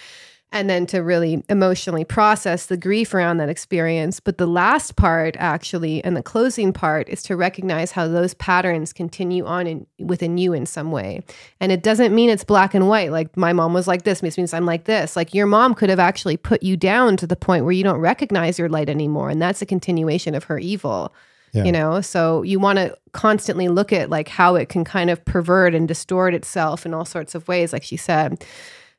and 0.53 0.69
then 0.69 0.85
to 0.87 0.99
really 0.99 1.43
emotionally 1.47 2.03
process 2.03 2.65
the 2.65 2.75
grief 2.75 3.13
around 3.13 3.37
that 3.37 3.47
experience. 3.47 4.19
But 4.19 4.37
the 4.37 4.47
last 4.47 4.97
part, 4.97 5.37
actually, 5.39 6.03
and 6.03 6.17
the 6.17 6.23
closing 6.23 6.73
part, 6.73 7.07
is 7.07 7.23
to 7.23 7.37
recognize 7.37 7.91
how 7.91 8.07
those 8.07 8.33
patterns 8.33 8.91
continue 8.91 9.45
on 9.45 9.65
in, 9.65 9.87
within 9.97 10.37
you 10.37 10.51
in 10.51 10.65
some 10.65 10.91
way. 10.91 11.23
And 11.61 11.71
it 11.71 11.83
doesn't 11.83 12.13
mean 12.13 12.29
it's 12.29 12.43
black 12.43 12.73
and 12.73 12.89
white. 12.89 13.11
Like 13.11 13.37
my 13.37 13.53
mom 13.53 13.73
was 13.73 13.87
like 13.87 14.03
this, 14.03 14.21
means 14.21 14.53
I'm 14.53 14.65
like 14.65 14.83
this. 14.83 15.15
Like 15.15 15.33
your 15.33 15.47
mom 15.47 15.73
could 15.73 15.89
have 15.89 15.99
actually 15.99 16.35
put 16.35 16.61
you 16.63 16.75
down 16.75 17.15
to 17.17 17.27
the 17.27 17.37
point 17.37 17.63
where 17.63 17.73
you 17.73 17.83
don't 17.83 17.99
recognize 17.99 18.59
your 18.59 18.69
light 18.69 18.89
anymore. 18.89 19.29
And 19.29 19.41
that's 19.41 19.61
a 19.61 19.65
continuation 19.65 20.35
of 20.35 20.45
her 20.45 20.59
evil. 20.59 21.13
Yeah. 21.53 21.65
You 21.65 21.71
know, 21.73 21.99
so 21.99 22.43
you 22.43 22.59
want 22.59 22.77
to 22.77 22.97
constantly 23.11 23.67
look 23.67 23.91
at 23.91 24.09
like 24.09 24.29
how 24.29 24.55
it 24.55 24.69
can 24.69 24.85
kind 24.85 25.09
of 25.09 25.23
pervert 25.25 25.75
and 25.75 25.85
distort 25.85 26.33
itself 26.33 26.85
in 26.85 26.93
all 26.93 27.03
sorts 27.03 27.35
of 27.35 27.45
ways, 27.47 27.73
like 27.73 27.83
she 27.83 27.97
said. 27.97 28.45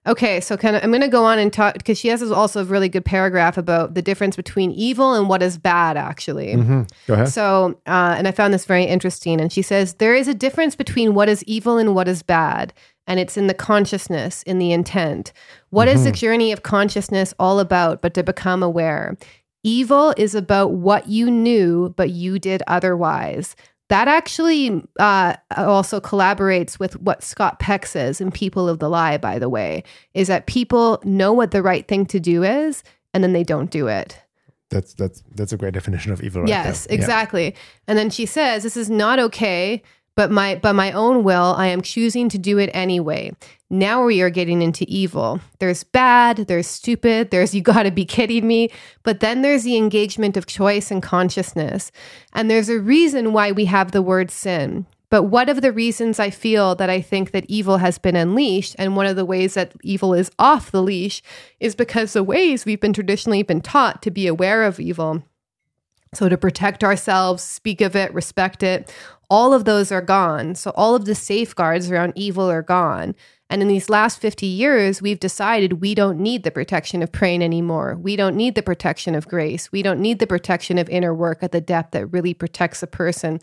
Okay, 0.05 0.41
so 0.41 0.57
kind 0.57 0.75
of 0.75 0.83
I'm 0.83 0.91
going 0.91 1.01
to 1.03 1.09
go 1.09 1.25
on 1.25 1.39
and 1.39 1.53
talk 1.53 1.75
because 1.75 1.97
she 1.97 2.09
has 2.09 2.23
also 2.31 2.63
a 2.63 2.65
really 2.65 2.89
good 2.89 3.05
paragraph 3.05 3.57
about 3.57 3.95
the 3.95 4.03
difference 4.03 4.35
between 4.35 4.73
evil 4.73 5.15
and 5.15 5.29
what 5.29 5.43
is 5.43 5.59
bad, 5.59 5.97
actually. 5.97 6.55
Mhm. 6.55 6.89
go 7.07 7.15
ahead 7.15 7.29
So, 7.29 7.77
uh, 7.87 8.17
and 8.19 8.27
I 8.27 8.33
found 8.33 8.53
this 8.53 8.65
very 8.65 8.83
interesting. 8.85 9.41
And 9.41 9.53
she 9.53 9.63
says, 9.63 9.95
there 9.95 10.15
is 10.15 10.27
a 10.27 10.35
difference 10.35 10.75
between 10.75 11.15
what 11.15 11.29
is 11.29 11.45
evil 11.45 11.79
and 11.79 11.95
what 11.95 12.09
is 12.09 12.23
bad. 12.23 12.73
And 13.07 13.21
it's 13.21 13.37
in 13.37 13.47
the 13.47 13.55
consciousness, 13.55 14.43
in 14.45 14.59
the 14.59 14.73
intent. 14.73 15.33
What 15.71 15.89
is 15.89 16.05
the 16.05 16.13
journey 16.13 16.53
of 16.53 16.63
consciousness 16.63 17.35
all 17.39 17.59
about 17.61 18.01
but 18.03 18.15
to 18.15 18.23
become 18.23 18.63
aware? 18.63 19.17
Evil 19.65 20.13
is 20.17 20.35
about 20.35 20.73
what 20.73 21.09
you 21.09 21.31
knew, 21.31 21.95
but 21.97 22.11
you 22.11 22.39
did 22.41 22.63
otherwise. 22.67 23.55
That 23.93 24.09
actually 24.09 24.83
uh, 24.99 25.35
also 25.55 26.01
collaborates 26.01 26.79
with 26.79 26.99
what 27.03 27.23
Scott 27.23 27.59
Peck 27.59 27.85
says 27.85 28.23
in 28.23 28.31
People 28.31 28.67
of 28.67 28.79
the 28.79 28.89
Lie, 28.89 29.19
by 29.19 29.39
the 29.39 29.51
way, 29.51 29.85
is 30.15 30.29
that 30.29 30.47
people 30.47 30.99
know 31.05 31.35
what 31.35 31.51
the 31.51 31.63
right 31.63 31.87
thing 31.87 32.07
to 32.07 32.19
do 32.19 32.43
is, 32.43 32.83
and 33.13 33.23
then 33.23 33.35
they 33.35 33.45
don't 33.45 33.71
do 33.71 33.89
it. 33.89 34.19
that's 34.71 34.95
that's 34.95 35.23
that's 35.35 35.53
a 35.53 35.59
great 35.59 35.75
definition 35.75 36.11
of 36.11 36.23
evil 36.23 36.41
right 36.41 36.49
yes, 36.49 36.87
there. 36.87 36.97
Yeah. 36.97 37.03
exactly. 37.03 37.55
And 37.87 37.99
then 37.99 38.09
she 38.09 38.25
says, 38.25 38.63
"This 38.63 38.79
is 38.79 38.89
not 38.89 39.19
okay, 39.19 39.83
but 40.17 40.31
my 40.31 40.55
but 40.55 40.73
my 40.73 40.91
own 40.93 41.23
will, 41.23 41.55
I 41.59 41.67
am 41.67 41.83
choosing 41.83 42.31
to 42.31 42.39
do 42.39 42.57
it 42.57 42.71
anyway." 42.73 43.33
Now 43.73 44.05
we 44.05 44.21
are 44.21 44.29
getting 44.29 44.61
into 44.61 44.85
evil. 44.87 45.41
There's 45.59 45.83
bad, 45.83 46.37
there's 46.47 46.67
stupid, 46.67 47.31
there's 47.31 47.55
you 47.55 47.63
got 47.63 47.85
to 47.85 47.91
be 47.91 48.05
kidding 48.05 48.47
me, 48.47 48.71
but 49.03 49.21
then 49.21 49.41
there's 49.41 49.63
the 49.63 49.79
engagement 49.79 50.37
of 50.37 50.45
choice 50.45 50.91
and 50.91 51.03
consciousness. 51.03 51.91
And 52.35 52.51
there's 52.51 52.69
a 52.69 52.79
reason 52.79 53.33
why 53.33 53.51
we 53.51 53.65
have 53.65 53.93
the 53.93 54.03
word 54.03 54.31
sin. 54.31 54.85
But 55.09 55.23
one 55.23 55.49
of 55.49 55.63
the 55.63 55.73
reasons 55.73 56.21
I 56.21 56.29
feel 56.29 56.75
that 56.75 56.91
I 56.91 57.01
think 57.01 57.31
that 57.31 57.47
evil 57.49 57.79
has 57.79 57.97
been 57.97 58.15
unleashed, 58.15 58.77
and 58.79 58.95
one 58.95 59.07
of 59.07 59.17
the 59.17 59.25
ways 59.25 59.55
that 59.55 59.73
evil 59.83 60.13
is 60.13 60.31
off 60.39 60.71
the 60.71 60.83
leash, 60.83 61.23
is 61.59 61.75
because 61.75 62.13
the 62.13 62.23
ways 62.23 62.67
we've 62.67 62.81
been 62.81 62.93
traditionally 62.93 63.43
been 63.43 63.63
taught 63.63 64.03
to 64.03 64.11
be 64.11 64.27
aware 64.27 64.65
of 64.65 64.81
evil 64.81 65.23
so 66.15 66.29
to 66.29 66.37
protect 66.37 66.85
ourselves, 66.85 67.43
speak 67.43 67.81
of 67.81 67.97
it, 67.97 68.13
respect 68.13 68.63
it, 68.63 68.93
all 69.31 69.55
of 69.55 69.65
those 69.65 69.91
are 69.91 70.03
gone. 70.03 70.55
So 70.55 70.71
all 70.73 70.95
of 70.95 71.07
the 71.07 71.15
safeguards 71.15 71.91
around 71.91 72.13
evil 72.17 72.51
are 72.51 72.63
gone. 72.63 73.15
And 73.53 73.61
in 73.61 73.69
these 73.69 73.91
last 73.91 74.19
50 74.19 74.47
years, 74.47 75.03
we've 75.03 75.21
decided 75.21 75.83
we 75.83 75.95
don't 75.95 76.19
need 76.19 76.43
the 76.43 76.51
protection 76.51 77.03
of 77.03 77.13
praying 77.13 77.43
anymore. 77.43 77.99
We 78.01 78.17
don't 78.17 78.35
need 78.35 78.55
the 78.55 78.63
protection 78.63 79.15
of 79.15 79.29
grace. 79.29 79.71
We 79.71 79.83
don't 79.83 80.01
need 80.01 80.21
the 80.21 80.27
protection 80.27 80.79
of 80.79 80.89
inner 80.89 81.13
work 81.13 81.43
at 81.43 81.53
the 81.53 81.61
depth 81.61 81.91
that 81.91 82.07
really 82.07 82.33
protects 82.33 82.83
a 82.83 82.87
person 82.87 83.41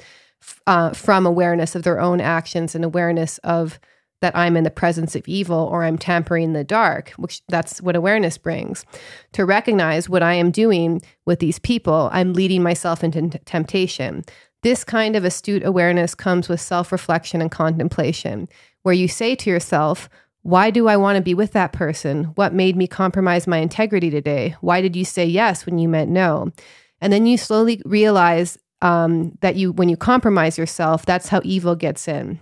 uh, 0.65 0.93
from 0.93 1.27
awareness 1.27 1.75
of 1.75 1.83
their 1.83 1.99
own 1.99 2.21
actions 2.21 2.73
and 2.73 2.83
awareness 2.83 3.37
of 3.43 3.79
that 4.21 4.35
I'm 4.35 4.57
in 4.57 4.63
the 4.63 4.71
presence 4.71 5.15
of 5.15 5.27
evil 5.27 5.69
or 5.71 5.83
I'm 5.83 5.99
tampering 5.99 6.53
the 6.53 6.63
dark, 6.63 7.11
which 7.11 7.43
that's 7.47 7.79
what 7.79 7.95
awareness 7.95 8.35
brings. 8.39 8.85
To 9.33 9.45
recognize 9.45 10.09
what 10.09 10.23
I 10.23 10.33
am 10.33 10.49
doing 10.49 11.03
with 11.27 11.37
these 11.37 11.59
people, 11.59 12.09
I'm 12.11 12.33
leading 12.33 12.63
myself 12.63 13.03
into 13.03 13.29
temptation. 13.45 14.23
This 14.63 14.83
kind 14.83 15.15
of 15.15 15.23
astute 15.23 15.63
awareness 15.63 16.15
comes 16.15 16.49
with 16.49 16.59
self 16.59 16.91
reflection 16.91 17.41
and 17.41 17.51
contemplation, 17.51 18.49
where 18.83 18.93
you 18.93 19.07
say 19.07 19.35
to 19.35 19.49
yourself, 19.49 20.09
why 20.41 20.71
do 20.71 20.87
I 20.87 20.97
want 20.97 21.17
to 21.17 21.21
be 21.21 21.33
with 21.33 21.51
that 21.51 21.73
person? 21.73 22.25
What 22.35 22.53
made 22.53 22.75
me 22.75 22.87
compromise 22.87 23.45
my 23.45 23.57
integrity 23.57 24.09
today? 24.09 24.55
Why 24.61 24.81
did 24.81 24.95
you 24.95 25.05
say 25.05 25.25
yes 25.25 25.65
when 25.65 25.79
you 25.79 25.89
meant 25.89 26.09
no? 26.09 26.51
And 27.01 27.11
then 27.11 27.25
you 27.25 27.37
slowly 27.37 27.81
realize 27.85 28.57
um, 28.81 29.37
that 29.41 29.57
you, 29.57 29.73
when 29.73 29.89
you 29.89 29.97
compromise 29.97 30.57
yourself, 30.57 31.05
that's 31.05 31.27
how 31.27 31.41
evil 31.43 31.75
gets 31.75 32.07
in. 32.07 32.39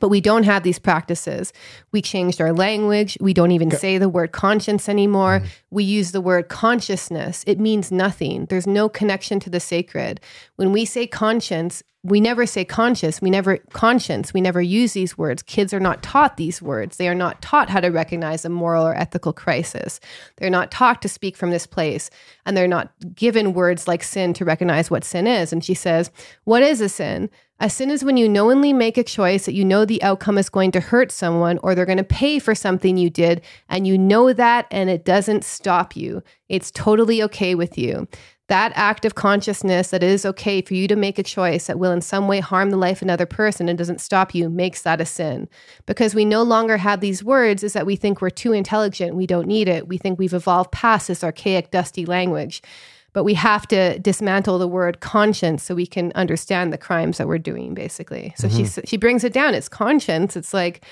But 0.00 0.10
we 0.10 0.20
don't 0.20 0.42
have 0.42 0.64
these 0.64 0.78
practices. 0.78 1.52
We 1.90 2.02
changed 2.02 2.42
our 2.42 2.52
language. 2.52 3.16
We 3.22 3.32
don't 3.32 3.52
even 3.52 3.70
say 3.70 3.96
the 3.96 4.08
word 4.08 4.32
conscience 4.32 4.86
anymore. 4.86 5.40
We 5.70 5.82
use 5.82 6.12
the 6.12 6.20
word 6.20 6.48
consciousness. 6.48 7.42
It 7.46 7.58
means 7.58 7.90
nothing. 7.90 8.46
There's 8.46 8.66
no 8.66 8.90
connection 8.90 9.40
to 9.40 9.50
the 9.50 9.58
sacred. 9.60 10.20
When 10.56 10.72
we 10.72 10.84
say 10.84 11.06
conscience, 11.06 11.82
we 12.06 12.20
never 12.20 12.46
say 12.46 12.64
conscious. 12.64 13.20
We 13.20 13.30
never 13.30 13.58
conscience. 13.72 14.32
We 14.32 14.40
never 14.40 14.62
use 14.62 14.92
these 14.92 15.18
words. 15.18 15.42
Kids 15.42 15.74
are 15.74 15.80
not 15.80 16.02
taught 16.02 16.36
these 16.36 16.62
words. 16.62 16.96
They 16.96 17.08
are 17.08 17.14
not 17.14 17.42
taught 17.42 17.68
how 17.68 17.80
to 17.80 17.88
recognize 17.88 18.44
a 18.44 18.48
moral 18.48 18.86
or 18.86 18.94
ethical 18.94 19.32
crisis. 19.32 19.98
They're 20.36 20.48
not 20.48 20.70
taught 20.70 21.02
to 21.02 21.08
speak 21.08 21.36
from 21.36 21.50
this 21.50 21.66
place. 21.66 22.08
And 22.44 22.56
they're 22.56 22.68
not 22.68 22.92
given 23.14 23.54
words 23.54 23.88
like 23.88 24.04
sin 24.04 24.34
to 24.34 24.44
recognize 24.44 24.90
what 24.90 25.04
sin 25.04 25.26
is. 25.26 25.52
And 25.52 25.64
she 25.64 25.74
says, 25.74 26.10
What 26.44 26.62
is 26.62 26.80
a 26.80 26.88
sin? 26.88 27.28
A 27.58 27.70
sin 27.70 27.90
is 27.90 28.04
when 28.04 28.18
you 28.18 28.28
knowingly 28.28 28.74
make 28.74 28.98
a 28.98 29.02
choice 29.02 29.46
that 29.46 29.54
you 29.54 29.64
know 29.64 29.86
the 29.86 30.02
outcome 30.02 30.36
is 30.36 30.50
going 30.50 30.72
to 30.72 30.80
hurt 30.80 31.10
someone 31.10 31.58
or 31.62 31.74
they're 31.74 31.86
going 31.86 31.96
to 31.96 32.04
pay 32.04 32.38
for 32.38 32.54
something 32.54 32.98
you 32.98 33.08
did, 33.08 33.40
and 33.70 33.86
you 33.86 33.96
know 33.96 34.34
that 34.34 34.66
and 34.70 34.90
it 34.90 35.06
doesn't 35.06 35.42
stop 35.42 35.96
you. 35.96 36.22
It's 36.50 36.70
totally 36.70 37.22
okay 37.22 37.54
with 37.54 37.78
you. 37.78 38.08
That 38.48 38.72
act 38.76 39.04
of 39.04 39.16
consciousness 39.16 39.90
that 39.90 40.02
it 40.02 40.10
is 40.10 40.24
okay 40.24 40.62
for 40.62 40.74
you 40.74 40.86
to 40.86 40.94
make 40.94 41.18
a 41.18 41.22
choice 41.22 41.66
that 41.66 41.78
will 41.78 41.90
in 41.90 42.00
some 42.00 42.28
way 42.28 42.38
harm 42.38 42.70
the 42.70 42.76
life 42.76 42.98
of 42.98 43.02
another 43.02 43.26
person 43.26 43.68
and 43.68 43.76
doesn't 43.76 44.00
stop 44.00 44.34
you 44.34 44.48
makes 44.48 44.82
that 44.82 45.00
a 45.00 45.04
sin. 45.04 45.48
Because 45.84 46.14
we 46.14 46.24
no 46.24 46.42
longer 46.42 46.76
have 46.76 47.00
these 47.00 47.24
words 47.24 47.64
is 47.64 47.72
that 47.72 47.86
we 47.86 47.96
think 47.96 48.20
we're 48.20 48.30
too 48.30 48.52
intelligent, 48.52 49.16
we 49.16 49.26
don't 49.26 49.48
need 49.48 49.68
it. 49.68 49.88
We 49.88 49.98
think 49.98 50.18
we've 50.18 50.34
evolved 50.34 50.70
past 50.70 51.08
this 51.08 51.24
archaic, 51.24 51.70
dusty 51.72 52.06
language. 52.06 52.62
But 53.12 53.24
we 53.24 53.34
have 53.34 53.66
to 53.68 53.98
dismantle 53.98 54.58
the 54.58 54.68
word 54.68 55.00
conscience 55.00 55.62
so 55.62 55.74
we 55.74 55.86
can 55.86 56.12
understand 56.14 56.70
the 56.70 56.78
crimes 56.78 57.16
that 57.16 57.26
we're 57.26 57.38
doing, 57.38 57.72
basically. 57.72 58.34
So 58.36 58.46
mm-hmm. 58.46 58.64
she 58.64 58.86
she 58.86 58.96
brings 58.98 59.24
it 59.24 59.32
down. 59.32 59.54
It's 59.54 59.70
conscience. 59.70 60.36
It's 60.36 60.52
like 60.52 60.84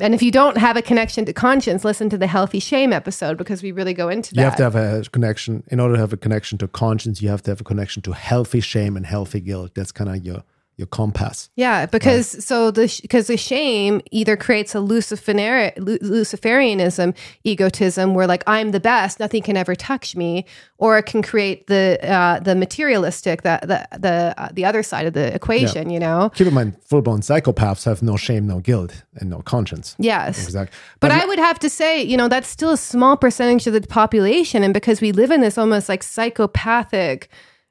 and 0.00 0.14
if 0.14 0.22
you 0.22 0.30
don't 0.30 0.56
have 0.56 0.76
a 0.76 0.82
connection 0.82 1.24
to 1.24 1.32
conscience, 1.32 1.84
listen 1.84 2.08
to 2.10 2.18
the 2.18 2.26
healthy 2.26 2.60
shame 2.60 2.92
episode 2.92 3.36
because 3.38 3.62
we 3.62 3.72
really 3.72 3.94
go 3.94 4.08
into 4.08 4.34
that. 4.34 4.40
You 4.40 4.44
have 4.44 4.56
to 4.56 4.62
have 4.62 4.74
a 4.76 5.02
connection. 5.10 5.62
In 5.68 5.80
order 5.80 5.94
to 5.94 6.00
have 6.00 6.12
a 6.12 6.16
connection 6.16 6.58
to 6.58 6.68
conscience, 6.68 7.22
you 7.22 7.28
have 7.28 7.42
to 7.42 7.50
have 7.50 7.60
a 7.60 7.64
connection 7.64 8.02
to 8.02 8.12
healthy 8.12 8.60
shame 8.60 8.96
and 8.96 9.06
healthy 9.06 9.40
guilt. 9.40 9.72
That's 9.74 9.92
kind 9.92 10.10
of 10.10 10.24
your 10.24 10.42
your 10.78 10.86
compass. 10.86 11.50
Yeah, 11.56 11.86
because 11.86 12.34
right. 12.34 12.42
so 12.42 12.70
the 12.70 12.98
because 13.02 13.26
the 13.26 13.36
shame 13.36 14.00
either 14.12 14.36
creates 14.36 14.76
a 14.76 14.80
Lucifer, 14.80 15.32
Luciferianism, 15.32 17.16
egotism, 17.42 18.14
where 18.14 18.28
like 18.28 18.44
I'm 18.46 18.70
the 18.70 18.78
best, 18.78 19.18
nothing 19.18 19.42
can 19.42 19.56
ever 19.56 19.74
touch 19.74 20.14
me, 20.14 20.46
or 20.78 20.96
it 20.96 21.06
can 21.06 21.20
create 21.20 21.66
the 21.66 21.98
uh, 22.08 22.38
the 22.38 22.54
materialistic, 22.54 23.42
the 23.42 23.58
the 23.62 23.98
the 23.98 24.34
uh, 24.38 24.48
the 24.52 24.64
other 24.64 24.84
side 24.84 25.06
of 25.06 25.14
the 25.14 25.34
equation. 25.34 25.90
Yeah. 25.90 25.94
You 25.94 26.00
know, 26.00 26.30
keep 26.32 26.46
in 26.46 26.54
mind, 26.54 26.76
full 26.84 27.02
blown 27.02 27.22
psychopaths 27.22 27.84
have 27.84 28.00
no 28.00 28.16
shame, 28.16 28.46
no 28.46 28.60
guilt, 28.60 29.02
and 29.16 29.28
no 29.28 29.40
conscience. 29.42 29.96
Yes, 29.98 30.44
exactly. 30.44 30.78
But, 31.00 31.08
but 31.08 31.22
I 31.22 31.26
would 31.26 31.40
have 31.40 31.58
to 31.58 31.68
say, 31.68 32.00
you 32.00 32.16
know, 32.16 32.28
that's 32.28 32.48
still 32.48 32.70
a 32.70 32.76
small 32.76 33.16
percentage 33.16 33.66
of 33.66 33.72
the 33.72 33.80
population, 33.80 34.62
and 34.62 34.72
because 34.72 35.00
we 35.00 35.10
live 35.10 35.32
in 35.32 35.40
this 35.40 35.58
almost 35.58 35.88
like 35.88 36.04
psychopathic 36.04 37.28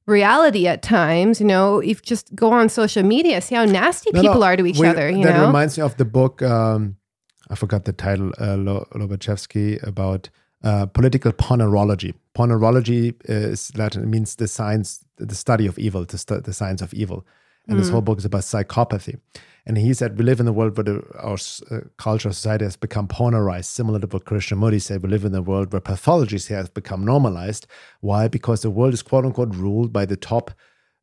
reality 0.07 0.67
at 0.67 0.81
times. 0.81 1.39
You 1.39 1.45
know, 1.45 1.79
if 1.79 2.01
just 2.01 2.33
go 2.33 2.51
on 2.51 2.69
social 2.69 3.03
media, 3.03 3.41
see 3.41 3.55
how 3.55 3.65
nasty 3.65 4.09
no, 4.13 4.21
people 4.21 4.39
no, 4.39 4.45
are 4.47 4.57
to 4.57 4.65
each 4.65 4.79
we, 4.79 4.87
other. 4.87 5.09
You 5.09 5.23
that 5.23 5.37
know, 5.37 5.45
reminds 5.45 5.77
me 5.77 5.83
of 5.83 5.95
the 5.97 6.05
book. 6.05 6.41
Um, 6.41 6.97
I 7.49 7.55
forgot 7.55 7.85
the 7.85 7.93
title. 7.93 8.31
Uh, 8.39 8.55
Lobaczewski 8.55 9.81
about 9.83 10.29
uh, 10.63 10.87
political 10.87 11.31
ponerology. 11.31 12.13
Ponerology 12.35 13.15
is 13.25 13.75
Latin. 13.77 14.03
It 14.03 14.07
means 14.07 14.35
the 14.35 14.47
science, 14.47 15.05
the 15.17 15.35
study 15.35 15.67
of 15.67 15.77
evil, 15.77 16.05
the, 16.05 16.17
stu- 16.17 16.41
the 16.41 16.53
science 16.53 16.81
of 16.81 16.93
evil. 16.93 17.25
And 17.67 17.77
mm. 17.77 17.79
this 17.79 17.89
whole 17.89 18.01
book 18.01 18.17
is 18.17 18.25
about 18.25 18.41
psychopathy. 18.41 19.19
And 19.67 19.77
he 19.77 19.93
said, 19.93 20.17
we 20.17 20.23
live 20.23 20.39
in 20.39 20.47
a 20.47 20.53
world 20.53 20.77
where 20.77 20.85
the, 20.85 21.03
our 21.19 21.37
uh, 21.69 21.81
culture, 21.97 22.31
society 22.31 22.63
has 22.63 22.77
become 22.77 23.05
ponerized, 23.05 23.65
similar 23.65 23.99
to 23.99 24.07
what 24.07 24.23
Krishnamurti 24.23 24.81
said. 24.81 25.03
We 25.03 25.09
live 25.09 25.25
in 25.25 25.35
a 25.35 25.41
world 25.41 25.73
where 25.73 25.81
pathologies 25.81 26.47
have 26.47 26.73
become 26.73 27.03
normalized. 27.03 27.67
Why? 27.99 28.29
Because 28.29 28.61
the 28.61 28.69
world 28.69 28.93
is 28.93 29.03
quote 29.03 29.25
unquote 29.25 29.53
ruled 29.53 29.91
by 29.91 30.05
the 30.05 30.15
top 30.15 30.51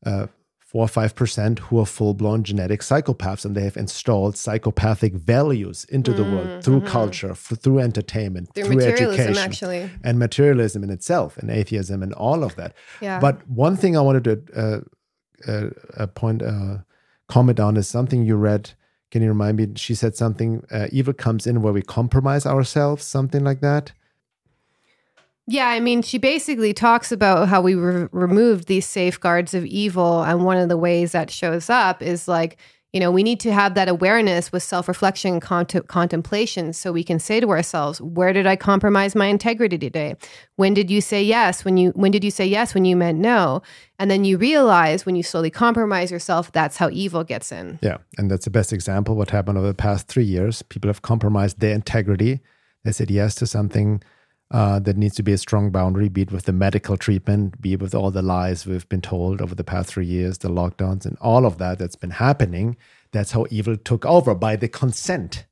uh, 0.06 0.28
four 0.60 0.86
or 0.86 0.88
five 0.88 1.14
percent 1.14 1.58
who 1.58 1.78
are 1.78 1.84
full 1.84 2.14
blown 2.14 2.42
genetic 2.42 2.80
psychopaths, 2.80 3.44
and 3.44 3.54
they 3.54 3.64
have 3.64 3.76
installed 3.76 4.34
psychopathic 4.34 5.12
values 5.12 5.84
into 5.90 6.12
mm, 6.12 6.16
the 6.16 6.24
world 6.24 6.48
mm, 6.48 6.64
through 6.64 6.80
mm-hmm. 6.80 6.88
culture, 6.88 7.32
f- 7.32 7.52
through 7.60 7.80
entertainment, 7.80 8.48
through, 8.54 8.64
through 8.64 8.80
education, 8.80 9.36
actually. 9.36 9.90
and 10.02 10.18
materialism 10.18 10.82
in 10.82 10.88
itself, 10.88 11.36
and 11.36 11.50
atheism, 11.50 12.02
and 12.02 12.14
all 12.14 12.42
of 12.42 12.56
that. 12.56 12.74
Yeah. 13.02 13.20
But 13.20 13.46
one 13.46 13.76
thing 13.76 13.94
I 13.94 14.00
wanted 14.00 14.24
to 14.24 14.82
uh, 15.46 15.68
uh, 15.96 16.06
point 16.06 16.40
uh, 16.42 16.78
comment 17.28 17.60
on 17.60 17.76
is 17.76 17.88
something 17.88 18.24
you 18.24 18.36
read. 18.36 18.72
Can 19.10 19.22
you 19.22 19.28
remind 19.28 19.56
me? 19.56 19.68
She 19.76 19.94
said 19.94 20.16
something. 20.16 20.64
Uh, 20.70 20.88
evil 20.90 21.14
comes 21.14 21.46
in 21.46 21.62
where 21.62 21.72
we 21.72 21.82
compromise 21.82 22.46
ourselves, 22.46 23.04
something 23.04 23.44
like 23.44 23.60
that. 23.60 23.92
Yeah, 25.46 25.68
I 25.68 25.78
mean, 25.78 26.02
she 26.02 26.18
basically 26.18 26.72
talks 26.72 27.12
about 27.12 27.48
how 27.48 27.60
we 27.60 27.74
re- 27.74 28.08
removed 28.12 28.66
these 28.66 28.86
safeguards 28.86 29.52
of 29.52 29.66
evil. 29.66 30.22
And 30.22 30.44
one 30.44 30.56
of 30.56 30.68
the 30.68 30.78
ways 30.78 31.12
that 31.12 31.30
shows 31.30 31.68
up 31.68 32.02
is 32.02 32.26
like, 32.26 32.56
you 32.94 33.00
know, 33.00 33.10
we 33.10 33.24
need 33.24 33.40
to 33.40 33.52
have 33.52 33.74
that 33.74 33.88
awareness 33.88 34.52
with 34.52 34.62
self 34.62 34.86
reflection, 34.86 35.40
cont- 35.40 35.88
contemplation, 35.88 36.72
so 36.72 36.92
we 36.92 37.02
can 37.02 37.18
say 37.18 37.40
to 37.40 37.50
ourselves, 37.50 38.00
where 38.00 38.32
did 38.32 38.46
I 38.46 38.54
compromise 38.54 39.16
my 39.16 39.26
integrity 39.26 39.76
today? 39.76 40.14
When 40.54 40.74
did 40.74 40.92
you 40.92 41.00
say 41.00 41.20
yes? 41.20 41.64
When 41.64 41.76
you 41.76 41.90
when 41.96 42.12
did 42.12 42.22
you 42.22 42.30
say 42.30 42.46
yes 42.46 42.72
when 42.72 42.84
you 42.84 42.94
meant 42.94 43.18
no? 43.18 43.62
And 43.98 44.12
then 44.12 44.24
you 44.24 44.38
realize 44.38 45.04
when 45.04 45.16
you 45.16 45.24
slowly 45.24 45.50
compromise 45.50 46.12
yourself, 46.12 46.52
that's 46.52 46.76
how 46.76 46.88
evil 46.90 47.24
gets 47.24 47.50
in. 47.50 47.80
Yeah, 47.82 47.96
and 48.16 48.30
that's 48.30 48.44
the 48.44 48.50
best 48.52 48.72
example. 48.72 49.16
What 49.16 49.30
happened 49.30 49.58
over 49.58 49.66
the 49.66 49.74
past 49.74 50.06
three 50.06 50.22
years? 50.24 50.62
People 50.62 50.88
have 50.88 51.02
compromised 51.02 51.58
their 51.58 51.74
integrity. 51.74 52.42
They 52.84 52.92
said 52.92 53.10
yes 53.10 53.34
to 53.36 53.46
something 53.48 54.04
uh, 54.54 54.78
that 54.78 54.96
needs 54.96 55.16
to 55.16 55.22
be 55.24 55.32
a 55.32 55.38
strong 55.38 55.70
boundary, 55.70 56.08
be 56.08 56.22
it 56.22 56.30
with 56.30 56.44
the 56.44 56.52
medical 56.52 56.96
treatment, 56.96 57.60
be 57.60 57.72
it 57.72 57.82
with 57.82 57.92
all 57.92 58.12
the 58.12 58.22
lies 58.22 58.64
we've 58.64 58.88
been 58.88 59.00
told 59.00 59.42
over 59.42 59.52
the 59.52 59.64
past 59.64 59.88
three 59.88 60.06
years, 60.06 60.38
the 60.38 60.48
lockdowns, 60.48 61.04
and 61.04 61.18
all 61.20 61.44
of 61.44 61.58
that 61.58 61.80
that's 61.80 61.96
been 61.96 62.10
happening. 62.10 62.76
That's 63.10 63.32
how 63.32 63.46
evil 63.50 63.76
took 63.76 64.06
over 64.06 64.32
by 64.32 64.54
the 64.54 64.68
consent. 64.68 65.44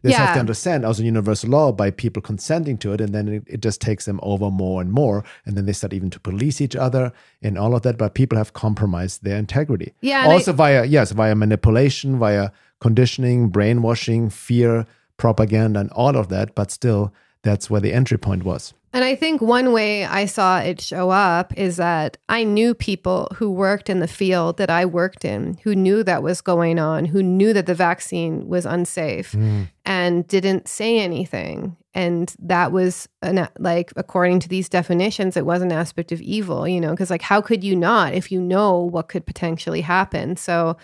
They 0.00 0.12
yeah. 0.12 0.24
have 0.24 0.34
to 0.36 0.40
understand 0.40 0.86
as 0.86 0.98
a 0.98 1.04
universal 1.04 1.50
law 1.50 1.70
by 1.70 1.90
people 1.90 2.22
consenting 2.22 2.78
to 2.78 2.94
it, 2.94 3.00
and 3.02 3.14
then 3.14 3.28
it, 3.28 3.42
it, 3.46 3.60
just 3.60 3.82
takes 3.82 4.06
them 4.06 4.20
over 4.22 4.50
more 4.50 4.80
and 4.80 4.90
more, 4.90 5.22
and 5.44 5.54
then 5.54 5.66
they 5.66 5.74
start 5.74 5.92
even 5.92 6.08
to 6.08 6.18
police 6.18 6.62
each 6.62 6.76
other 6.76 7.12
and 7.42 7.58
all 7.58 7.74
of 7.74 7.82
that. 7.82 7.98
But 7.98 8.14
people 8.14 8.38
have 8.38 8.54
compromised 8.54 9.22
their 9.22 9.36
integrity. 9.36 9.92
Yeah. 10.00 10.28
Also 10.28 10.54
I, 10.54 10.56
via 10.56 10.84
yes, 10.86 11.12
via 11.12 11.34
manipulation, 11.34 12.18
via 12.18 12.52
conditioning, 12.80 13.50
brainwashing, 13.50 14.30
fear, 14.30 14.86
propaganda, 15.18 15.80
and 15.80 15.90
all 15.90 16.16
of 16.16 16.30
that. 16.30 16.54
But 16.54 16.70
still, 16.70 17.12
that's 17.46 17.70
where 17.70 17.80
the 17.80 17.94
entry 17.94 18.18
point 18.18 18.42
was. 18.42 18.74
And 18.92 19.04
I 19.04 19.14
think 19.14 19.40
one 19.42 19.72
way 19.72 20.04
I 20.04 20.24
saw 20.24 20.58
it 20.58 20.80
show 20.80 21.10
up 21.10 21.56
is 21.56 21.76
that 21.76 22.16
I 22.28 22.44
knew 22.44 22.74
people 22.74 23.28
who 23.34 23.50
worked 23.50 23.90
in 23.90 24.00
the 24.00 24.08
field 24.08 24.56
that 24.56 24.70
I 24.70 24.86
worked 24.86 25.24
in, 25.24 25.58
who 25.64 25.74
knew 25.74 26.02
that 26.02 26.22
was 26.22 26.40
going 26.40 26.78
on, 26.78 27.04
who 27.04 27.22
knew 27.22 27.52
that 27.52 27.66
the 27.66 27.74
vaccine 27.74 28.48
was 28.48 28.64
unsafe 28.64 29.32
mm. 29.32 29.68
and 29.84 30.26
didn't 30.26 30.66
say 30.66 30.98
anything. 30.98 31.76
And 31.92 32.34
that 32.38 32.72
was 32.72 33.06
an, 33.22 33.48
like, 33.58 33.92
according 33.96 34.40
to 34.40 34.48
these 34.48 34.68
definitions, 34.68 35.36
it 35.36 35.46
was 35.46 35.62
an 35.62 35.72
aspect 35.72 36.10
of 36.10 36.22
evil, 36.22 36.66
you 36.66 36.80
know, 36.80 36.90
because 36.90 37.10
like, 37.10 37.22
how 37.22 37.42
could 37.42 37.62
you 37.62 37.76
not 37.76 38.14
if 38.14 38.32
you 38.32 38.40
know 38.40 38.80
what 38.80 39.08
could 39.08 39.26
potentially 39.26 39.82
happen? 39.82 40.36
So, 40.36 40.76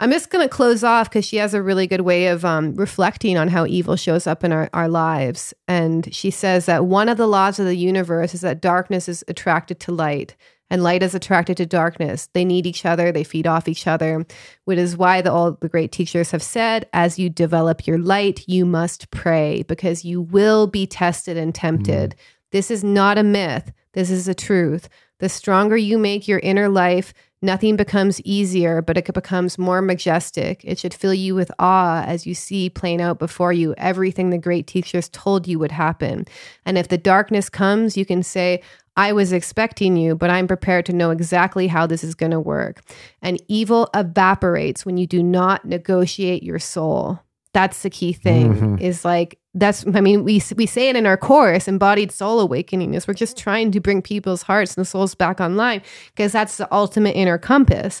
I'm 0.00 0.12
just 0.12 0.30
going 0.30 0.44
to 0.46 0.54
close 0.54 0.84
off 0.84 1.10
because 1.10 1.24
she 1.24 1.36
has 1.38 1.54
a 1.54 1.62
really 1.62 1.88
good 1.88 2.02
way 2.02 2.28
of 2.28 2.44
um, 2.44 2.74
reflecting 2.76 3.36
on 3.36 3.48
how 3.48 3.66
evil 3.66 3.96
shows 3.96 4.26
up 4.28 4.44
in 4.44 4.52
our, 4.52 4.70
our 4.72 4.88
lives. 4.88 5.52
And 5.66 6.12
she 6.14 6.30
says 6.30 6.66
that 6.66 6.84
one 6.84 7.08
of 7.08 7.16
the 7.16 7.26
laws 7.26 7.58
of 7.58 7.66
the 7.66 7.74
universe 7.74 8.32
is 8.32 8.42
that 8.42 8.60
darkness 8.60 9.08
is 9.08 9.24
attracted 9.26 9.80
to 9.80 9.92
light 9.92 10.36
and 10.70 10.82
light 10.82 11.02
is 11.02 11.14
attracted 11.14 11.56
to 11.56 11.66
darkness. 11.66 12.28
They 12.32 12.44
need 12.44 12.66
each 12.66 12.84
other, 12.84 13.10
they 13.10 13.24
feed 13.24 13.46
off 13.46 13.68
each 13.68 13.86
other, 13.86 14.26
which 14.64 14.78
is 14.78 14.96
why 14.96 15.20
the, 15.20 15.32
all 15.32 15.52
the 15.52 15.68
great 15.68 15.92
teachers 15.92 16.30
have 16.30 16.42
said 16.42 16.88
as 16.92 17.18
you 17.18 17.30
develop 17.30 17.86
your 17.86 17.98
light, 17.98 18.44
you 18.46 18.64
must 18.64 19.10
pray 19.10 19.62
because 19.64 20.04
you 20.04 20.20
will 20.20 20.66
be 20.66 20.86
tested 20.86 21.36
and 21.36 21.54
tempted. 21.54 22.10
Mm. 22.10 22.16
This 22.50 22.70
is 22.70 22.84
not 22.84 23.18
a 23.18 23.22
myth, 23.22 23.72
this 23.92 24.10
is 24.10 24.28
a 24.28 24.34
truth. 24.34 24.88
The 25.20 25.28
stronger 25.28 25.76
you 25.76 25.98
make 25.98 26.28
your 26.28 26.38
inner 26.38 26.68
life, 26.68 27.12
Nothing 27.40 27.76
becomes 27.76 28.20
easier, 28.22 28.82
but 28.82 28.98
it 28.98 29.12
becomes 29.12 29.58
more 29.58 29.80
majestic. 29.80 30.60
It 30.64 30.78
should 30.78 30.92
fill 30.92 31.14
you 31.14 31.34
with 31.34 31.52
awe 31.58 32.02
as 32.04 32.26
you 32.26 32.34
see 32.34 32.68
playing 32.68 33.00
out 33.00 33.18
before 33.18 33.52
you 33.52 33.74
everything 33.78 34.30
the 34.30 34.38
great 34.38 34.66
teachers 34.66 35.08
told 35.08 35.46
you 35.46 35.58
would 35.58 35.70
happen. 35.70 36.26
And 36.66 36.76
if 36.76 36.88
the 36.88 36.98
darkness 36.98 37.48
comes, 37.48 37.96
you 37.96 38.04
can 38.04 38.22
say, 38.22 38.62
I 38.96 39.12
was 39.12 39.32
expecting 39.32 39.96
you, 39.96 40.16
but 40.16 40.28
I'm 40.28 40.48
prepared 40.48 40.84
to 40.86 40.92
know 40.92 41.10
exactly 41.10 41.68
how 41.68 41.86
this 41.86 42.02
is 42.02 42.16
going 42.16 42.32
to 42.32 42.40
work. 42.40 42.82
And 43.22 43.40
evil 43.46 43.88
evaporates 43.94 44.84
when 44.84 44.96
you 44.96 45.06
do 45.06 45.22
not 45.22 45.64
negotiate 45.64 46.42
your 46.42 46.58
soul. 46.58 47.20
That's 47.54 47.82
the 47.82 47.90
key 47.90 48.12
thing 48.12 48.54
mm-hmm. 48.54 48.78
is 48.78 49.04
like 49.04 49.38
that's 49.58 49.84
i 49.94 50.00
mean 50.00 50.24
we 50.24 50.42
we 50.56 50.66
say 50.66 50.88
it 50.88 50.96
in 50.96 51.06
our 51.06 51.16
course 51.16 51.68
embodied 51.68 52.12
soul 52.12 52.40
awakening 52.40 52.94
is 52.94 53.06
we're 53.06 53.14
just 53.14 53.36
trying 53.36 53.70
to 53.72 53.80
bring 53.80 54.00
people's 54.02 54.42
hearts 54.42 54.76
and 54.76 54.86
souls 54.86 55.14
back 55.14 55.40
online 55.40 55.82
because 56.08 56.32
that's 56.32 56.56
the 56.56 56.72
ultimate 56.72 57.16
inner 57.16 57.38
compass. 57.38 58.00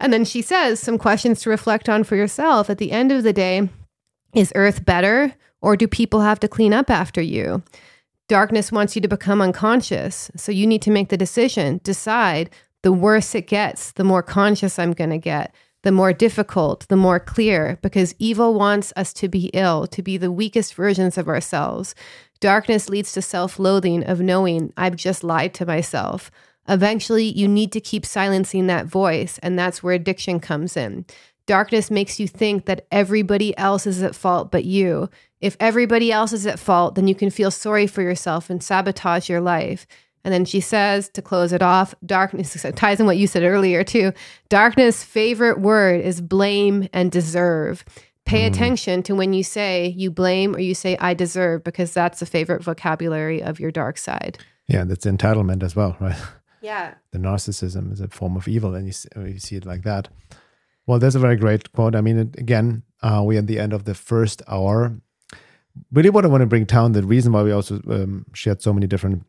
And 0.00 0.12
then 0.12 0.24
she 0.24 0.42
says 0.42 0.80
some 0.80 0.98
questions 0.98 1.40
to 1.42 1.50
reflect 1.50 1.88
on 1.88 2.02
for 2.02 2.16
yourself. 2.16 2.68
At 2.68 2.78
the 2.78 2.90
end 2.90 3.12
of 3.12 3.22
the 3.22 3.32
day 3.32 3.68
is 4.34 4.52
earth 4.56 4.84
better 4.84 5.34
or 5.60 5.76
do 5.76 5.86
people 5.86 6.20
have 6.22 6.40
to 6.40 6.48
clean 6.48 6.72
up 6.72 6.90
after 6.90 7.20
you? 7.20 7.62
Darkness 8.28 8.72
wants 8.72 8.96
you 8.96 9.02
to 9.02 9.08
become 9.08 9.40
unconscious 9.40 10.30
so 10.36 10.50
you 10.50 10.66
need 10.66 10.82
to 10.82 10.90
make 10.90 11.08
the 11.08 11.16
decision. 11.16 11.80
Decide. 11.84 12.50
The 12.82 12.92
worse 12.92 13.36
it 13.36 13.46
gets 13.46 13.92
the 13.92 14.02
more 14.02 14.24
conscious 14.24 14.76
i'm 14.76 14.92
going 14.92 15.10
to 15.10 15.18
get 15.18 15.54
the 15.82 15.92
more 15.92 16.12
difficult, 16.12 16.86
the 16.88 16.96
more 16.96 17.20
clear, 17.20 17.78
because 17.82 18.14
evil 18.18 18.54
wants 18.54 18.92
us 18.96 19.12
to 19.14 19.28
be 19.28 19.50
ill, 19.52 19.86
to 19.88 20.02
be 20.02 20.16
the 20.16 20.32
weakest 20.32 20.74
versions 20.74 21.18
of 21.18 21.28
ourselves. 21.28 21.94
Darkness 22.40 22.88
leads 22.88 23.12
to 23.12 23.22
self 23.22 23.58
loathing 23.58 24.04
of 24.04 24.20
knowing 24.20 24.72
I've 24.76 24.96
just 24.96 25.22
lied 25.22 25.54
to 25.54 25.66
myself. 25.66 26.30
Eventually, 26.68 27.24
you 27.24 27.48
need 27.48 27.72
to 27.72 27.80
keep 27.80 28.06
silencing 28.06 28.68
that 28.68 28.86
voice, 28.86 29.38
and 29.42 29.58
that's 29.58 29.82
where 29.82 29.94
addiction 29.94 30.38
comes 30.38 30.76
in. 30.76 31.04
Darkness 31.46 31.90
makes 31.90 32.20
you 32.20 32.28
think 32.28 32.66
that 32.66 32.86
everybody 32.92 33.56
else 33.58 33.86
is 33.86 34.02
at 34.02 34.14
fault 34.14 34.52
but 34.52 34.64
you. 34.64 35.10
If 35.40 35.56
everybody 35.58 36.12
else 36.12 36.32
is 36.32 36.46
at 36.46 36.60
fault, 36.60 36.94
then 36.94 37.08
you 37.08 37.16
can 37.16 37.30
feel 37.30 37.50
sorry 37.50 37.88
for 37.88 38.02
yourself 38.02 38.48
and 38.48 38.62
sabotage 38.62 39.28
your 39.28 39.40
life. 39.40 39.86
And 40.24 40.32
then 40.32 40.44
she 40.44 40.60
says 40.60 41.08
to 41.10 41.22
close 41.22 41.52
it 41.52 41.62
off, 41.62 41.94
darkness 42.06 42.64
ties 42.76 43.00
in 43.00 43.06
what 43.06 43.16
you 43.16 43.26
said 43.26 43.42
earlier 43.42 43.82
too. 43.82 44.12
Darkness' 44.48 45.02
favorite 45.02 45.60
word 45.60 46.00
is 46.00 46.20
blame 46.20 46.88
and 46.92 47.10
deserve. 47.10 47.84
Pay 48.24 48.42
mm. 48.42 48.52
attention 48.52 49.02
to 49.04 49.14
when 49.14 49.32
you 49.32 49.42
say 49.42 49.88
you 49.96 50.10
blame 50.10 50.54
or 50.54 50.60
you 50.60 50.74
say 50.74 50.96
I 50.98 51.14
deserve, 51.14 51.64
because 51.64 51.92
that's 51.92 52.22
a 52.22 52.26
favorite 52.26 52.62
vocabulary 52.62 53.42
of 53.42 53.58
your 53.58 53.72
dark 53.72 53.98
side. 53.98 54.38
Yeah, 54.68 54.84
that's 54.84 55.06
entitlement 55.06 55.62
as 55.62 55.74
well, 55.74 55.96
right? 56.00 56.16
Yeah. 56.60 56.94
The 57.10 57.18
narcissism 57.18 57.92
is 57.92 58.00
a 58.00 58.08
form 58.08 58.36
of 58.36 58.46
evil, 58.46 58.74
and 58.74 58.86
you 58.86 58.92
see, 58.92 59.08
you 59.16 59.38
see 59.38 59.56
it 59.56 59.66
like 59.66 59.82
that. 59.82 60.08
Well, 60.86 60.98
there's 60.98 61.16
a 61.16 61.20
very 61.20 61.36
great 61.36 61.72
quote. 61.72 61.94
I 61.96 62.00
mean, 62.00 62.18
again, 62.18 62.82
uh, 63.02 63.22
we're 63.24 63.38
at 63.38 63.48
the 63.48 63.58
end 63.58 63.72
of 63.72 63.84
the 63.84 63.94
first 63.94 64.42
hour. 64.46 64.96
Really, 65.90 66.10
what 66.10 66.24
I 66.24 66.28
want 66.28 66.42
to 66.42 66.46
bring 66.46 66.64
down, 66.64 66.92
the 66.92 67.02
reason 67.02 67.32
why 67.32 67.42
we 67.42 67.50
also 67.50 67.80
um, 67.88 68.26
shared 68.34 68.62
so 68.62 68.72
many 68.72 68.86
different 68.86 69.24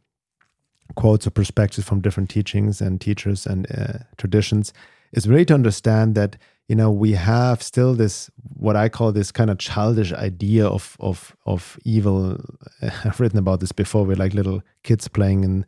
quotes 0.96 1.28
or 1.28 1.32
perspectives 1.32 1.88
from 1.88 2.02
different 2.02 2.30
teachings 2.30 2.82
and 2.82 3.02
teachers 3.02 3.46
and 3.46 3.68
uh, 3.72 4.00
traditions 4.18 4.74
is 5.12 5.28
really 5.28 5.46
to 5.46 5.54
understand 5.54 6.16
that 6.16 6.38
you 6.68 6.76
know 6.76 6.92
we 6.92 7.12
have 7.12 7.62
still 7.62 7.94
this 7.94 8.30
what 8.56 8.76
i 8.76 8.88
call 8.90 9.12
this 9.12 9.32
kind 9.32 9.50
of 9.50 9.58
childish 9.58 10.14
idea 10.14 10.66
of 10.66 10.96
of 11.00 11.36
of 11.46 11.78
evil 11.84 12.40
i've 12.82 13.20
written 13.20 13.40
about 13.40 13.60
this 13.60 13.72
before 13.72 14.06
we're 14.06 14.16
like 14.16 14.34
little 14.34 14.62
kids 14.84 15.08
playing 15.08 15.44
in 15.44 15.66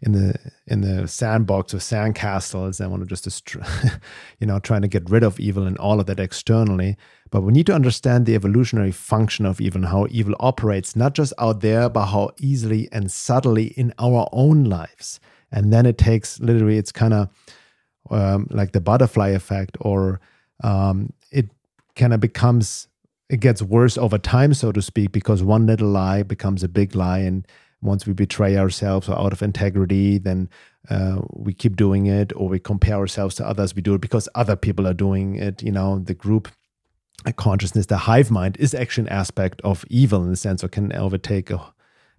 in 0.00 0.12
the 0.12 0.34
in 0.66 0.80
the 0.80 1.06
sandbox 1.06 1.72
of 1.72 1.80
sandcastles 1.80 2.80
and 2.80 2.90
want 2.90 3.02
to 3.02 3.08
just 3.08 3.54
you 4.40 4.46
know 4.46 4.58
trying 4.58 4.82
to 4.82 4.88
get 4.88 5.08
rid 5.10 5.22
of 5.22 5.38
evil 5.40 5.66
and 5.66 5.78
all 5.78 6.00
of 6.00 6.06
that 6.06 6.20
externally. 6.20 6.96
But 7.30 7.42
we 7.42 7.52
need 7.52 7.66
to 7.66 7.74
understand 7.74 8.26
the 8.26 8.34
evolutionary 8.34 8.92
function 8.92 9.46
of 9.46 9.60
evil 9.60 9.82
and 9.82 9.88
how 9.88 10.06
evil 10.10 10.34
operates 10.40 10.96
not 10.96 11.14
just 11.14 11.32
out 11.38 11.60
there 11.60 11.88
but 11.88 12.06
how 12.06 12.30
easily 12.40 12.88
and 12.92 13.10
subtly 13.10 13.68
in 13.68 13.92
our 13.98 14.28
own 14.32 14.64
lives. 14.64 15.20
And 15.50 15.72
then 15.72 15.86
it 15.86 15.98
takes 15.98 16.40
literally 16.40 16.78
it's 16.78 16.92
kind 16.92 17.14
of 17.14 17.28
um, 18.10 18.46
like 18.50 18.72
the 18.72 18.80
butterfly 18.80 19.28
effect 19.28 19.76
or 19.80 20.20
um, 20.62 21.12
it 21.30 21.50
kind 21.96 22.12
of 22.12 22.20
becomes 22.20 22.88
it 23.28 23.40
gets 23.40 23.62
worse 23.62 23.96
over 23.96 24.18
time 24.18 24.52
so 24.52 24.72
to 24.72 24.82
speak 24.82 25.12
because 25.12 25.42
one 25.42 25.66
little 25.66 25.88
lie 25.88 26.22
becomes 26.22 26.62
a 26.62 26.68
big 26.68 26.94
lie 26.94 27.20
and 27.20 27.46
once 27.82 28.06
we 28.06 28.12
betray 28.12 28.56
ourselves 28.56 29.08
or 29.08 29.18
out 29.18 29.32
of 29.32 29.42
integrity, 29.42 30.18
then 30.18 30.48
uh, 30.88 31.20
we 31.32 31.52
keep 31.52 31.76
doing 31.76 32.06
it, 32.06 32.32
or 32.34 32.48
we 32.48 32.58
compare 32.58 32.96
ourselves 32.96 33.34
to 33.36 33.46
others. 33.46 33.74
We 33.74 33.82
do 33.82 33.94
it 33.94 34.00
because 34.00 34.28
other 34.34 34.56
people 34.56 34.86
are 34.86 34.94
doing 34.94 35.36
it. 35.36 35.62
You 35.62 35.72
know, 35.72 35.98
the 35.98 36.14
group 36.14 36.48
consciousness, 37.36 37.86
the 37.86 37.98
hive 37.98 38.30
mind, 38.30 38.56
is 38.58 38.74
actually 38.74 39.08
an 39.08 39.12
aspect 39.12 39.60
of 39.62 39.84
evil 39.88 40.22
in 40.24 40.30
the 40.30 40.36
sense, 40.36 40.64
or 40.64 40.68
can 40.68 40.92
overtake 40.92 41.50
a 41.50 41.72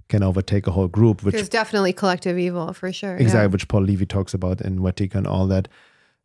can 0.09 0.21
overtake 0.21 0.67
a 0.67 0.71
whole 0.71 0.87
group. 0.87 1.23
Which 1.23 1.35
is 1.35 1.49
definitely 1.49 1.93
collective 1.93 2.37
evil 2.37 2.73
for 2.73 2.91
sure. 2.91 3.15
Exactly, 3.15 3.41
yeah. 3.41 3.47
which 3.47 3.67
Paul 3.67 3.83
Levy 3.83 4.05
talks 4.05 4.33
about 4.33 4.61
in 4.61 4.79
Wetiko 4.79 5.15
and 5.15 5.27
all 5.27 5.47
that. 5.47 5.67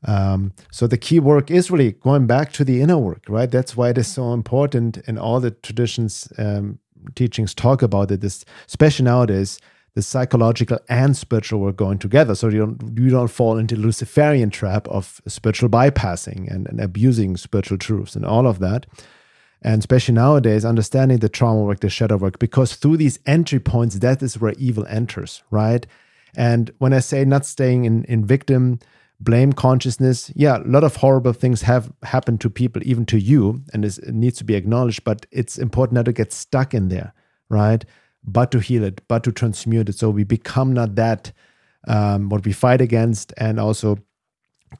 Um, 0.05 0.53
so 0.70 0.86
the 0.86 0.97
key 0.97 1.18
work 1.18 1.51
is 1.51 1.70
really 1.70 1.93
going 1.93 2.26
back 2.26 2.53
to 2.53 2.64
the 2.64 2.80
inner 2.80 2.99
work, 2.99 3.24
right? 3.28 3.51
That's 3.51 3.76
why 3.76 3.91
it 3.91 3.99
is 3.99 4.07
so 4.07 4.32
important 4.32 4.99
in 5.09 5.18
all 5.18 5.41
the 5.41 5.51
traditions 5.51 6.32
um, 6.39 6.78
teachings 7.15 7.55
talk 7.55 7.83
about 7.83 8.11
it 8.11 8.23
is 8.25 8.45
especially 8.67 9.05
nowadays 9.05 9.59
the 9.95 10.03
psychological 10.03 10.79
and 10.89 11.17
spiritual 11.17 11.61
work 11.61 11.77
going 11.77 11.99
together. 11.99 12.35
So 12.35 12.49
you 12.49 12.59
don't 12.59 12.99
you 12.99 13.11
don't 13.11 13.29
fall 13.29 13.59
into 13.59 13.75
luciferian 13.75 14.51
trap 14.51 14.87
of 14.89 15.21
spiritual 15.27 15.69
bypassing 15.69 16.49
and, 16.53 16.69
and 16.69 16.81
abusing 16.81 17.37
spiritual 17.37 17.79
truths 17.79 18.15
and 18.15 18.25
all 18.25 18.47
of 18.47 18.61
that. 18.61 18.87
And 19.61 19.81
especially 19.81 20.15
nowadays 20.15 20.65
understanding 20.65 21.19
the 21.19 21.29
trauma 21.29 21.63
work 21.63 21.81
the 21.81 21.91
shadow 21.91 22.17
work 22.17 22.39
because 22.39 22.77
through 22.77 22.99
these 22.99 23.19
entry 23.27 23.59
points 23.59 23.99
that 23.99 24.23
is 24.23 24.41
where 24.41 24.53
evil 24.53 24.87
enters 24.87 25.43
right? 25.51 25.85
And 26.37 26.71
when 26.79 26.93
i 26.93 27.01
say 27.01 27.25
not 27.25 27.45
staying 27.45 27.85
in, 27.85 28.05
in 28.05 28.25
victim 28.25 28.79
blame 29.21 29.53
consciousness. 29.53 30.31
Yeah 30.35 30.59
a 30.59 30.69
lot 30.69 30.85
of 30.85 30.97
horrible 30.97 31.33
things 31.33 31.62
have 31.62 31.93
happened 32.03 32.41
to 32.41 32.51
people 32.51 32.83
even 32.85 33.05
to 33.07 33.19
you 33.19 33.62
and 33.73 33.85
it 33.85 33.99
needs 34.14 34.39
to 34.39 34.45
be 34.45 34.55
acknowledged 34.55 35.05
but 35.05 35.27
it's 35.31 35.59
important 35.59 35.95
not 35.95 36.05
to 36.05 36.12
get 36.12 36.33
stuck 36.33 36.75
in 36.75 36.89
there 36.89 37.12
right? 37.49 37.85
But 38.25 38.51
to 38.53 38.59
heal 38.59 38.85
it 38.85 39.01
but 39.09 39.25
to 39.25 39.33
transmute 39.33 39.89
it. 39.89 39.97
So 39.97 40.11
we 40.11 40.25
become 40.25 40.73
not 40.73 40.95
that 40.97 41.33
um, 41.87 42.29
what 42.29 42.45
we 42.45 42.53
fight 42.53 42.81
against 42.81 43.33
and 43.37 43.59
also 43.59 43.99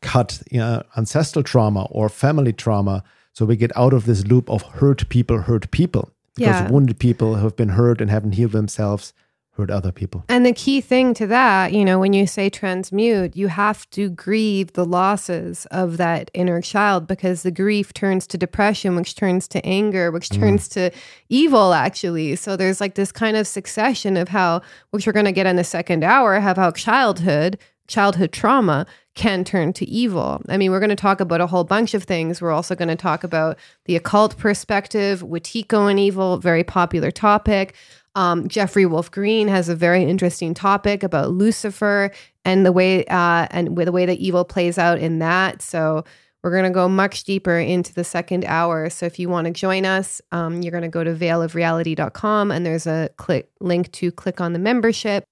cut 0.03 0.43
you 0.51 0.59
know, 0.59 0.83
ancestral 0.97 1.43
trauma 1.43 1.85
or 1.91 2.09
family 2.09 2.53
trauma. 2.53 3.03
So 3.33 3.47
we 3.47 3.57
get 3.57 3.77
out 3.77 3.93
of 3.93 4.05
this 4.05 4.27
loop 4.27 4.51
of 4.51 4.63
hurt 4.63 5.09
people 5.09 5.39
hurt 5.39 5.71
people. 5.71 6.13
Because 6.35 6.61
yeah. 6.61 6.71
wounded 6.71 7.01
people 7.01 7.35
have 7.35 7.57
been 7.57 7.71
hurt 7.71 8.01
and 8.01 8.09
haven't 8.09 8.33
healed 8.33 8.53
themselves 8.53 9.13
hurt 9.59 9.71
other 9.71 9.91
people. 9.91 10.25
And 10.29 10.47
the 10.47 10.53
key 10.53 10.81
thing 10.81 11.13
to 11.15 11.27
that, 11.27 11.73
you 11.73 11.85
know, 11.85 11.99
when 11.99 12.13
you 12.13 12.27
say 12.27 12.49
transmute, 12.49 13.37
you 13.37 13.49
have 13.49 13.91
to 13.91 14.09
grieve 14.09 14.73
the 14.75 14.85
losses 14.85 15.67
of 15.73 15.97
that 15.97 16.31
inner 16.33 16.63
child 16.63 17.09
because 17.09 17.43
the 17.43 17.51
grief 17.51 17.93
turns 17.93 18.27
to 18.29 18.39
depression, 18.39 18.95
which 18.95 19.17
turns 19.17 19.49
to 19.49 19.65
anger, 19.67 20.11
which 20.13 20.29
mm. 20.29 20.39
turns 20.39 20.69
mm. 20.69 20.73
to 20.75 20.99
evil, 21.29 21.75
actually. 21.75 22.37
So 22.37 22.57
there's 22.57 22.81
like 22.81 22.95
this 22.95 23.11
kind 23.11 23.37
of 23.37 23.47
succession 23.47 24.17
of 24.17 24.29
how, 24.29 24.63
which 24.93 25.07
we're 25.07 25.13
going 25.13 25.27
to 25.27 25.33
get 25.33 25.47
in 25.47 25.57
the 25.57 25.65
second 25.65 26.05
hour, 26.05 26.39
have 26.39 26.57
how 26.57 26.71
childhood, 26.71 27.59
childhood 27.89 28.33
trauma 28.33 28.87
can 29.19 29.43
turn 29.43 29.73
to 29.73 29.85
evil. 29.89 30.41
I 30.49 30.57
mean, 30.57 30.71
we're 30.71 30.79
going 30.79 30.91
to 30.91 30.97
talk 30.97 31.21
about 31.21 31.41
a 31.41 31.49
whole 31.49 31.65
bunch 31.65 31.93
of 31.93 32.05
things. 32.05 32.41
We're 32.41 32.53
also 32.53 32.77
going 32.77 32.89
to 32.89 32.95
talk 32.95 33.25
about 33.25 33.59
the 33.87 33.97
occult 33.97 34.39
perspective, 34.39 35.23
Wetiko 35.23 35.91
and 35.91 35.99
evil, 35.99 36.39
very 36.39 36.63
popular 36.63 37.11
topic. 37.11 37.75
Um, 38.19 38.49
Jeffrey 38.49 38.85
Wolf 38.85 39.13
Green 39.13 39.47
has 39.47 39.69
a 39.69 39.77
very 39.77 40.03
interesting 40.03 40.53
topic 40.53 41.05
about 41.05 41.31
Lucifer 41.31 42.11
and 42.45 42.67
the 42.67 42.73
way 42.73 43.05
uh, 43.07 43.47
and 43.53 43.77
the 43.79 43.93
way 43.93 44.07
that 44.07 44.19
evil 44.19 44.45
plays 44.45 44.77
out 44.77 44.99
in 44.99 45.21
that. 45.21 45.63
So 45.63 46.05
we're 46.43 46.51
going 46.51 46.65
to 46.65 46.71
go 46.71 46.89
much 46.89 47.23
deeper 47.23 47.57
into 47.57 47.95
the 47.95 48.03
second 48.03 48.45
hour. 48.45 48.91
So 48.91 49.07
if 49.07 49.21
you 49.21 49.29
want 49.29 49.47
to 49.47 49.53
join 49.53 49.85
us, 49.85 50.21
um, 50.33 50.63
you're 50.63 50.73
going 50.73 50.83
to 50.83 50.89
go 50.89 51.05
to 51.05 51.15
veilofreality.com 51.15 52.51
and 52.51 52.67
there's 52.67 52.89
a 52.89 53.09
click 53.19 53.51
link 53.61 53.93
to 53.93 54.11
click 54.11 54.41
on 54.41 54.53
the 54.53 54.59
membership. 54.59 55.23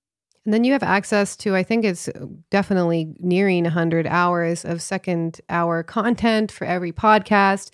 And 0.44 0.54
then 0.54 0.62
you 0.62 0.72
have 0.72 0.84
access 0.84 1.36
to, 1.38 1.56
I 1.56 1.64
think 1.64 1.84
it's 1.84 2.08
definitely 2.50 3.16
nearing 3.18 3.64
100 3.64 4.06
hours 4.06 4.64
of 4.64 4.80
second 4.80 5.40
hour 5.48 5.82
content 5.82 6.52
for 6.52 6.64
every 6.64 6.92
podcast. 6.92 7.70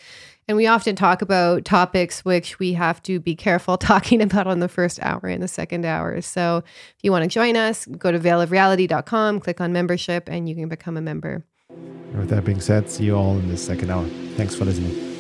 And 0.48 0.56
we 0.56 0.66
often 0.66 0.96
talk 0.96 1.22
about 1.22 1.64
topics 1.64 2.24
which 2.24 2.58
we 2.58 2.72
have 2.72 3.02
to 3.04 3.20
be 3.20 3.34
careful 3.36 3.76
talking 3.78 4.20
about 4.20 4.46
on 4.46 4.60
the 4.60 4.68
first 4.68 4.98
hour 5.02 5.26
and 5.26 5.42
the 5.42 5.48
second 5.48 5.84
hour. 5.84 6.20
So 6.20 6.58
if 6.66 7.02
you 7.02 7.10
want 7.10 7.24
to 7.24 7.28
join 7.28 7.56
us, 7.56 7.86
go 7.86 8.10
to 8.10 8.18
veilofreality.com, 8.18 9.40
click 9.40 9.60
on 9.60 9.72
membership, 9.72 10.28
and 10.28 10.48
you 10.48 10.54
can 10.54 10.68
become 10.68 10.96
a 10.96 11.02
member. 11.02 11.44
With 12.14 12.28
that 12.28 12.44
being 12.44 12.60
said, 12.60 12.90
see 12.90 13.04
you 13.04 13.16
all 13.16 13.38
in 13.38 13.48
the 13.48 13.56
second 13.56 13.90
hour. 13.90 14.06
Thanks 14.36 14.54
for 14.54 14.64
listening. 14.64 15.11